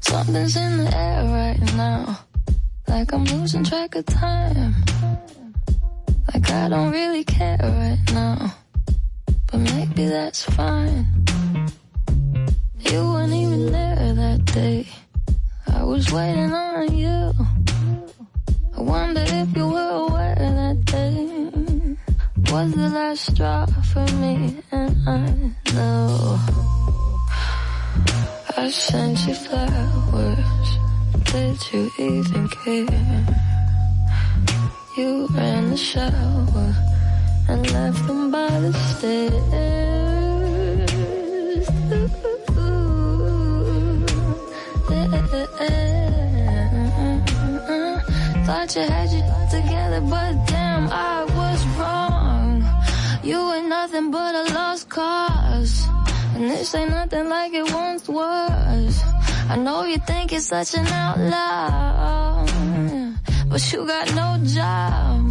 Something's 0.00 0.56
in 0.56 0.84
the 0.84 0.96
air 0.96 1.24
right 1.24 1.60
now. 1.76 2.18
Like 2.88 3.12
I'm 3.12 3.24
losing 3.24 3.64
track 3.64 3.94
of 3.94 4.06
time. 4.06 4.74
Like 6.32 6.50
I 6.50 6.68
don't 6.68 6.90
really 6.92 7.24
care 7.24 7.58
right 7.62 7.98
now. 8.12 8.54
But 9.46 9.58
maybe 9.58 10.06
that's 10.06 10.44
fine. 10.44 11.19
You 12.90 13.04
weren't 13.12 13.32
even 13.32 13.70
there 13.70 14.14
that 14.14 14.44
day. 14.46 14.84
I 15.68 15.84
was 15.84 16.10
waiting 16.12 16.52
on 16.52 16.92
you. 16.92 17.32
I 18.76 18.80
wonder 18.82 19.22
if 19.24 19.56
you 19.56 19.68
were 19.68 20.06
aware 20.08 20.34
that 20.34 20.84
day 20.86 21.96
was 22.50 22.72
the 22.72 22.88
last 22.88 23.30
straw 23.30 23.66
for 23.92 24.06
me. 24.16 24.60
And 24.72 25.08
I 25.08 25.20
know 25.72 26.40
I 28.56 28.70
sent 28.70 29.24
you 29.24 29.34
flowers. 29.34 30.78
Did 31.30 31.72
you 31.72 31.90
even 31.96 32.48
care? 32.48 33.26
You 34.96 35.28
ran 35.28 35.70
the 35.70 35.76
shower 35.76 36.74
and 37.48 37.70
left 37.72 38.04
them 38.08 38.32
by 38.32 38.50
the 38.58 38.72
stairs. 38.72 39.60
Thought 48.46 48.76
you 48.76 48.82
had 48.82 49.10
you 49.10 49.22
together, 49.50 50.00
but 50.00 50.46
damn, 50.46 50.88
I 50.90 51.24
was 51.24 51.66
wrong. 51.78 52.64
You 53.22 53.52
ain't 53.54 53.68
nothing 53.68 54.10
but 54.10 54.34
a 54.34 54.52
lost 54.54 54.88
cause. 54.88 55.86
And 56.34 56.50
this 56.50 56.74
ain't 56.74 56.90
nothing 56.90 57.28
like 57.28 57.52
it 57.52 57.72
once 57.72 58.08
was. 58.08 59.02
I 59.48 59.56
know 59.56 59.84
you 59.84 59.98
think 59.98 60.32
it's 60.32 60.46
such 60.46 60.74
an 60.74 60.86
outlaw, 60.86 62.46
but 63.48 63.72
you 63.72 63.86
got 63.86 64.14
no 64.14 64.38
job. 64.44 65.26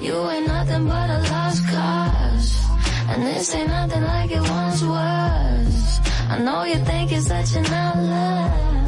You 0.00 0.30
ain't 0.30 0.46
nothing 0.46 0.86
but 0.86 1.10
a 1.10 1.18
lost 1.32 1.66
cause. 1.66 2.68
And 3.08 3.22
this 3.26 3.54
ain't 3.54 3.68
nothing 3.68 4.04
like 4.04 4.30
it 4.30 4.40
once 4.40 4.82
was. 4.82 6.00
I 6.30 6.38
know 6.38 6.62
you 6.64 6.76
think 6.84 7.10
it's 7.10 7.26
such 7.26 7.56
an 7.56 7.66
outlaw, 7.66 8.87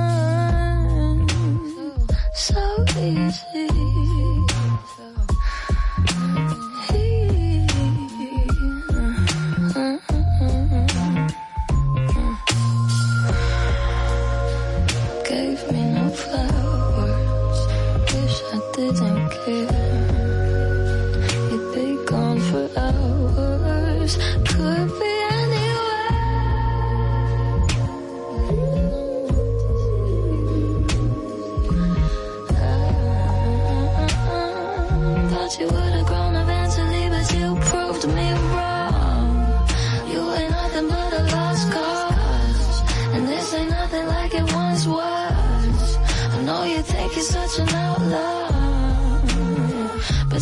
So 2.33 2.85
easy. 2.97 3.90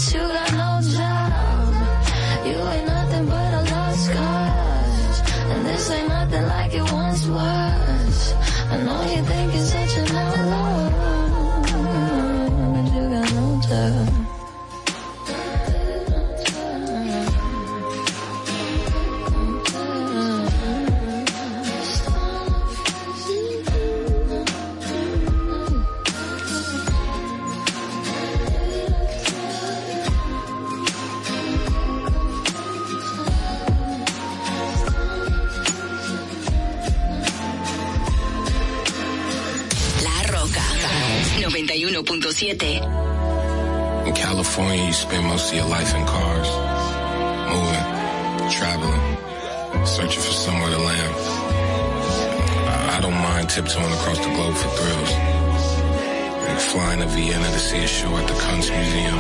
You 0.08 0.20
got 0.20 0.52
no 0.54 0.80
job. 0.96 1.74
You 2.46 2.56
ain't 2.74 2.88
nothing 2.88 3.26
but 3.26 3.54
a 3.54 3.62
lost 3.74 4.12
cause, 4.12 5.22
and 5.52 5.66
this 5.66 5.92
ain't 5.92 6.08
nothing 6.08 6.46
like 6.48 6.74
it 6.74 6.92
once 6.94 7.28
was. 7.28 8.34
I 8.72 8.78
know 8.86 9.02
you 9.12 9.22
think 9.24 9.54
you're 9.54 9.66
such 9.66 9.98
an 9.98 10.09
To 57.00 57.06
Vienna 57.06 57.46
to 57.46 57.60
see 57.60 57.78
a 57.78 57.88
show 57.88 58.14
at 58.18 58.28
the 58.28 58.34
Kunstmuseum, 58.34 59.20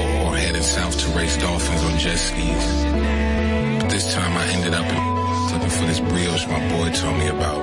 or, 0.00 0.28
or 0.28 0.36
heading 0.36 0.62
south 0.62 0.98
to 0.98 1.08
race 1.18 1.36
dolphins 1.36 1.82
on 1.84 1.98
jet 1.98 2.16
skis. 2.16 2.84
But 3.78 3.90
this 3.90 4.14
time 4.14 4.34
I 4.34 4.46
ended 4.54 4.72
up 4.72 4.86
in 4.86 4.96
looking 5.52 5.68
for 5.68 5.84
this 5.84 6.00
brioche 6.00 6.46
my 6.46 6.60
boy 6.70 6.90
told 6.92 7.18
me 7.18 7.28
about. 7.28 7.60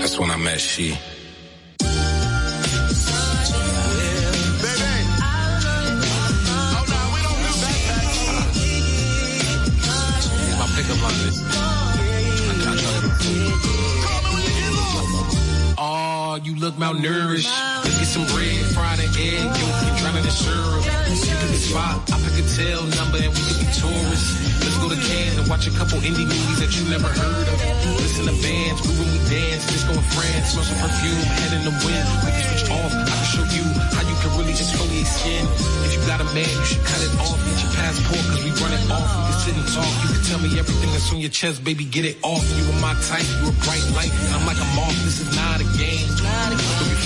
That's 0.00 0.18
when 0.18 0.30
I 0.32 0.36
met 0.38 0.60
she. 0.60 0.98
Malnourished. 16.92 17.48
Let's 17.84 17.98
get 17.98 18.06
some 18.06 18.26
bread, 18.34 18.64
fried 18.72 18.98
an 19.00 19.08
egg, 19.16 19.40
yolk, 19.40 19.82
and 19.88 19.96
drown 19.98 20.16
in 20.16 20.24
syrup. 20.30 20.84
You 20.84 21.34
pick 21.40 21.50
a 21.50 21.60
spot, 21.60 22.10
I 22.12 22.16
pick 22.20 22.36
a 22.36 22.46
tail 22.56 22.82
number, 23.00 23.18
and 23.20 23.32
we 23.32 23.40
could 23.48 23.60
be 23.60 23.68
tourists. 23.72 24.36
Let's 24.60 24.78
go 24.78 24.88
to 24.88 25.00
Cannes 25.00 25.38
and 25.38 25.48
watch 25.48 25.66
a 25.66 25.72
couple 25.72 25.98
indie 26.04 26.28
movies 26.28 26.58
that 26.60 26.72
you 26.76 26.84
never 26.88 27.08
heard 27.08 27.48
of. 27.48 27.56
Listen 28.00 28.28
to 28.28 28.36
bands, 28.44 28.80
move 28.84 28.98
when 29.00 29.08
we 29.12 29.20
dance, 29.28 29.66
disco 29.66 29.92
in 29.92 30.06
France, 30.12 30.52
smell 30.52 30.64
some 30.64 30.78
perfume, 30.80 31.22
head 31.40 31.52
in 31.56 31.62
the 31.64 31.74
wind. 31.82 32.06
We 32.24 32.30
can 32.32 32.44
switch 32.52 32.68
off, 32.70 32.92
I 32.92 33.14
can 33.14 33.28
show 33.32 33.46
you 33.52 33.64
how 33.96 34.02
you 34.04 34.16
can 34.20 34.30
really 34.38 34.52
exfoliate 34.52 35.08
skin. 35.08 35.44
If 35.86 35.96
you 35.96 36.00
got 36.06 36.20
a 36.20 36.28
man, 36.36 36.48
you 36.48 36.66
should 36.66 36.84
cut 36.84 37.00
it 37.02 37.12
off. 37.20 37.38
Get 37.42 37.58
your 37.62 37.72
passport, 37.74 38.22
cause 38.30 38.42
we 38.44 38.52
run 38.62 38.72
it 38.72 38.84
off. 38.92 39.06
We 39.06 39.20
can 39.32 39.38
sit 39.40 39.54
and 39.56 39.68
talk, 39.72 39.90
you 40.04 40.08
can 40.14 40.22
tell 40.28 40.40
me 40.40 40.50
everything 40.58 40.90
that's 40.92 41.10
on 41.12 41.18
your 41.18 41.32
chest, 41.32 41.64
baby, 41.64 41.84
get 41.84 42.04
it 42.04 42.16
off. 42.22 42.42
You 42.54 42.64
are 42.70 42.80
my 42.80 42.94
type, 43.08 43.26
you 43.42 43.50
a 43.50 43.54
bright 43.66 43.84
light, 43.98 44.12
I'm 44.34 44.46
like 44.46 44.60
a 44.60 44.68
moth, 44.76 44.96
this 45.02 45.20
is 45.20 45.30
not 45.34 45.60
a 45.60 45.66
game. 45.78 46.01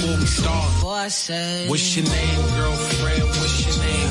But 0.07 0.21
before 0.21 0.21
we 0.21 0.27
start, 0.27 1.69
what's 1.69 1.97
your 1.97 2.07
name, 2.07 2.43
girlfriend? 2.55 3.27
What's 3.43 3.59
your 3.67 3.75
name? 3.83 4.09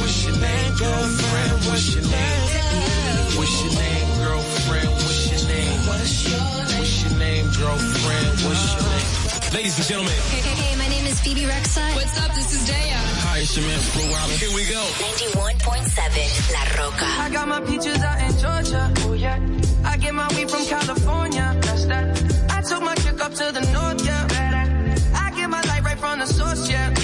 What's 0.00 0.24
your 0.24 0.36
name, 0.40 0.72
girlfriend? 0.72 1.52
What's 1.68 1.94
your 1.94 2.04
name? 2.08 2.40
What's 3.36 3.60
your 3.60 3.72
name, 3.76 4.08
girlfriend? 4.24 4.88
What's 4.96 5.20
your 5.28 5.42
name? 5.52 5.80
What's 5.84 6.24
your 7.04 7.18
name, 7.18 7.44
girlfriend? 7.60 8.28
What's 8.40 8.64
your 8.72 8.88
name? 8.88 9.52
Ladies 9.52 9.76
and 9.76 9.86
gentlemen, 9.86 10.16
Hey, 10.32 10.40
hey, 10.40 10.56
hey, 10.64 10.76
my 10.80 10.88
name 10.88 11.04
is 11.04 11.20
Bebe 11.20 11.44
Rexha. 11.44 11.84
What's 11.94 12.16
up? 12.16 12.34
This 12.34 12.54
is 12.56 12.64
Daya. 12.64 12.96
hi, 13.20 13.38
it's 13.40 13.54
your 13.54 13.66
man 13.66 13.78
Flo 13.92 14.02
Rida. 14.02 14.32
Here 14.40 14.54
we 14.56 14.64
go. 14.64 14.80
91.7 15.60 16.52
La 16.56 16.62
Rocka. 16.80 17.08
I 17.20 17.28
got 17.30 17.48
my 17.48 17.60
peaches 17.60 18.00
out 18.02 18.18
in 18.24 18.32
Georgia. 18.40 18.92
Oh 19.04 19.12
yeah. 19.12 19.38
I 19.84 19.98
get 19.98 20.14
my 20.14 20.26
weed 20.34 20.50
from 20.50 20.64
California. 20.64 21.54
That's 21.60 21.84
that. 21.84 22.06
I 22.50 22.62
took 22.62 22.82
my 22.82 22.94
chick 22.96 23.20
up 23.20 23.32
to 23.34 23.52
the 23.52 23.60
north, 23.72 24.04
yeah. 24.06 24.15
From 26.68 26.95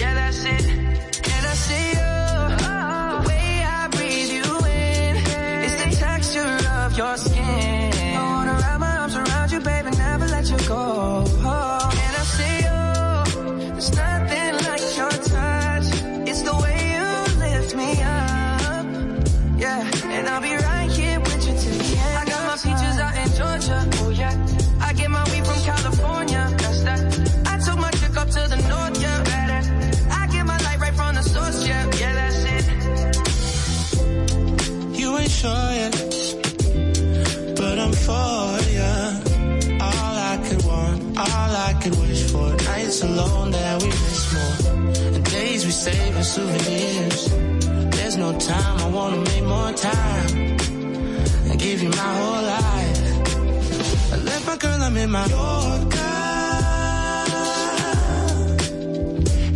souvenirs. 46.32 47.28
There's 47.94 48.16
no 48.16 48.32
time, 48.38 48.76
I 48.80 48.88
wanna 48.88 49.20
make 49.30 49.44
more 49.44 49.72
time. 49.72 50.28
And 51.48 51.58
give 51.60 51.82
you 51.82 51.90
my 51.90 52.10
whole 52.18 52.42
life. 52.56 53.00
I 54.14 54.16
left 54.28 54.46
my 54.46 54.56
girl, 54.56 54.80
I'm 54.86 54.96
in 54.96 55.10
my 55.10 55.26
Yorker. 55.26 56.20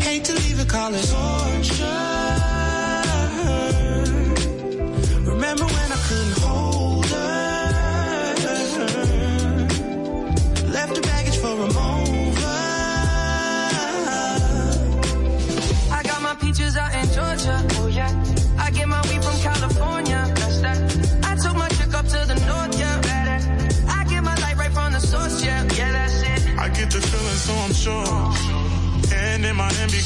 Hate 0.07 0.25
to 0.29 0.35
leave 0.35 0.59
it, 0.61 0.69
call 0.69 0.93
it 1.01 1.07
torture. 1.15 2.03
Remember 5.33 5.65
when 5.77 5.89
I 5.97 6.01
couldn't 6.09 6.46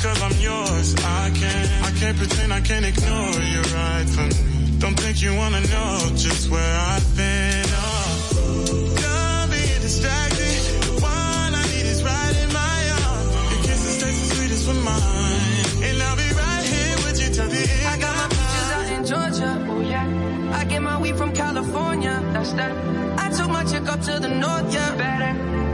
because 0.00 0.22
I'm 0.22 0.40
yours. 0.40 0.94
I 0.96 1.30
can't, 1.34 1.68
I 1.84 1.90
can't 1.98 2.16
pretend 2.16 2.52
I 2.52 2.60
can't 2.60 2.86
ignore 2.86 3.36
you 3.52 3.60
right 3.76 4.08
from 4.08 4.28
me. 4.28 4.78
Don't 4.78 4.98
think 4.98 5.20
you 5.20 5.34
wanna 5.36 5.60
know 5.60 5.98
just 6.16 6.50
where 6.50 6.74
I've 6.92 7.16
been. 7.16 7.64
Oh, 7.68 8.96
done 8.96 9.50
being 9.50 9.80
distracted. 9.84 10.56
The 10.88 10.92
one 11.02 11.52
I 11.52 11.64
need 11.72 11.84
is 11.84 12.02
right 12.02 12.36
in 12.42 12.50
my 12.52 12.80
arms. 13.04 13.30
Your 13.52 13.62
kisses 13.68 13.96
taste 14.02 14.20
the 14.20 14.34
sweetest 14.36 14.66
mine. 14.68 15.84
And 15.84 16.02
I'll 16.02 16.16
be 16.16 16.30
right 16.32 16.64
here 16.64 16.96
with 17.04 17.20
you 17.20 17.28
till 17.34 17.48
the 17.48 17.60
end. 17.60 17.86
I 17.92 17.98
got 18.00 18.14
my 18.16 18.28
peaches 18.36 18.68
out 18.76 18.86
in 18.96 19.02
Georgia. 19.04 19.66
Oh 19.68 19.80
yeah. 19.80 20.56
I 20.58 20.64
get 20.64 20.80
my 20.80 20.98
weed 20.98 21.16
from 21.16 21.32
California. 21.34 22.18
That's 22.32 22.52
that. 22.54 22.72
I 23.18 23.28
took 23.36 23.50
my 23.50 23.64
chick 23.64 23.86
up 23.86 24.00
to 24.08 24.18
the 24.18 24.28
north. 24.28 24.72
Yeah, 24.72 24.96
better. 24.96 25.69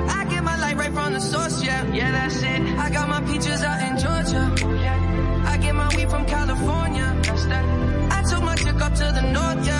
The 1.13 1.21
source. 1.21 1.63
Yeah, 1.65 1.83
yeah, 1.95 2.13
that's 2.13 2.43
it. 2.43 2.61
I 2.77 2.91
got 2.91 3.09
my 3.09 3.21
peaches 3.23 3.63
out 3.63 3.81
in 3.89 3.97
Georgia. 3.97 4.45
Oh 4.67 4.75
yeah. 4.75 5.51
I 5.53 5.57
get 5.57 5.75
my 5.75 5.89
weed 5.97 6.11
from 6.11 6.27
California. 6.27 7.17
That's 7.23 7.47
that. 7.47 7.65
I 8.13 8.23
took 8.29 8.43
my 8.43 8.55
chick 8.57 8.79
up 8.87 8.93
to 9.01 9.07
the 9.19 9.23
north. 9.23 9.67
Yeah, 9.67 9.76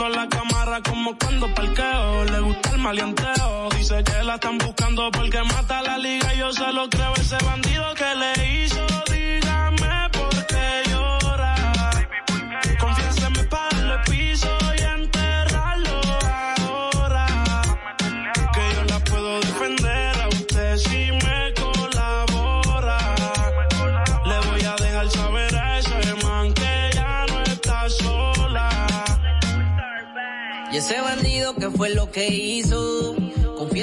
mirando 0.00 0.08
la 0.08 0.28
cámara 0.28 0.80
como 0.82 1.16
cuando 1.16 1.52
parqueo. 1.54 2.24
Le 2.24 2.40
gusta 2.40 2.70
el 2.70 2.78
maleanteo. 2.78 3.68
Dice 3.76 4.02
que 4.04 4.22
la 4.24 4.34
están 4.34 4.58
buscando 4.58 5.10
porque 5.10 5.42
mata 5.42 5.82
la 5.82 5.98
liga. 5.98 6.32
Yo 6.34 6.52
se 6.52 6.72
lo 6.72 6.88
creo 6.88 7.19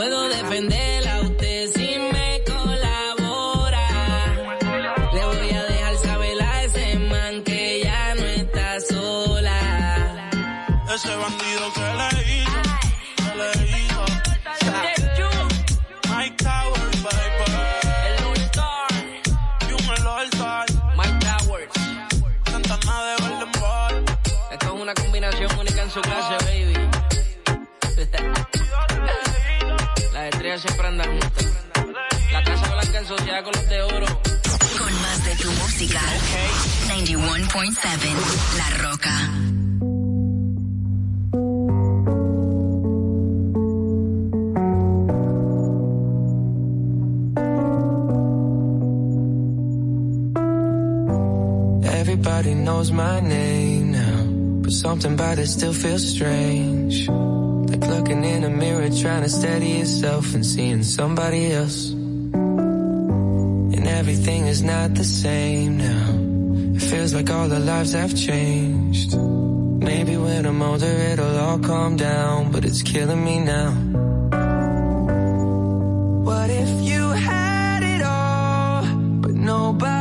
puedo 0.00 0.30
defender. 0.30 0.79
La 30.62 32.44
casa 32.44 32.74
blanca 32.74 32.98
ensuciada 32.98 33.42
con 33.42 33.52
los 33.54 33.68
de 33.70 33.82
oro. 33.82 34.06
Con 34.78 34.92
más 35.00 35.24
de 35.24 35.36
tu 35.36 35.50
música. 35.52 36.00
Okay. 36.20 37.06
91.7 37.06 37.78
La 38.58 38.68
Roca. 38.82 39.30
Everybody 52.00 52.54
knows 52.54 52.90
my 52.92 53.20
name 53.20 53.92
now, 53.92 54.62
but 54.62 54.72
something 54.72 55.14
about 55.14 55.38
it 55.38 55.46
still 55.46 55.72
feels 55.72 56.06
strange. 56.06 57.08
looking 58.10 58.24
in 58.24 58.44
a 58.44 58.50
mirror 58.50 58.90
trying 58.90 59.22
to 59.22 59.28
steady 59.28 59.78
yourself 59.78 60.34
and 60.34 60.44
seeing 60.44 60.82
somebody 60.82 61.52
else. 61.52 61.90
And 61.92 63.86
everything 63.86 64.48
is 64.48 64.62
not 64.62 64.94
the 64.94 65.04
same 65.04 65.78
now. 65.78 66.74
It 66.74 66.82
feels 66.82 67.14
like 67.14 67.30
all 67.30 67.52
our 67.52 67.60
lives 67.60 67.92
have 67.92 68.16
changed. 68.16 69.16
Maybe 69.16 70.16
when 70.16 70.44
I'm 70.44 70.60
older 70.60 70.86
it'll 71.12 71.38
all 71.38 71.60
calm 71.60 71.96
down, 71.96 72.50
but 72.50 72.64
it's 72.64 72.82
killing 72.82 73.24
me 73.24 73.38
now. 73.38 73.70
What 76.24 76.50
if 76.50 76.82
you 76.82 77.10
had 77.10 77.82
it 77.84 78.02
all, 78.02 78.82
but 79.22 79.34
nobody 79.34 79.99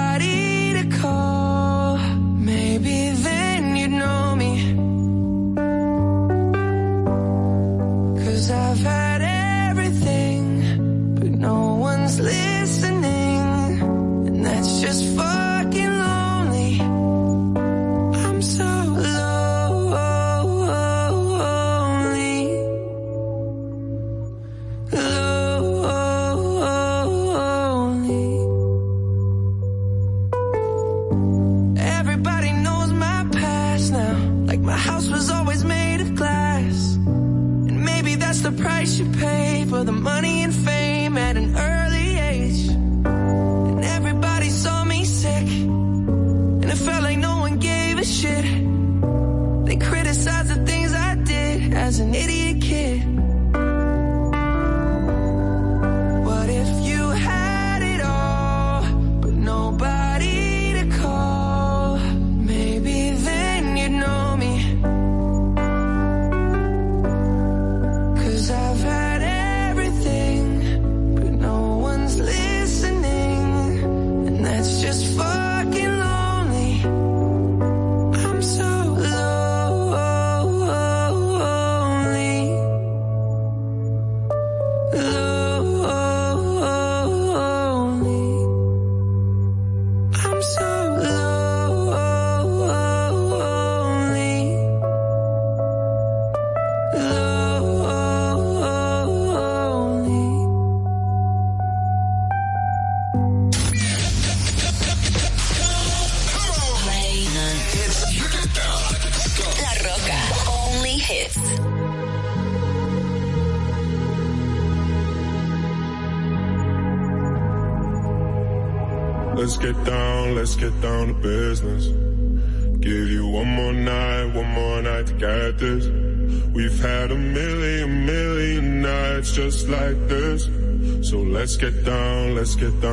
let's 132.49 132.55
get 132.55 132.81
down. 132.81 132.88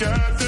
shirt 0.00 0.39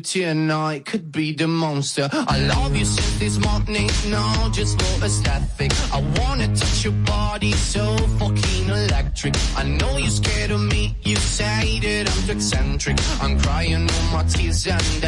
tonight 0.00 0.84
could 0.86 1.12
be 1.12 1.32
the 1.32 1.46
monster. 1.46 2.08
I 2.12 2.38
love 2.40 2.74
you 2.74 2.84
since 2.84 3.18
this 3.18 3.38
morning, 3.38 3.88
no, 4.08 4.48
just 4.52 4.80
for 4.80 5.04
aesthetic. 5.04 5.72
I 5.92 6.00
wanna 6.18 6.48
touch 6.48 6.84
your 6.84 6.92
body, 7.04 7.52
so 7.52 7.96
fucking 8.18 8.68
electric. 8.68 9.34
I 9.56 9.64
know 9.64 9.96
you're 9.96 10.10
scared 10.10 10.50
of 10.50 10.60
me, 10.60 10.96
you 11.02 11.16
say 11.16 11.78
that 11.80 12.10
I'm 12.10 12.26
too 12.26 12.32
eccentric. 12.32 12.98
I'm 13.20 13.38
crying 13.40 13.88
all 13.90 14.12
my 14.12 14.24
tears 14.24 14.66
and 14.66 15.04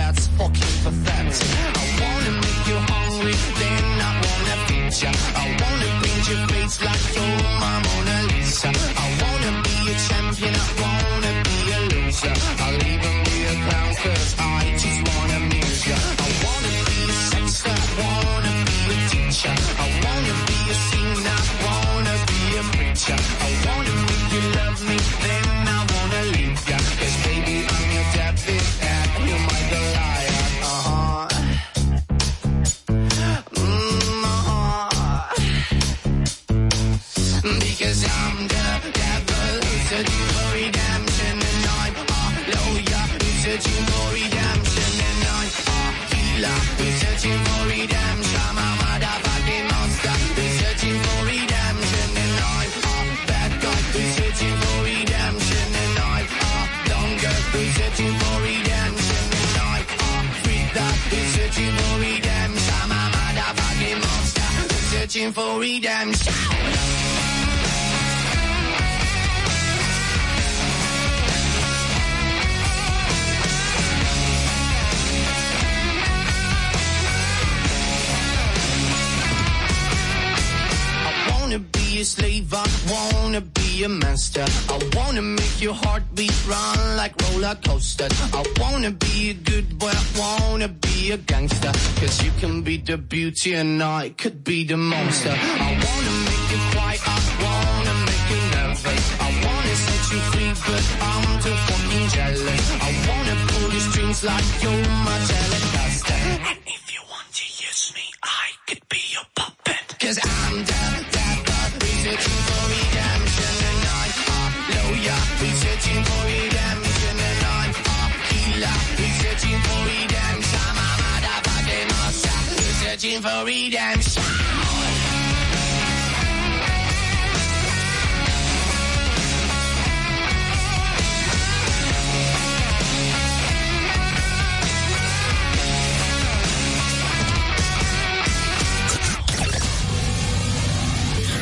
researching 123.02 123.22
for 123.22 123.44
redemption. 123.44 124.22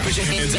Put 0.02 0.16
your 0.16 0.26
hands 0.26 0.54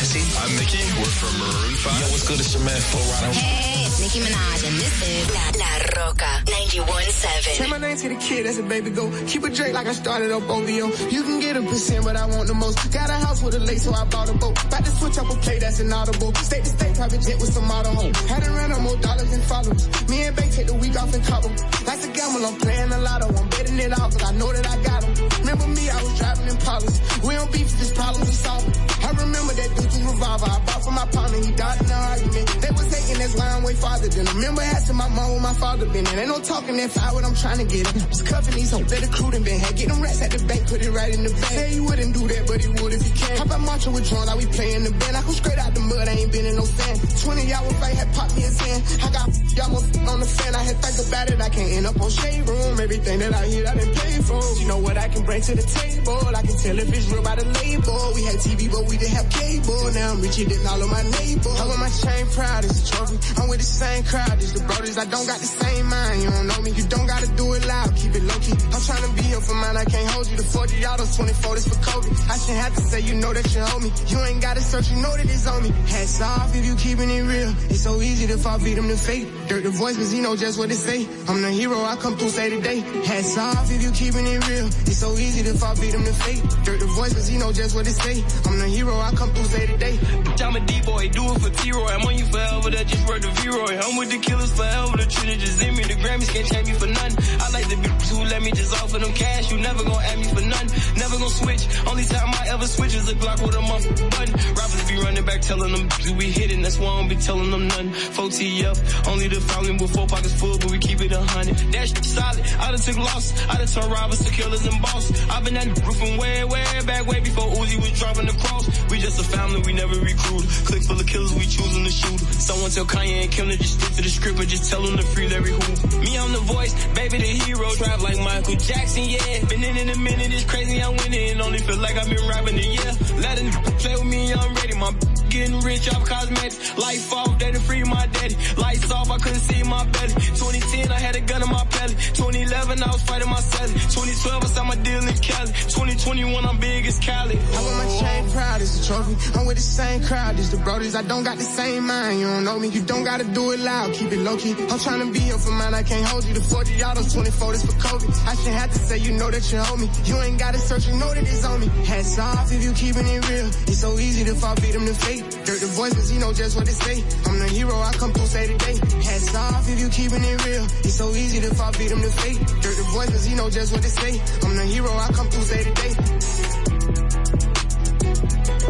Jesse. 0.00 0.24
I'm 0.40 0.56
Mickey. 0.56 0.80
We're 0.96 1.12
from 1.12 1.36
Maroon 1.36 1.76
5. 1.76 2.00
Yo, 2.00 2.06
what's 2.08 2.24
good? 2.24 2.40
It's 2.40 2.54
your 2.56 2.64
man, 2.64 2.80
Flo 2.80 3.00
Rida. 3.04 3.36
Hey, 3.36 3.84
it's 3.84 4.00
Nicki 4.00 4.24
Minaj, 4.24 4.60
and 4.64 4.76
this 4.80 4.96
is 5.04 5.28
La, 5.28 5.44
La 5.60 5.72
Rocka 5.92 6.32
91.7. 6.48 7.60
Say 7.60 7.68
my 7.68 7.76
name 7.76 7.98
to 7.98 8.08
the 8.08 8.14
kid, 8.16 8.46
that's 8.46 8.56
a 8.56 8.62
baby 8.62 8.88
go. 8.88 9.12
Keep 9.28 9.44
it 9.44 9.52
Drake 9.52 9.74
like 9.74 9.86
I 9.86 9.92
started 9.92 10.32
up 10.32 10.48
OVO. 10.48 10.88
You 11.12 11.22
can 11.22 11.40
get 11.40 11.58
a 11.58 11.62
percent, 11.62 12.02
but 12.02 12.16
I 12.16 12.24
want 12.24 12.48
the 12.48 12.54
most. 12.54 12.80
Got 12.90 13.10
a 13.10 13.18
house 13.20 13.42
with 13.42 13.54
a 13.56 13.58
lake, 13.60 13.76
so 13.76 13.92
I 13.92 14.06
bought 14.06 14.30
a 14.30 14.32
boat. 14.40 14.56
About 14.64 14.84
to 14.86 14.90
switch 14.90 15.18
up 15.18 15.28
a 15.28 15.36
play, 15.44 15.58
that's 15.58 15.80
inaudible. 15.80 16.34
State 16.48 16.64
to 16.64 16.70
state, 16.70 16.96
private 16.96 17.20
jet 17.20 17.36
with 17.36 17.52
some 17.52 17.68
model 17.68 17.92
home. 17.92 18.14
Had 18.24 18.42
to 18.42 18.50
run 18.52 18.72
up 18.72 18.80
more 18.80 18.96
dollars 18.96 19.30
than 19.30 19.42
followers. 19.42 19.84
Me 20.08 20.22
and 20.22 20.34
Bay 20.34 20.48
take 20.48 20.68
the 20.68 20.78
week 20.80 20.96
off 20.96 21.14
in 21.14 21.20
Cabo. 21.20 21.48
That's 21.84 22.06
a 22.06 22.10
gamble, 22.16 22.46
I'm 22.46 22.56
playing 22.56 22.90
a 22.90 22.98
lotto. 23.04 23.28
I'm 23.36 23.48
betting 23.50 23.78
it 23.78 23.92
off, 23.92 24.16
cause 24.16 24.24
I 24.24 24.32
know 24.32 24.50
that 24.50 24.64
I 24.64 24.82
got 24.82 25.02
them. 25.04 25.12
Remember 25.44 25.66
me, 25.68 25.90
I 25.90 26.02
was 26.02 26.16
driving 26.16 26.48
in 26.48 26.56
Pollers. 26.56 26.96
We 27.20 27.34
don't 27.34 27.52
beef, 27.52 27.68
this 27.76 27.92
problems 27.92 28.30
are 28.30 28.40
solved. 28.48 28.99
I 29.02 29.10
remember 29.12 29.52
that 29.54 29.70
dude's 29.76 29.98
revolver. 30.02 30.50
I 30.50 30.58
bought 30.64 30.82
for 30.84 30.90
my 30.92 31.06
partner, 31.06 31.38
he 31.38 31.52
died 31.52 31.80
in 31.80 31.86
an 31.86 31.92
argument. 31.92 32.46
They 32.60 32.70
was 32.70 32.88
hating, 32.92 33.18
that's 33.18 33.34
why 33.36 33.48
I'm 33.48 33.62
way 33.62 33.74
farther 33.74 34.08
than 34.08 34.24
them. 34.24 34.36
Remember 34.36 34.62
asking 34.62 34.96
my 34.96 35.08
mom 35.08 35.30
where 35.32 35.40
my 35.40 35.54
father 35.54 35.86
been 35.86 36.06
in. 36.06 36.18
Ain't 36.18 36.28
no 36.28 36.40
talking 36.40 36.76
that 36.76 36.90
fire 36.90 37.14
what 37.14 37.24
I'm 37.24 37.34
trying 37.34 37.58
to 37.58 37.68
get. 37.68 37.86
Just 37.86 38.26
cuffing 38.26 38.54
these 38.54 38.70
hoes 38.70 38.86
that 38.90 39.12
crew 39.12 39.30
done 39.30 39.42
been 39.42 39.60
had. 39.60 39.76
Get 39.76 39.88
them 39.88 40.00
rats 40.02 40.22
at 40.22 40.30
the 40.30 40.42
bank, 40.44 40.66
put 40.68 40.82
it 40.82 40.90
right 40.90 41.12
in 41.14 41.22
the 41.24 41.30
bank. 41.30 41.54
Say 41.56 41.70
he 41.74 41.80
wouldn't 41.80 42.14
do 42.14 42.28
that, 42.28 42.46
but 42.46 42.60
he 42.60 42.68
would 42.68 42.92
if 42.92 43.02
he 43.02 43.12
can. 43.12 43.36
How 43.38 43.44
about 43.44 43.60
marching 43.60 43.92
with 43.92 44.04
John 44.04 44.26
like 44.26 44.38
we 44.38 44.46
playing 44.46 44.84
the 44.84 44.92
band? 44.92 45.16
I 45.16 45.22
come 45.22 45.34
straight 45.34 45.58
out 45.58 45.74
the 45.74 45.80
mud, 45.80 46.08
I 46.08 46.12
ain't 46.12 46.32
been 46.32 46.46
in 46.46 46.56
no 46.56 46.64
sand. 46.64 46.98
20 47.20 47.52
hour 47.52 47.70
fight 47.80 47.96
had 47.96 48.12
popped 48.14 48.36
me 48.36 48.44
a 48.44 48.52
hand. 48.52 48.82
I 49.02 49.08
got 49.12 49.28
y'all 49.56 50.10
on 50.10 50.20
the 50.20 50.26
fan. 50.26 50.54
I 50.54 50.62
had 50.62 50.76
think 50.82 51.08
about 51.08 51.30
it, 51.30 51.40
I 51.40 51.48
can't 51.48 51.72
end 51.72 51.86
up 51.86 52.00
on 52.00 52.10
shade 52.10 52.48
room. 52.48 52.80
Everything 52.80 53.18
that 53.20 53.32
I 53.34 53.46
hear, 53.46 53.66
I 53.66 53.74
done 53.74 53.94
paid 53.94 54.24
for. 54.24 54.40
You 54.60 54.66
know 54.68 54.78
what 54.78 54.96
I 54.96 55.08
can 55.08 55.24
bring 55.24 55.42
to 55.42 55.54
the 55.54 55.62
table? 55.62 56.20
I 56.34 56.42
can 56.42 56.56
tell 56.56 56.78
if 56.78 56.88
it's 56.92 57.08
real 57.10 57.22
by 57.22 57.36
the 57.36 57.46
label. 57.46 58.12
We 58.14 58.22
had 58.24 58.36
TV, 58.36 58.70
but 58.70 58.89
we 58.90 58.98
didn't 58.98 59.14
have 59.14 59.30
cable. 59.30 59.86
Now 59.94 60.12
I'm 60.12 60.20
richer 60.20 60.44
than 60.44 60.66
all 60.66 60.82
of 60.82 60.90
my 60.90 61.02
neighbors. 61.22 61.46
I 61.46 61.64
wear 61.64 61.78
my 61.78 61.88
chain 61.88 62.26
proud 62.34 62.64
as 62.66 62.82
a 62.82 62.84
trophy. 62.90 63.16
I'm 63.38 63.48
with 63.48 63.62
the 63.62 63.70
same 63.70 64.02
crowd 64.04 64.34
as 64.34 64.52
the 64.52 64.60
brothers. 64.66 64.98
I 64.98 65.06
don't 65.06 65.26
got 65.26 65.38
the 65.38 65.46
same 65.46 65.86
mind. 65.86 66.22
You 66.22 66.30
don't 66.30 66.46
know 66.50 66.60
me. 66.66 66.70
You 66.74 66.84
don't 66.90 67.06
gotta 67.06 67.30
do 67.38 67.54
it 67.54 67.64
loud. 67.66 67.94
Keep 67.94 68.18
it 68.18 68.24
low 68.26 68.38
key. 68.42 68.58
I'm 68.74 68.82
trying 68.82 69.06
to 69.06 69.12
be 69.14 69.22
here 69.22 69.40
for 69.40 69.54
mine. 69.54 69.76
I 69.78 69.86
can't 69.86 70.10
hold 70.10 70.26
you. 70.26 70.36
The 70.36 70.42
40 70.42 70.86
autos, 70.86 71.16
24 71.16 71.54
this 71.54 71.68
for 71.70 71.78
Kobe. 71.86 72.10
I 72.28 72.36
shouldn't 72.36 72.60
have 72.66 72.74
to 72.74 72.82
say 72.82 73.00
you 73.00 73.14
know 73.14 73.32
that 73.32 73.46
you 73.54 73.62
hold 73.62 73.82
me. 73.86 73.90
You 74.10 74.18
ain't 74.26 74.42
gotta 74.42 74.60
search. 74.60 74.90
You 74.90 74.98
know 74.98 75.14
that 75.16 75.24
it's 75.24 75.46
on 75.46 75.62
me. 75.62 75.70
Hats 75.86 76.20
off 76.20 76.50
if 76.54 76.66
you 76.66 76.74
keeping 76.74 77.10
it 77.10 77.22
real. 77.22 77.54
It's 77.70 77.80
so 77.86 78.02
easy 78.02 78.26
to 78.26 78.38
fall 78.38 78.58
beat 78.58 78.74
them 78.74 78.88
to 78.88 78.98
fate. 78.98 79.26
Durk 79.46 79.62
the 79.62 79.70
voice, 79.70 79.96
cause 79.96 80.10
he 80.10 80.20
know 80.20 80.34
just 80.34 80.58
what 80.58 80.68
to 80.68 80.74
say. 80.74 81.06
I'm 81.30 81.42
the 81.42 81.50
hero. 81.50 81.78
I 81.78 81.94
come 81.94 82.16
through 82.18 82.34
say 82.34 82.50
today. 82.50 82.80
Hats 83.06 83.38
off 83.38 83.70
if 83.70 83.82
you 83.82 83.92
keeping 83.92 84.26
it 84.26 84.42
real. 84.48 84.66
It's 84.90 84.98
so 84.98 85.14
easy 85.14 85.44
to 85.44 85.54
fall 85.54 85.76
beat 85.78 85.92
them 85.92 86.04
to 86.04 86.12
fate. 86.12 86.42
Durk 86.66 86.80
the 86.80 86.90
voice, 86.98 87.14
cause 87.14 87.28
he 87.28 87.38
know 87.38 87.52
just 87.52 87.76
what 87.76 87.84
to 87.86 87.92
say. 87.92 88.24
I'm 88.50 88.58
the 88.58 88.66
hero. 88.66 88.79
I 88.88 89.12
come 89.14 89.28
through 89.34 89.44
say 89.44 89.66
today. 89.66 89.96
Bitch, 89.96 90.40
I'm 90.40 90.56
a 90.56 90.60
D-boy, 90.60 91.08
do 91.10 91.24
it 91.32 91.38
for 91.40 91.50
T-Roy. 91.50 91.86
I'm 91.86 92.06
on 92.06 92.16
you 92.16 92.24
forever, 92.24 92.70
that 92.70 92.86
just 92.86 93.06
worth 93.06 93.20
the 93.20 93.28
V-Roy. 93.28 93.76
I'm 93.76 93.96
with 93.96 94.10
the 94.10 94.18
killers 94.18 94.52
forever, 94.56 94.96
the 94.96 95.04
just 95.04 95.62
in 95.62 95.76
me. 95.76 95.82
The 95.84 95.94
Grammys 96.00 96.32
can't 96.32 96.48
change 96.48 96.68
me 96.68 96.74
for 96.74 96.86
none. 96.86 97.12
I 97.44 97.50
like 97.52 97.68
the 97.68 97.76
bitches 97.76 98.16
who 98.16 98.24
let 98.24 98.40
me 98.42 98.50
just 98.52 98.72
offer 98.82 98.98
them 98.98 99.12
cash. 99.12 99.52
You 99.52 99.58
never 99.58 99.84
gonna 99.84 100.00
ask 100.00 100.18
me 100.18 100.28
for 100.32 100.40
none. 100.40 100.66
Never 100.96 101.16
gonna 101.20 101.30
switch. 101.30 101.68
Only 101.86 102.04
time 102.04 102.28
I 102.32 102.48
ever 102.48 102.66
switch 102.66 102.94
is 102.94 103.08
a 103.10 103.14
Glock 103.14 103.44
with 103.44 103.56
a 103.56 103.60
month 103.60 103.84
button. 104.16 104.34
Rappers 104.56 104.88
be 104.88 104.96
running 104.96 105.24
back 105.24 105.40
telling 105.42 105.72
them 105.72 105.88
bitches 105.88 106.16
we 106.16 106.30
hitting. 106.30 106.62
That's 106.62 106.78
why 106.78 106.88
I 106.88 107.00
don't 107.00 107.08
be 107.08 107.16
telling 107.16 107.50
them 107.50 107.68
none. 107.68 107.92
4TF, 108.16 109.08
only 109.12 109.28
the 109.28 109.40
falcon 109.40 109.76
with 109.76 109.92
four 109.92 110.06
pockets 110.06 110.34
full, 110.40 110.56
but 110.56 110.70
we 110.70 110.78
keep 110.78 111.00
it 111.02 111.12
a 111.12 111.20
hundred. 111.20 111.56
That 111.72 111.88
shit 111.88 112.04
solid. 112.04 112.40
I 112.58 112.70
done 112.72 112.80
took 112.80 112.96
loss. 112.96 113.36
I 113.44 113.58
done 113.58 113.66
turned 113.66 113.92
robbers 113.92 114.24
to 114.24 114.30
killers 114.32 114.64
and 114.66 114.80
boss. 114.80 115.04
I've 115.28 115.44
been 115.44 115.56
at 115.56 115.74
the 115.74 115.80
roof 115.82 115.98
from 115.98 116.16
way, 116.16 116.44
way 116.44 116.64
back, 116.86 117.06
way 117.06 117.20
before 117.20 117.44
Uzi 117.60 117.76
was 117.76 117.92
dropping 117.98 118.26
the 118.26 118.36
cross. 118.40 118.69
We 118.90 118.98
just 118.98 119.20
a 119.20 119.24
family, 119.24 119.62
we 119.66 119.72
never 119.72 119.94
recruit. 120.00 120.44
Click 120.66 120.82
full 120.82 121.00
of 121.00 121.06
killers, 121.06 121.32
we 121.34 121.46
choosing 121.46 121.84
to 121.84 121.90
shoot. 121.90 122.20
Someone 122.34 122.70
tell 122.70 122.84
Kanye 122.84 123.22
and 123.24 123.30
Kim 123.30 123.48
to 123.48 123.56
just 123.56 123.80
stick 123.80 123.96
to 123.96 124.02
the 124.02 124.08
script 124.08 124.38
and 124.38 124.48
just 124.48 124.70
tell 124.70 124.82
them 124.82 124.96
to 124.96 125.02
free 125.02 125.28
Larry 125.28 125.50
Hoover. 125.50 125.98
Me, 125.98 126.18
I'm 126.18 126.32
the 126.32 126.44
voice, 126.44 126.72
baby, 126.94 127.18
the 127.18 127.32
hero. 127.44 127.70
Trap 127.70 128.00
like 128.00 128.18
Michael 128.18 128.56
Jackson, 128.56 129.04
yeah. 129.04 129.44
Been 129.46 129.62
in 129.64 129.76
in 129.76 129.88
a 129.90 129.98
minute, 129.98 130.32
it's 130.32 130.44
crazy, 130.44 130.82
I'm 130.82 130.96
winning. 130.96 131.40
Only 131.40 131.58
feel 131.58 131.78
like 131.78 131.96
I've 131.96 132.08
been 132.08 132.28
rapping 132.28 132.58
a 132.58 132.68
year. 132.76 132.92
Let 133.20 133.40
a 133.40 133.44
play 133.78 133.94
with 133.94 134.04
me, 134.04 134.32
I'm 134.32 134.54
ready. 134.54 134.74
My 134.74 134.92
getting 135.30 135.60
rich 135.60 135.88
off 135.94 136.04
cosmetics. 136.04 136.76
Life 136.76 137.12
off, 137.12 137.38
they 137.38 137.50
done 137.52 137.60
free 137.62 137.84
my 137.84 138.06
daddy. 138.06 138.36
Lights 138.56 138.90
off, 138.90 139.10
I 139.10 139.18
couldn't 139.18 139.40
see 139.40 139.62
my 139.62 139.84
belly. 139.86 140.12
2010, 140.12 140.90
I 140.90 140.98
had 140.98 141.16
a 141.16 141.20
gun 141.20 141.42
in 141.42 141.48
my 141.48 141.64
belly. 141.64 141.94
2011, 141.94 142.82
I 142.82 142.86
was 142.90 143.02
fighting 143.02 143.30
my 143.30 143.40
celly. 143.40 143.74
2012, 143.94 144.44
I 144.44 144.46
signed 144.46 144.68
my 144.68 144.76
deal 144.76 145.02
in 145.06 145.14
Cali. 145.18 145.52
2021, 145.70 146.44
I'm 146.44 146.58
big 146.58 146.86
as 146.86 146.98
Cali. 146.98 147.38
I 147.38 147.62
wear 147.62 147.76
my 147.78 147.88
chain 148.00 148.30
proud 148.30 148.59
as 148.60 148.80
a 148.80 148.86
trophy. 148.86 149.38
I'm 149.38 149.46
with 149.46 149.56
the 149.56 149.62
same 149.62 150.02
crowd 150.02 150.38
as 150.38 150.50
the 150.50 150.58
brothers. 150.58 150.94
I 150.94 151.02
don't 151.02 151.24
got 151.24 151.38
the 151.38 151.44
same 151.44 151.86
mind. 151.86 152.20
You 152.20 152.26
don't 152.26 152.44
know 152.44 152.58
me. 152.58 152.68
You 152.68 152.82
don't 152.82 153.04
gotta 153.04 153.24
do 153.24 153.52
it 153.52 153.60
loud. 153.60 153.94
Keep 153.94 154.12
it 154.12 154.18
low 154.20 154.36
key. 154.36 154.54
I'm 154.70 154.78
trying 154.78 155.00
to 155.00 155.12
be 155.12 155.20
here 155.20 155.38
for 155.38 155.50
mine. 155.52 155.74
I 155.74 155.82
can't 155.82 156.06
hold 156.06 156.24
you. 156.24 156.34
The 156.34 156.40
40 156.40 156.84
autos, 156.84 157.12
24 157.14 157.52
this 157.52 157.64
for 157.64 157.72
Kobe. 157.80 158.06
I 158.26 158.34
shouldn't 158.34 158.56
have 158.56 158.72
to 158.72 158.78
say 158.78 158.98
you 158.98 159.12
know 159.12 159.30
that 159.30 159.44
you 159.52 159.58
hold 159.58 159.80
me. 159.80 159.88
You 160.04 160.16
ain't 160.20 160.38
gotta 160.38 160.58
search. 160.58 160.86
You 160.86 160.94
know 160.94 161.12
that 161.14 161.22
it's 161.22 161.44
on 161.44 161.60
me. 161.60 161.68
Hats 161.84 162.18
off 162.18 162.52
if 162.52 162.62
you 162.62 162.72
keeping 162.72 163.06
it 163.06 163.28
real. 163.28 163.46
It's 163.70 163.80
so 163.80 163.98
easy 163.98 164.24
to 164.24 164.34
fall 164.34 164.54
beat 164.56 164.72
them 164.72 164.86
to 164.86 164.94
fate. 164.94 165.24
Durk 165.46 165.60
the 165.60 165.66
voice 165.66 165.94
cause 165.94 166.08
he 166.10 166.18
know 166.18 166.32
just 166.32 166.56
what 166.56 166.66
to 166.66 166.72
say. 166.72 167.02
I'm 167.26 167.38
the 167.38 167.48
hero. 167.48 167.74
I 167.74 167.92
come 167.92 168.12
through 168.12 168.26
say 168.26 168.46
today. 168.46 168.76
Hats 169.02 169.34
off 169.34 169.68
if 169.68 169.80
you 169.80 169.88
keeping 169.88 170.22
it 170.22 170.44
real. 170.44 170.64
It's 170.84 170.94
so 170.94 171.10
easy 171.10 171.40
to 171.40 171.54
fall 171.54 171.72
beat 171.72 171.88
them 171.88 172.02
to 172.02 172.12
fate. 172.22 172.38
Durk 172.38 172.76
the 172.76 172.86
voices. 172.92 173.24
he 173.24 173.34
know 173.34 173.48
just 173.50 173.72
what 173.72 173.82
to 173.82 173.88
say. 173.88 174.20
I'm 174.44 174.56
the 174.56 174.64
hero. 174.64 174.90
I 174.92 175.08
come 175.12 175.28
through 175.30 175.42
say 175.42 175.64
today. 175.64 176.69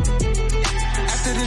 After 0.01 0.30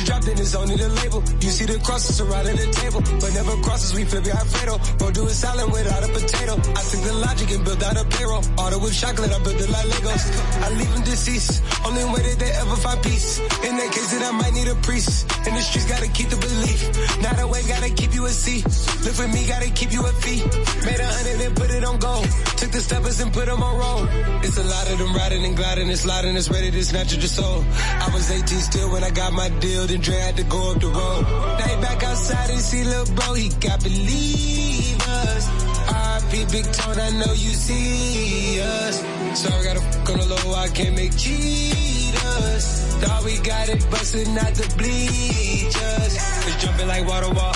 this 0.04 0.10
drop, 0.10 0.24
then 0.24 0.38
it's 0.40 0.56
only 0.56 0.76
the 0.76 0.90
label. 0.90 1.24
You 1.40 1.50
see 1.50 1.66
the 1.66 1.80
crosses 1.80 2.18
surrounding 2.18 2.56
the 2.56 2.68
table, 2.72 3.02
but 3.20 3.32
never 3.34 3.56
crosses, 3.64 3.94
we 3.94 4.04
flip 4.06 4.26
it 4.26 4.36
Alfredo. 4.36 4.78
Bro, 4.98 5.12
do 5.12 5.26
a 5.26 5.30
salad 5.30 5.72
without 5.72 6.04
a 6.04 6.10
potato. 6.12 6.54
I 6.76 6.82
took 6.84 7.02
the 7.04 7.14
logic 7.14 7.52
and 7.52 7.64
built 7.64 7.84
out 7.84 7.98
a 7.98 8.06
payroll. 8.06 8.44
Auto 8.58 8.80
with 8.80 8.96
chocolate, 8.96 9.32
I 9.32 9.40
built 9.44 9.60
it 9.60 9.70
like 9.70 9.88
Legos. 9.88 10.24
I 10.64 10.70
leave 10.76 10.94
them 10.94 11.04
deceased, 11.04 11.64
only 11.86 12.04
way 12.06 12.22
that 12.22 12.38
they 12.40 12.52
ever 12.52 12.76
find 12.76 13.00
peace. 13.04 13.40
In 13.64 13.78
that 13.78 13.90
case, 13.92 14.12
then 14.12 14.24
I 14.24 14.32
might 14.32 14.54
need 14.54 14.68
a 14.68 14.76
priest. 14.84 15.30
In 15.48 15.54
the 15.54 15.62
streets, 15.62 15.88
gotta 15.88 16.10
keep 16.10 16.30
the 16.30 16.40
belief. 16.40 16.80
Not 17.22 17.40
a 17.40 17.48
way, 17.48 17.62
gotta 17.68 17.90
keep 17.90 18.14
you 18.14 18.26
a 18.26 18.30
C. 18.30 18.64
Live 19.06 19.18
with 19.20 19.32
me, 19.34 19.48
gotta 19.48 19.70
keep 19.72 19.92
you 19.92 20.04
a 20.06 20.12
fee. 20.24 20.44
Made 20.86 21.00
a 21.00 21.08
hundred 21.08 21.40
and 21.48 21.56
put 21.56 21.70
it 21.72 21.84
on 21.84 22.00
gold. 22.00 22.28
Took 22.60 22.72
the 22.72 22.82
steppers 22.82 23.20
and 23.20 23.32
put 23.32 23.46
them 23.46 23.62
on 23.62 23.74
roll. 23.78 24.08
It's 24.44 24.58
a 24.58 24.64
lot 24.64 24.90
of 24.92 24.98
them 24.98 25.14
riding 25.16 25.44
and 25.46 25.56
gliding 25.56 25.90
and 25.90 25.98
sliding, 25.98 26.36
it's 26.36 26.50
ready 26.50 26.72
to 26.72 26.84
snatch 26.84 27.14
at 27.14 27.20
your 27.20 27.34
soul. 27.40 27.64
I 28.04 28.10
was 28.14 28.30
18 28.30 28.60
still 28.60 28.92
when 28.92 29.04
I 29.04 29.10
got 29.12 29.34
my 29.34 29.50
deal 29.60 29.93
the 29.94 30.00
drive 30.00 30.36
to 30.36 30.44
go 30.46 30.72
up 30.72 30.80
the 30.80 30.88
road. 30.88 31.24
They 31.60 31.82
back 31.82 32.04
outside 32.04 32.50
and 32.50 32.60
see 32.60 32.84
little 32.84 33.16
bro, 33.16 33.34
he 33.34 33.50
got 33.62 33.80
believers. 33.84 35.44
RP 35.86 36.52
Big 36.52 36.66
Tone, 36.74 37.00
I 37.00 37.10
know 37.12 37.34
you 37.34 37.54
see 37.54 38.60
us. 38.60 39.04
So 39.40 39.50
I 39.54 39.64
gotta 39.64 39.82
fuck 39.82 40.10
on 40.10 40.18
the 40.18 40.26
low, 40.26 40.56
I 40.56 40.68
can't 40.70 40.96
make 40.96 41.16
cheaters. 41.16 42.66
Thought 43.02 43.24
we 43.24 43.38
got 43.40 43.70
it 43.70 43.86
busted, 43.92 44.30
not 44.30 44.56
the 44.56 44.68
bleachers. 44.78 46.14
It's 46.48 46.64
jumping 46.64 46.88
like 46.88 47.06
water 47.08 47.30
wall. 47.30 47.54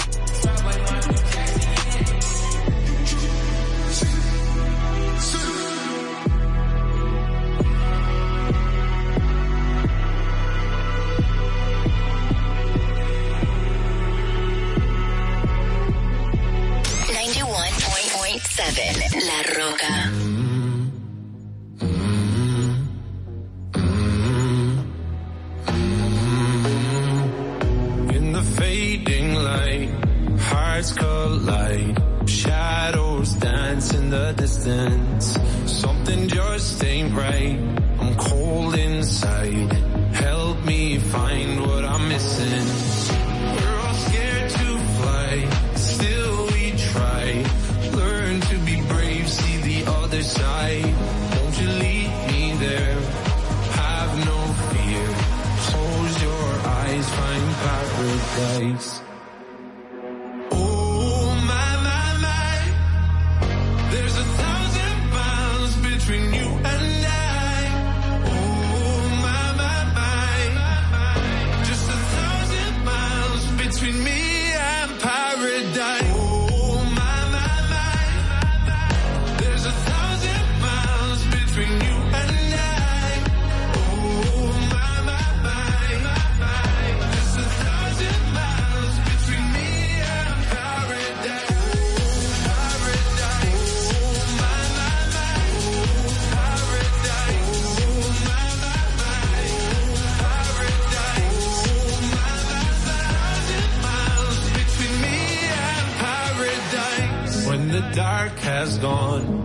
has 108.68 108.78
gone. 108.80 109.37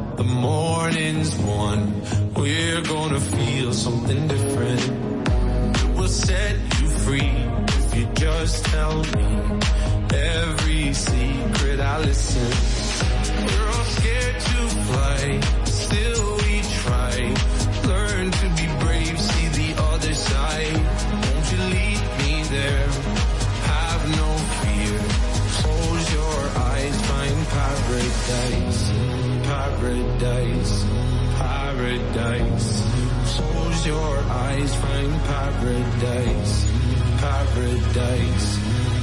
paradise, 37.92 38.58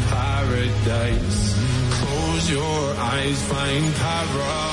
paradise. 0.09 1.55
Close 1.91 2.49
your 2.49 2.95
eyes, 2.97 3.41
find 3.43 3.93
paradise. 3.95 4.68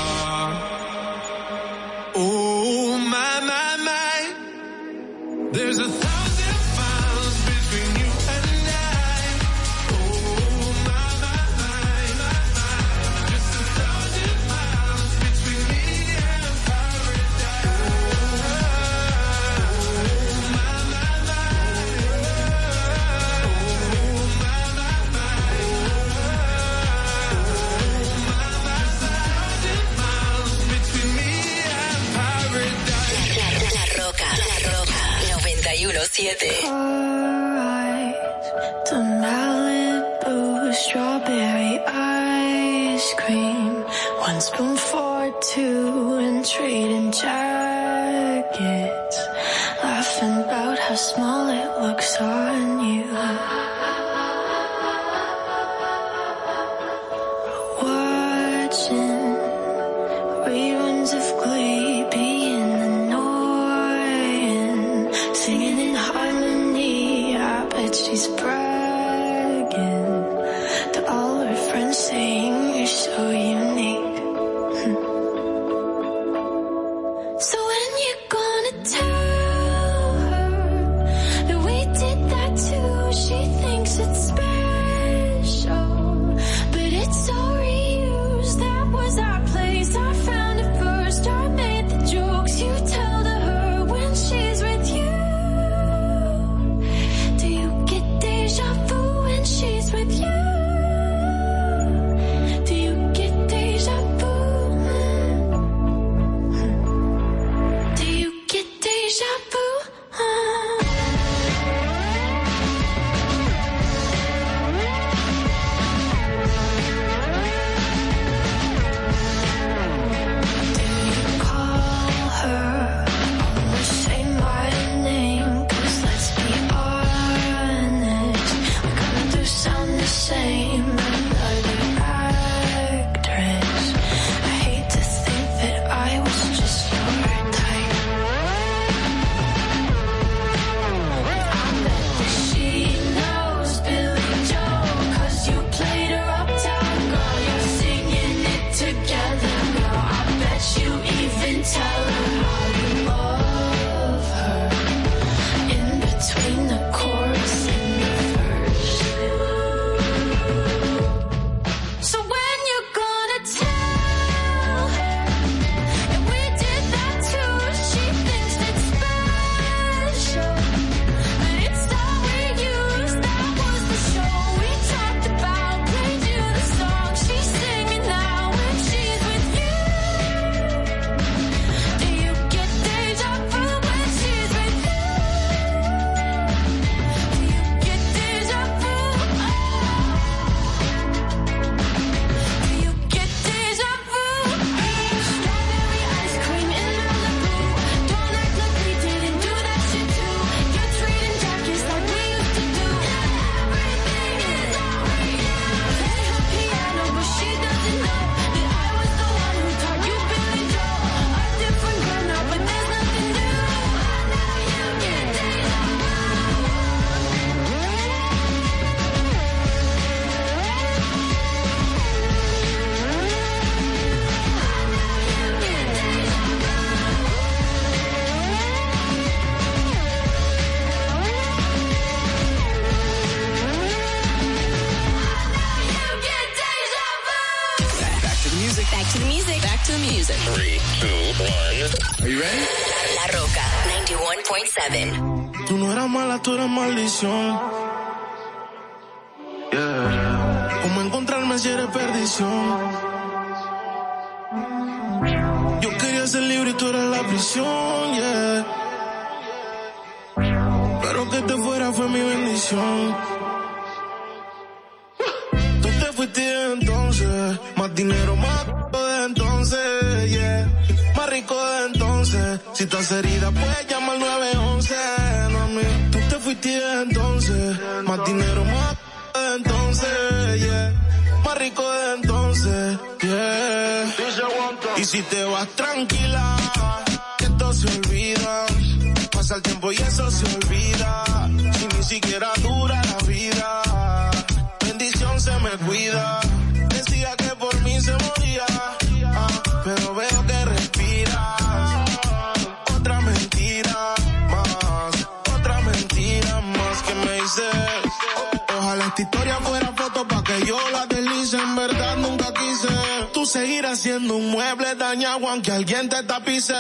Siendo 313.97 314.37
un 314.37 314.51
mueble 314.51 314.95
dañado 314.95 315.49
aunque 315.49 315.73
alguien 315.73 316.09
te 316.09 316.23
tapice. 316.23 316.75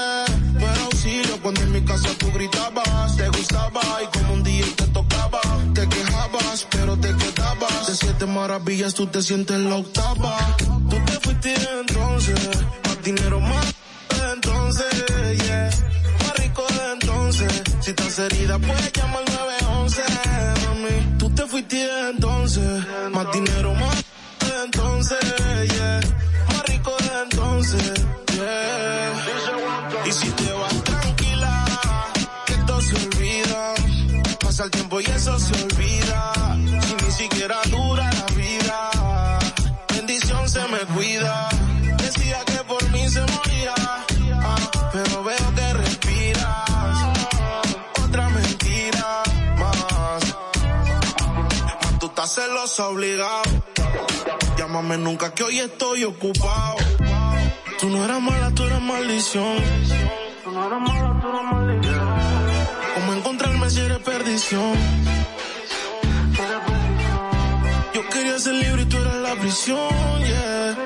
Pero 0.58 0.82
auxilio 0.84 1.40
cuando 1.42 1.62
en 1.62 1.72
mi 1.72 1.82
casa 1.82 2.08
tú 2.18 2.30
gritabas. 2.32 3.16
Te 3.16 3.28
gustaba 3.28 3.82
y 4.02 4.18
como 4.18 4.34
un 4.34 4.42
día 4.42 4.66
te 4.76 4.86
tocaba. 4.88 5.40
Te 5.74 5.88
quejabas 5.88 6.66
pero 6.70 6.96
te 6.96 7.14
quedabas. 7.16 7.86
De 7.86 7.96
siete 7.96 8.26
maravillas 8.26 8.94
tú 8.94 9.06
te 9.06 9.22
sientes 9.22 9.58
la 9.58 9.76
octava. 9.76 10.36
Tú 10.58 10.96
te 11.06 11.12
fuiste 11.20 11.54
entonces. 11.80 12.40
Más 12.84 13.02
dinero 13.02 13.40
más 13.40 13.74
entonces, 14.32 15.44
yeah. 15.44 15.70
Más 16.20 16.36
rico 16.36 16.64
de 16.68 16.92
entonces. 16.92 17.62
Si 17.80 17.90
estás 17.90 18.18
herida 18.18 18.58
puedes 18.58 18.92
llamar 18.92 19.22
al 19.26 19.34
911, 19.34 20.02
mami. 20.66 21.18
Tú 21.18 21.30
te 21.30 21.46
fuiste 21.46 21.88
entonces. 22.10 22.84
Más 23.12 23.32
dinero 23.32 23.74
más 23.74 24.04
entonces, 24.64 25.18
yeah. 25.74 26.05
Y 27.66 27.68
si 30.12 30.30
te 30.30 30.52
vas 30.52 30.84
tranquila, 30.84 31.64
que 32.46 32.52
esto 32.52 32.80
se 32.80 32.94
olvida. 32.94 33.74
Pasa 34.40 34.62
el 34.64 34.70
tiempo 34.70 35.00
y 35.00 35.04
eso 35.06 35.36
se 35.40 35.64
olvida. 35.64 36.32
Si 36.86 36.94
ni 37.04 37.10
siquiera 37.10 37.56
dura 37.68 38.08
la 38.12 38.26
vida, 38.36 38.90
bendición 39.96 40.48
se 40.48 40.60
me 40.68 40.78
cuida. 40.94 41.48
Decía 41.98 42.38
que 42.44 42.62
por 42.68 42.88
mí 42.90 43.08
se 43.08 43.20
moría, 43.20 43.74
ah, 43.76 44.56
pero 44.92 45.24
veo 45.24 45.54
que 45.56 45.72
respiras. 45.72 47.16
Otra 48.04 48.28
mentira 48.28 49.22
más. 49.58 50.36
Más 51.82 51.98
tú 51.98 52.06
estás 52.06 52.32
celoso 52.32 52.90
obligado. 52.90 53.42
Llámame 54.56 54.98
nunca 54.98 55.34
que 55.34 55.42
hoy 55.42 55.58
estoy 55.58 56.04
ocupado. 56.04 56.76
Tú 57.78 57.90
no 57.90 58.04
eras 58.04 58.22
mala, 58.22 58.50
tú 58.52 58.62
eras 58.64 58.80
maldición. 58.80 59.56
Tú 60.44 60.50
no 60.50 60.66
eras 60.66 60.80
mala, 60.80 61.20
tú 61.20 61.28
eras 61.28 61.44
maldición. 61.52 62.08
¿Cómo 62.94 63.12
encontrarme 63.12 63.70
si 63.70 63.80
eres 63.80 63.98
perdición? 63.98 64.74
Yo 67.94 68.08
quería 68.08 68.38
ser 68.38 68.54
libre 68.54 68.82
y 68.82 68.86
tú 68.86 68.96
eras 68.96 69.16
la 69.16 69.34
prisión, 69.34 69.88
yeah. 70.20 70.76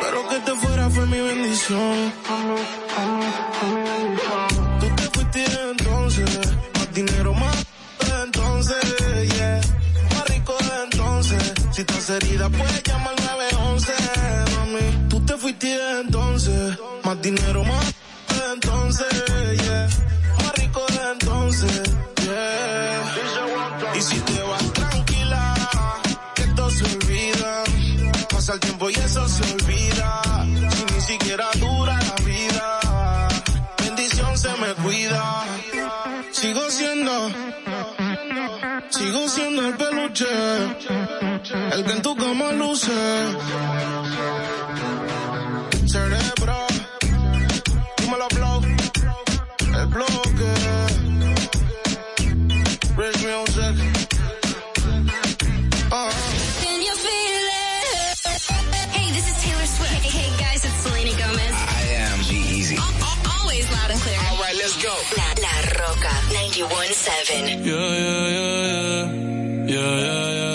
Pero 0.00 0.28
que 0.28 0.38
te 0.46 0.54
fuera 0.54 0.90
fue 0.90 1.06
mi 1.06 1.20
bendición. 1.20 2.12
Tú 4.80 4.86
te 4.96 5.02
fuiste 5.02 5.44
entonces, 5.70 6.38
más 6.74 6.94
dinero 6.94 7.34
más 7.34 7.66
entonces, 8.24 9.34
yeah. 9.34 9.60
Más 10.14 10.28
rico 10.28 10.54
de 10.58 10.84
entonces, 10.84 11.52
si 11.72 11.80
estás 11.80 12.10
herida 12.10 12.48
puedes 12.48 12.82
llamar 12.84 13.08
al 13.08 13.21
911, 13.21 13.21
fuiste 15.42 16.00
entonces, 16.00 16.78
más 17.02 17.20
dinero 17.20 17.64
más 17.64 17.84
de 17.84 18.52
entonces, 18.54 19.12
yeah. 19.60 19.88
Más 20.40 20.52
rico 20.54 20.86
de 20.86 21.12
entonces, 21.14 21.82
yeah. 22.22 23.98
Y 23.98 24.02
si 24.02 24.20
te 24.20 24.40
vas 24.42 24.72
tranquila, 24.72 25.54
que 26.36 26.42
esto 26.42 26.70
se 26.70 26.84
olvida. 26.84 27.64
Pasa 28.30 28.52
el 28.52 28.60
tiempo 28.60 28.88
y 28.90 28.94
eso 28.94 29.28
se 29.28 29.42
olvida. 29.54 30.22
Si 30.70 30.94
ni 30.94 31.00
siquiera 31.00 31.48
dura 31.58 31.98
la 32.00 32.24
vida, 32.24 33.28
bendición 33.78 34.38
se 34.38 34.50
me 34.62 34.74
cuida. 34.74 35.44
Sigo 36.30 36.70
siendo, 36.70 37.30
sigo 38.90 39.28
siendo 39.28 39.66
el 39.66 39.74
peluche, 39.74 40.32
el 41.72 41.84
que 41.84 41.92
en 41.92 42.02
tu 42.02 42.14
cama 42.14 42.52
luce. 42.52 42.92
Cerebro, 45.92 46.56
dímelo 47.98 48.26
Flow, 48.30 48.62
el 49.78 49.86
bloque. 49.88 50.52
Rich 52.96 53.22
music. 53.24 53.76
Uh. 55.92 56.10
Can 56.62 56.80
you 56.80 56.94
feel 56.96 57.44
it? 57.44 58.16
Hey, 58.96 59.12
this 59.12 59.26
is 59.28 59.36
Taylor 59.44 59.66
Swift. 59.66 59.92
Hey, 59.92 60.08
hey 60.18 60.30
guys, 60.40 60.64
it's 60.64 60.74
Selena 60.82 61.10
Gomez. 61.10 61.52
I 61.52 61.82
am 62.08 62.20
G-Eazy. 62.22 62.78
Always 63.40 63.70
loud 63.70 63.90
and 63.90 64.00
clear. 64.00 64.18
All 64.30 64.38
right, 64.40 64.56
let's 64.56 64.82
go. 64.82 64.94
La, 65.18 65.28
La 65.44 65.60
Rocka 65.76 66.14
91.7. 66.32 67.66
Yeah, 67.66 67.76
yeah, 67.76 68.28
yeah, 68.28 68.48
yeah. 68.48 69.12
Yeah, 69.62 69.76
yeah, 69.76 70.00
yeah, 70.00 70.00
yeah, 70.00 70.32
yeah, 70.32 70.51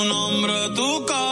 un 0.00 0.10
hombre 0.10 0.70
tu 0.74 1.04
casa. 1.04 1.31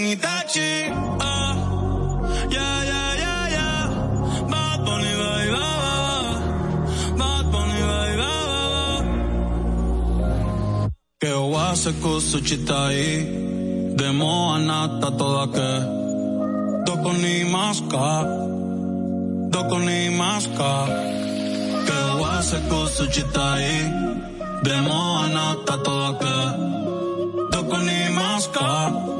con 0.00 0.06
Itachi. 0.06 0.72
Ah, 1.20 1.54
yeah, 2.50 2.84
yeah, 2.90 3.14
yeah, 3.22 3.44
yeah. 3.56 3.82
Bad 4.50 4.78
Bunny, 4.84 5.12
bye, 5.20 5.48
bye. 5.54 5.68
Que 11.20 11.32
ova 11.32 11.76
se 11.76 11.92
kusu 11.92 12.40
čitai, 12.40 13.26
demo 13.96 14.54
anata 14.54 15.10
todake. 15.18 15.72
Doko 16.86 17.12
ni 17.12 17.44
maska, 17.44 18.24
doko 19.52 19.78
ni 19.78 20.08
maska. 20.20 20.72
Que 21.86 21.96
ova 22.12 22.42
se 22.42 22.58
kusu 22.68 23.04
čitai, 23.14 23.68
ni 27.86 27.98
maska. 28.18 29.19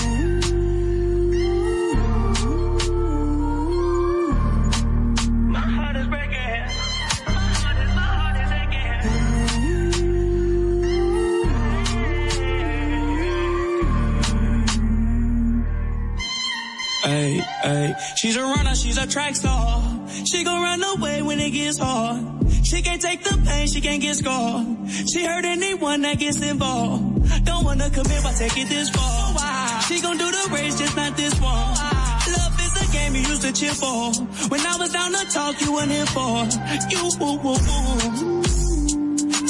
91.7. 17.61 17.71
Hey, 17.71 17.87
hey, 17.87 17.95
she's 18.15 18.35
a 18.37 18.41
runner, 18.41 18.75
she's 18.75 18.97
a 18.97 19.07
track 19.07 19.35
star. 19.35 19.99
She 20.25 20.43
gon' 20.43 20.61
run 20.61 20.83
away 20.83 21.21
when 21.21 21.39
it 21.39 21.51
gets 21.51 21.77
hard. 21.77 22.25
She 22.63 22.81
can't 22.81 23.01
take 23.01 23.23
the 23.23 23.37
pain, 23.45 23.67
she 23.67 23.81
can't 23.81 24.01
get 24.01 24.15
scarred. 24.15 24.65
She 25.11 25.25
hurt 25.25 25.45
anyone 25.45 26.01
that 26.01 26.19
gets 26.19 26.41
involved. 26.41 27.45
Don't 27.45 27.65
wanna 27.65 27.89
commit, 27.89 28.23
but 28.23 28.35
take 28.35 28.57
it 28.57 28.69
this 28.69 28.89
far. 28.89 29.81
She 29.83 30.01
gon' 30.01 30.17
do 30.17 30.31
the 30.31 30.49
race, 30.53 30.77
just 30.79 30.95
not 30.95 31.17
this 31.17 31.33
one. 31.39 31.51
Love 31.51 32.59
is 32.61 32.89
a 32.89 32.93
game 32.93 33.15
you 33.15 33.21
used 33.21 33.41
to 33.41 33.51
cheer 33.51 33.73
for. 33.73 34.11
When 34.49 34.61
I 34.65 34.75
was 34.77 34.91
down 34.91 35.11
to 35.13 35.25
talk, 35.31 35.59
you 35.61 35.73
weren't 35.73 35.91
here 35.91 36.05
for. 36.05 36.47
You, 36.89 37.09
woo, 37.19 37.37
woo, 37.43 37.57
woo. 37.67 38.41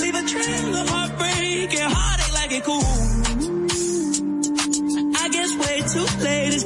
Leave 0.01 0.15
a 0.15 0.23
trail 0.23 0.75
of 0.75 0.89
heartbreak 0.89 1.73
and 1.79 1.93
heartache 1.93 2.33
like 2.33 2.51
it 2.51 2.63
cool. 2.63 2.81
I 5.23 5.29
guess 5.29 5.55
way 5.57 5.81
too 5.93 6.23
late 6.23 6.53
is 6.53 6.63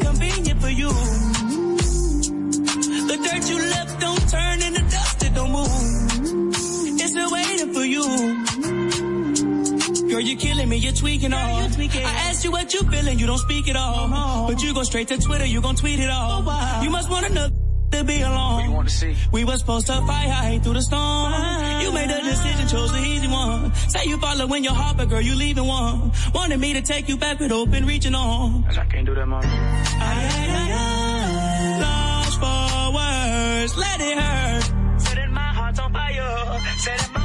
you're 10.26 10.40
killing 10.40 10.70
me, 10.70 10.78
you're 10.78 10.94
tweaking 10.94 11.34
all. 11.34 11.40
I 11.40 12.14
asked 12.28 12.44
you 12.44 12.52
what 12.52 12.74
you 12.74 12.82
feeling, 12.82 13.20
you 13.20 13.28
don't 13.28 13.38
speak 13.38 13.68
at 13.68 13.76
all. 13.76 14.48
But 14.48 14.62
you 14.62 14.74
go 14.74 14.84
straight 14.84 15.08
to 15.10 15.18
Twitter, 15.18 15.46
you 15.46 15.62
gon' 15.62 15.76
tweet 15.76 16.00
it 16.00 16.10
all. 16.10 16.44
Oh, 16.46 16.82
you 16.84 16.90
must 16.90 17.10
want 17.10 17.26
another 17.28 17.54
to 17.92 18.04
be 18.04 18.22
alone. 18.22 18.86
We 19.32 19.46
were 19.46 19.58
supposed 19.58 19.88
to 19.88 19.94
fight 19.94 20.30
high 20.30 20.60
through 20.60 20.74
the 20.74 20.82
storm. 20.82 21.02
Ah. 21.02 21.82
You 21.82 21.92
made 21.92 22.10
a 22.10 22.22
decision, 22.22 22.68
chose 22.68 22.92
the 22.92 23.00
easy 23.00 23.28
one. 23.28 23.74
Say 23.90 24.06
you 24.06 24.18
following 24.18 24.64
your 24.64 24.74
heart, 24.74 24.98
but 24.98 25.10
girl, 25.10 25.22
you 25.22 25.36
leaving 25.36 25.66
one. 25.66 26.12
Wanted 26.34 26.60
me 26.60 26.74
to 26.74 26.82
take 26.82 27.08
you 27.08 27.18
back 27.18 27.40
with 27.40 27.52
open 27.52 27.86
reaching 27.86 28.16
on. 28.16 28.66
I 28.66 28.86
can't 28.86 29.06
do 29.06 29.16
that, 29.16 29.28
mom. 29.28 29.44
Ay, 29.44 29.50
ay, 29.50 30.48
ay, 30.60 30.70
ay. 30.74 31.80
Lost 31.86 32.40
for 32.44 32.94
words, 32.98 33.78
let 33.78 34.02
it 34.02 34.18
hurt. 34.18 35.02
Setting 35.02 35.32
my 35.32 35.50
heart 35.54 35.80
on 35.80 35.94
fire. 35.94 36.60
Setting 36.78 37.14
my 37.14 37.25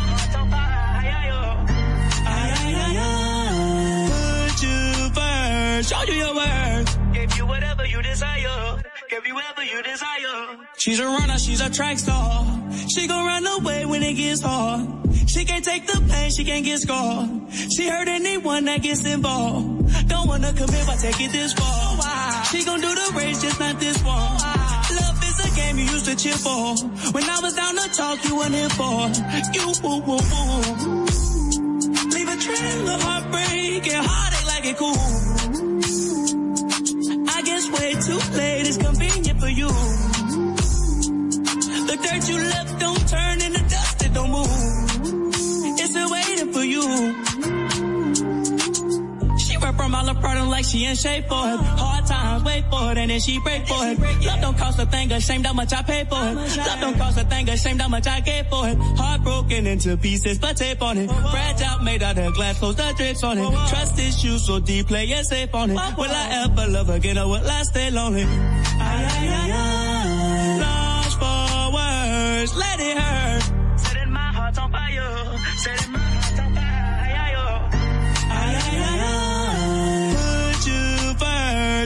show 5.82 6.02
you 6.02 6.14
your 6.14 6.34
worth. 6.34 7.12
Give 7.12 7.36
you 7.36 7.46
whatever 7.46 7.86
you 7.86 8.02
desire. 8.02 8.82
Give 9.08 9.26
you 9.26 9.34
whatever 9.34 9.64
you 9.64 9.82
desire. 9.82 10.58
She's 10.76 11.00
a 11.00 11.06
runner, 11.06 11.38
she's 11.38 11.60
a 11.60 11.70
track 11.70 11.98
star. 11.98 12.46
She 12.88 13.06
gon' 13.06 13.24
run 13.26 13.46
away 13.46 13.86
when 13.86 14.02
it 14.02 14.14
gets 14.14 14.40
hard. 14.42 14.86
She 15.26 15.44
can't 15.44 15.64
take 15.64 15.86
the 15.86 16.00
pain, 16.10 16.30
she 16.30 16.44
can't 16.44 16.64
get 16.64 16.80
scarred. 16.80 17.30
She 17.52 17.88
hurt 17.88 18.08
anyone 18.08 18.64
that 18.66 18.82
gets 18.82 19.04
involved. 19.04 20.08
Don't 20.08 20.28
wanna 20.28 20.52
commit, 20.52 20.86
but 20.86 20.98
take 20.98 21.20
it 21.20 21.32
this 21.32 21.52
far. 21.54 22.44
She 22.46 22.64
gon' 22.64 22.80
do 22.80 22.94
the 22.94 23.12
race, 23.16 23.40
just 23.40 23.60
not 23.60 23.78
this 23.78 24.02
one. 24.02 24.14
Love 25.00 25.24
is 25.24 25.52
a 25.52 25.56
game 25.56 25.78
you 25.78 25.84
used 25.84 26.06
to 26.06 26.16
cheer 26.16 26.34
for. 26.34 26.74
When 27.12 27.24
I 27.24 27.38
was 27.40 27.54
down 27.54 27.76
to 27.76 27.88
talk, 27.94 28.24
you 28.24 28.36
weren't 28.36 28.54
here 28.54 28.68
for. 28.70 29.08
You, 29.54 29.66
woo, 29.82 30.00
woo, 30.00 30.18
woo. 30.30 31.06
Leave 32.10 32.28
a 32.28 32.36
trail 32.36 32.88
of 32.88 33.02
heartbreak 33.02 33.86
and 33.94 34.06
heartache 34.06 34.46
like 34.46 34.66
it 34.66 34.76
cool. 34.76 35.29
Late 38.36 38.78
convenient 38.78 39.40
for 39.40 39.48
you. 39.48 39.68
The 41.88 41.96
dirt 42.02 42.28
you 42.28 42.38
left 42.38 42.80
don't 42.80 43.08
turn 43.08 43.42
into 43.42 43.62
dust, 43.68 44.04
it 44.04 44.14
don't 44.14 44.30
move. 44.30 45.78
It's 45.78 45.90
still 45.90 46.10
waiting 46.10 46.52
for 46.52 46.64
you. 46.64 47.29
The 50.10 50.20
product 50.20 50.48
like 50.48 50.64
she 50.64 50.84
in 50.86 50.96
shape 50.96 51.28
for 51.28 51.46
it. 51.46 51.56
Hard 51.78 52.04
times, 52.04 52.42
wait 52.42 52.64
for 52.68 52.90
it, 52.90 52.98
and 52.98 53.10
then 53.10 53.20
she 53.20 53.38
break 53.38 53.64
for 53.68 53.78
it. 53.86 53.96
Love 54.26 54.40
don't 54.40 54.58
cost 54.58 54.80
a 54.80 54.86
thing, 54.86 55.12
ashamed 55.12 55.46
how 55.46 55.52
much 55.52 55.72
I 55.72 55.82
pay 55.82 56.02
for 56.02 56.18
it. 56.18 56.34
Love 56.34 56.80
don't 56.80 56.98
cost 56.98 57.16
a 57.20 57.24
thing, 57.24 57.48
ashamed 57.48 57.80
how 57.80 57.86
much 57.88 58.08
I 58.08 58.18
gave 58.18 58.46
for 58.48 58.68
it. 58.68 58.76
Heartbroken 58.76 59.68
into 59.68 59.96
pieces, 59.96 60.40
but 60.40 60.56
tape 60.56 60.82
on 60.82 60.98
it. 60.98 61.08
Fragile, 61.08 61.84
made 61.84 62.02
out 62.02 62.18
of 62.18 62.34
glass, 62.34 62.58
close 62.58 62.74
the 62.74 62.92
drips 62.96 63.22
on 63.22 63.38
it. 63.38 63.52
Trust 63.68 64.00
issues 64.00 64.44
so 64.46 64.58
deep, 64.58 64.88
play 64.88 65.04
it 65.04 65.26
safe 65.26 65.54
on 65.54 65.70
it. 65.70 65.74
Will 65.74 66.10
I 66.10 66.44
ever 66.44 66.66
love 66.72 66.90
again 66.90 67.16
or 67.16 67.28
will 67.28 67.48
I 67.48 67.62
stay 67.62 67.90
lonely? 67.92 68.24
Lost 70.64 71.18
for 71.20 71.72
words, 71.72 72.56
let 72.56 72.80
it 72.80 72.98
hurt. 72.98 73.49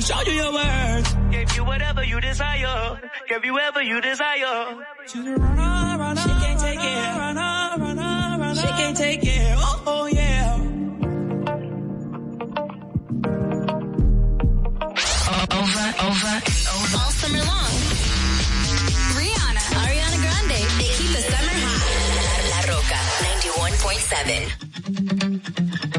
First, 0.05 0.13
show 0.13 0.21
you 0.31 0.37
your 0.37 0.53
worth. 0.53 1.17
Give 1.31 1.57
you 1.57 1.65
whatever 1.65 2.05
you 2.05 2.21
desire. 2.21 3.01
Give 3.27 3.43
you 3.45 3.53
whatever 3.55 3.83
you 3.83 4.01
desire. 4.03 4.85
She's 5.07 5.27
a 5.27 5.35
runner, 5.35 5.99
runner, 5.99 6.21
she 6.21 6.29
can't 6.29 6.61
take 6.61 6.79
it. 6.79 7.19
Runner, 7.19 7.75
runner, 7.79 8.39
runner, 8.39 8.55
she 8.55 8.67
can't 8.67 8.97
take 8.97 9.21
it. 9.23 9.55
Oh, 9.57 9.83
oh 9.87 10.07
yeah. 10.07 10.57
Over, 15.55 15.57
over, 15.57 15.81
and 15.81 15.97
over. 16.05 16.35
All 17.01 17.13
summer 17.21 17.39
long. 17.39 17.73
Rihanna, 19.17 19.63
Ariana 19.81 20.19
Grande, 20.21 20.61
they 20.81 20.91
keep 20.99 21.11
the 21.17 21.23
summer 21.33 21.57
hot. 21.65 21.83
La 22.51 22.59
Rocka 22.69 23.01
91.7. 23.41 25.94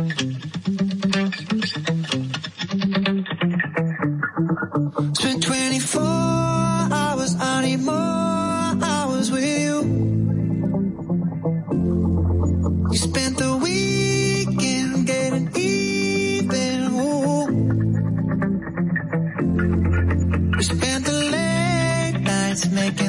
Spent 4.76 5.42
24 5.42 6.02
hours, 6.02 7.34
I 7.40 7.62
need 7.64 7.80
more 7.80 7.96
hours 7.96 9.32
with 9.32 9.46
you. 9.46 9.82
You 12.92 12.98
spent 12.98 13.38
the 13.38 13.56
weekend 13.64 15.08
getting 15.08 15.50
even. 15.56 16.92
Ooh. 16.92 17.46
We 20.58 20.64
spent 20.64 21.06
the 21.06 21.14
late 21.32 22.20
nights 22.20 22.70
making 22.70 23.05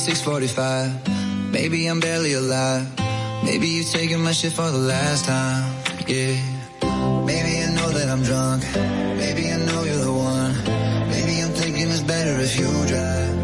645. 0.00 1.52
Maybe 1.52 1.86
I'm 1.86 2.00
barely 2.00 2.32
alive. 2.32 2.86
Maybe 3.44 3.66
you're 3.68 3.84
taking 3.84 4.20
my 4.20 4.32
shit 4.32 4.52
for 4.52 4.70
the 4.70 4.78
last 4.78 5.26
time. 5.26 5.74
Yeah. 6.08 6.40
Maybe 7.26 7.52
I 7.62 7.68
know 7.76 7.90
that 7.90 8.08
I'm 8.08 8.22
drunk. 8.22 8.64
Maybe 9.20 9.50
I 9.52 9.56
know 9.66 9.84
you're 9.84 10.04
the 10.08 10.12
one. 10.12 10.54
Maybe 11.10 11.42
I'm 11.42 11.52
thinking 11.52 11.90
it's 11.90 12.00
better 12.00 12.34
if 12.40 12.58
you 12.58 12.68
drive. 12.88 13.36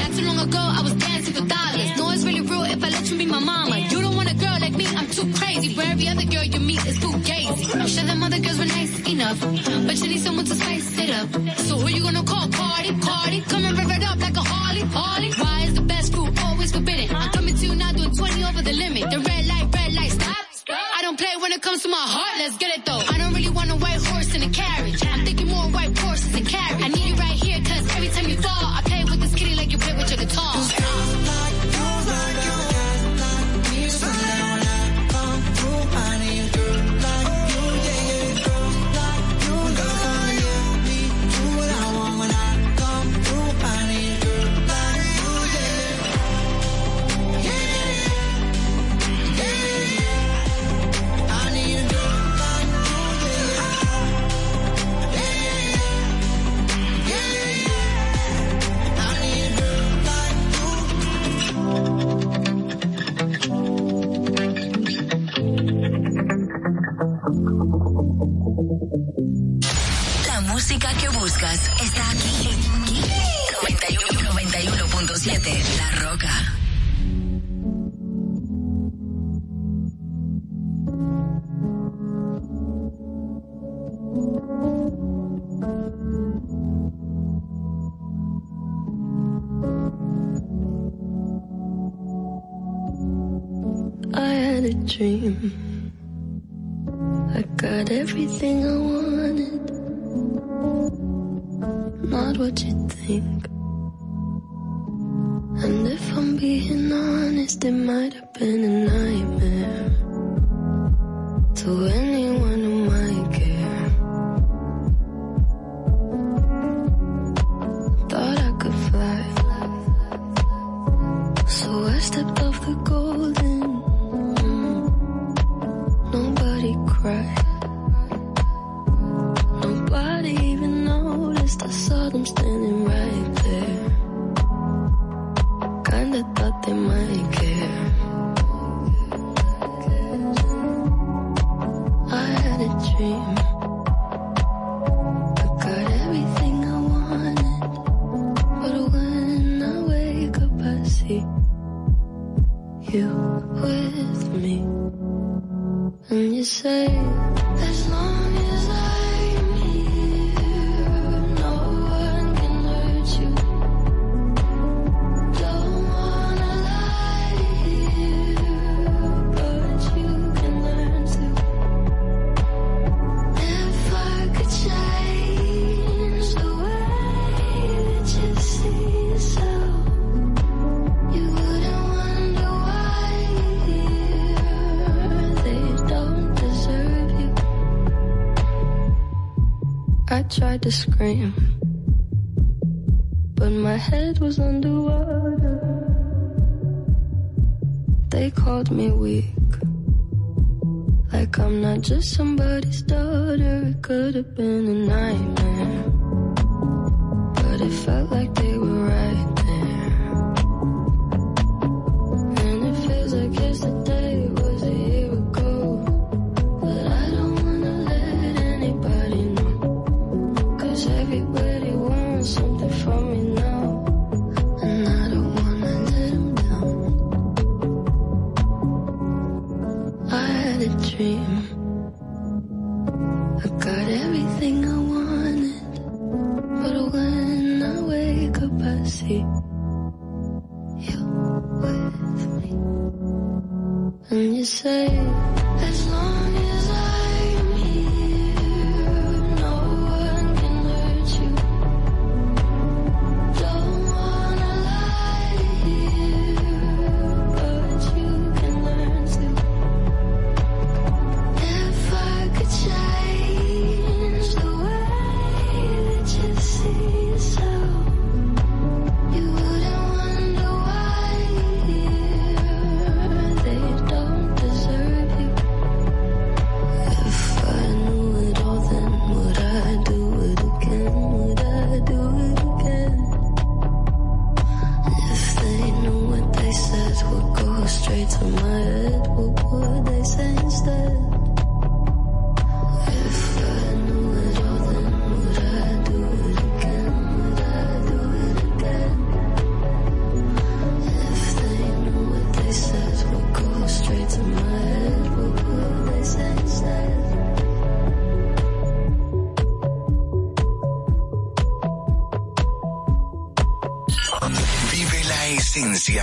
Not 0.00 0.12
too 0.12 0.24
long 0.28 0.38
ago, 0.46 0.60
I 0.60 0.80
was 0.82 0.94
dancing 0.94 1.32
for 1.32 1.46
dollars. 1.48 1.96
No, 1.96 2.04
one's 2.04 2.24
really 2.26 2.42
real 2.42 2.64
if 2.64 2.84
I 2.84 2.88
let 2.90 3.10
you 3.10 3.16
be 3.16 3.24
my 3.24 3.38
mama. 3.40 3.78
You 3.78 4.02
don't 4.02 4.14
want 4.14 4.30
a 4.30 4.34
girl 4.34 4.58
like 4.60 4.74
me, 4.76 4.86
I'm 4.94 5.08
too 5.08 5.32
crazy. 5.40 5.74
Where 5.74 5.90
every 5.90 6.06
other 6.08 6.26
girl 6.26 6.44
you 6.44 6.60
meet 6.60 6.84
is 6.84 7.00
too 7.00 7.16
gay. 7.20 7.46
I'm 7.48 7.88
sure 7.88 8.04
them 8.04 8.22
other 8.22 8.40
girls 8.40 8.58
were 8.58 8.66
nice 8.66 8.92
enough. 9.08 9.40
But 9.40 9.96
you 10.02 10.08
need 10.12 10.20
someone 10.20 10.44
to 10.44 10.54
spice 10.54 10.98
it 10.98 11.10
up. 11.10 11.28
So 11.64 11.78
who 11.78 11.88
you 11.88 12.02
gonna 12.02 12.22
call? 12.22 12.46
Party? 12.48 12.92
party. 13.24 13.40
Come 13.42 13.64
and 13.64 13.78
rip 13.78 13.96
it 13.96 14.04
up 14.04 14.18
like 14.20 14.36
a 14.36 14.40
Harley, 14.40 14.82
Harley. 14.92 15.53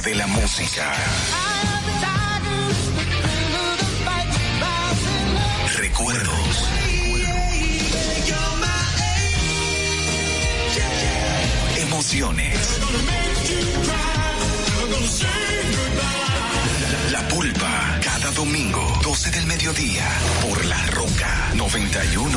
De 0.03 0.15
la 0.15 0.25
música. 0.27 1.40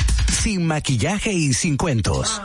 Sin 0.31 0.65
maquillaje 0.65 1.31
y 1.31 1.53
sin 1.53 1.77
cuentos. 1.77 2.41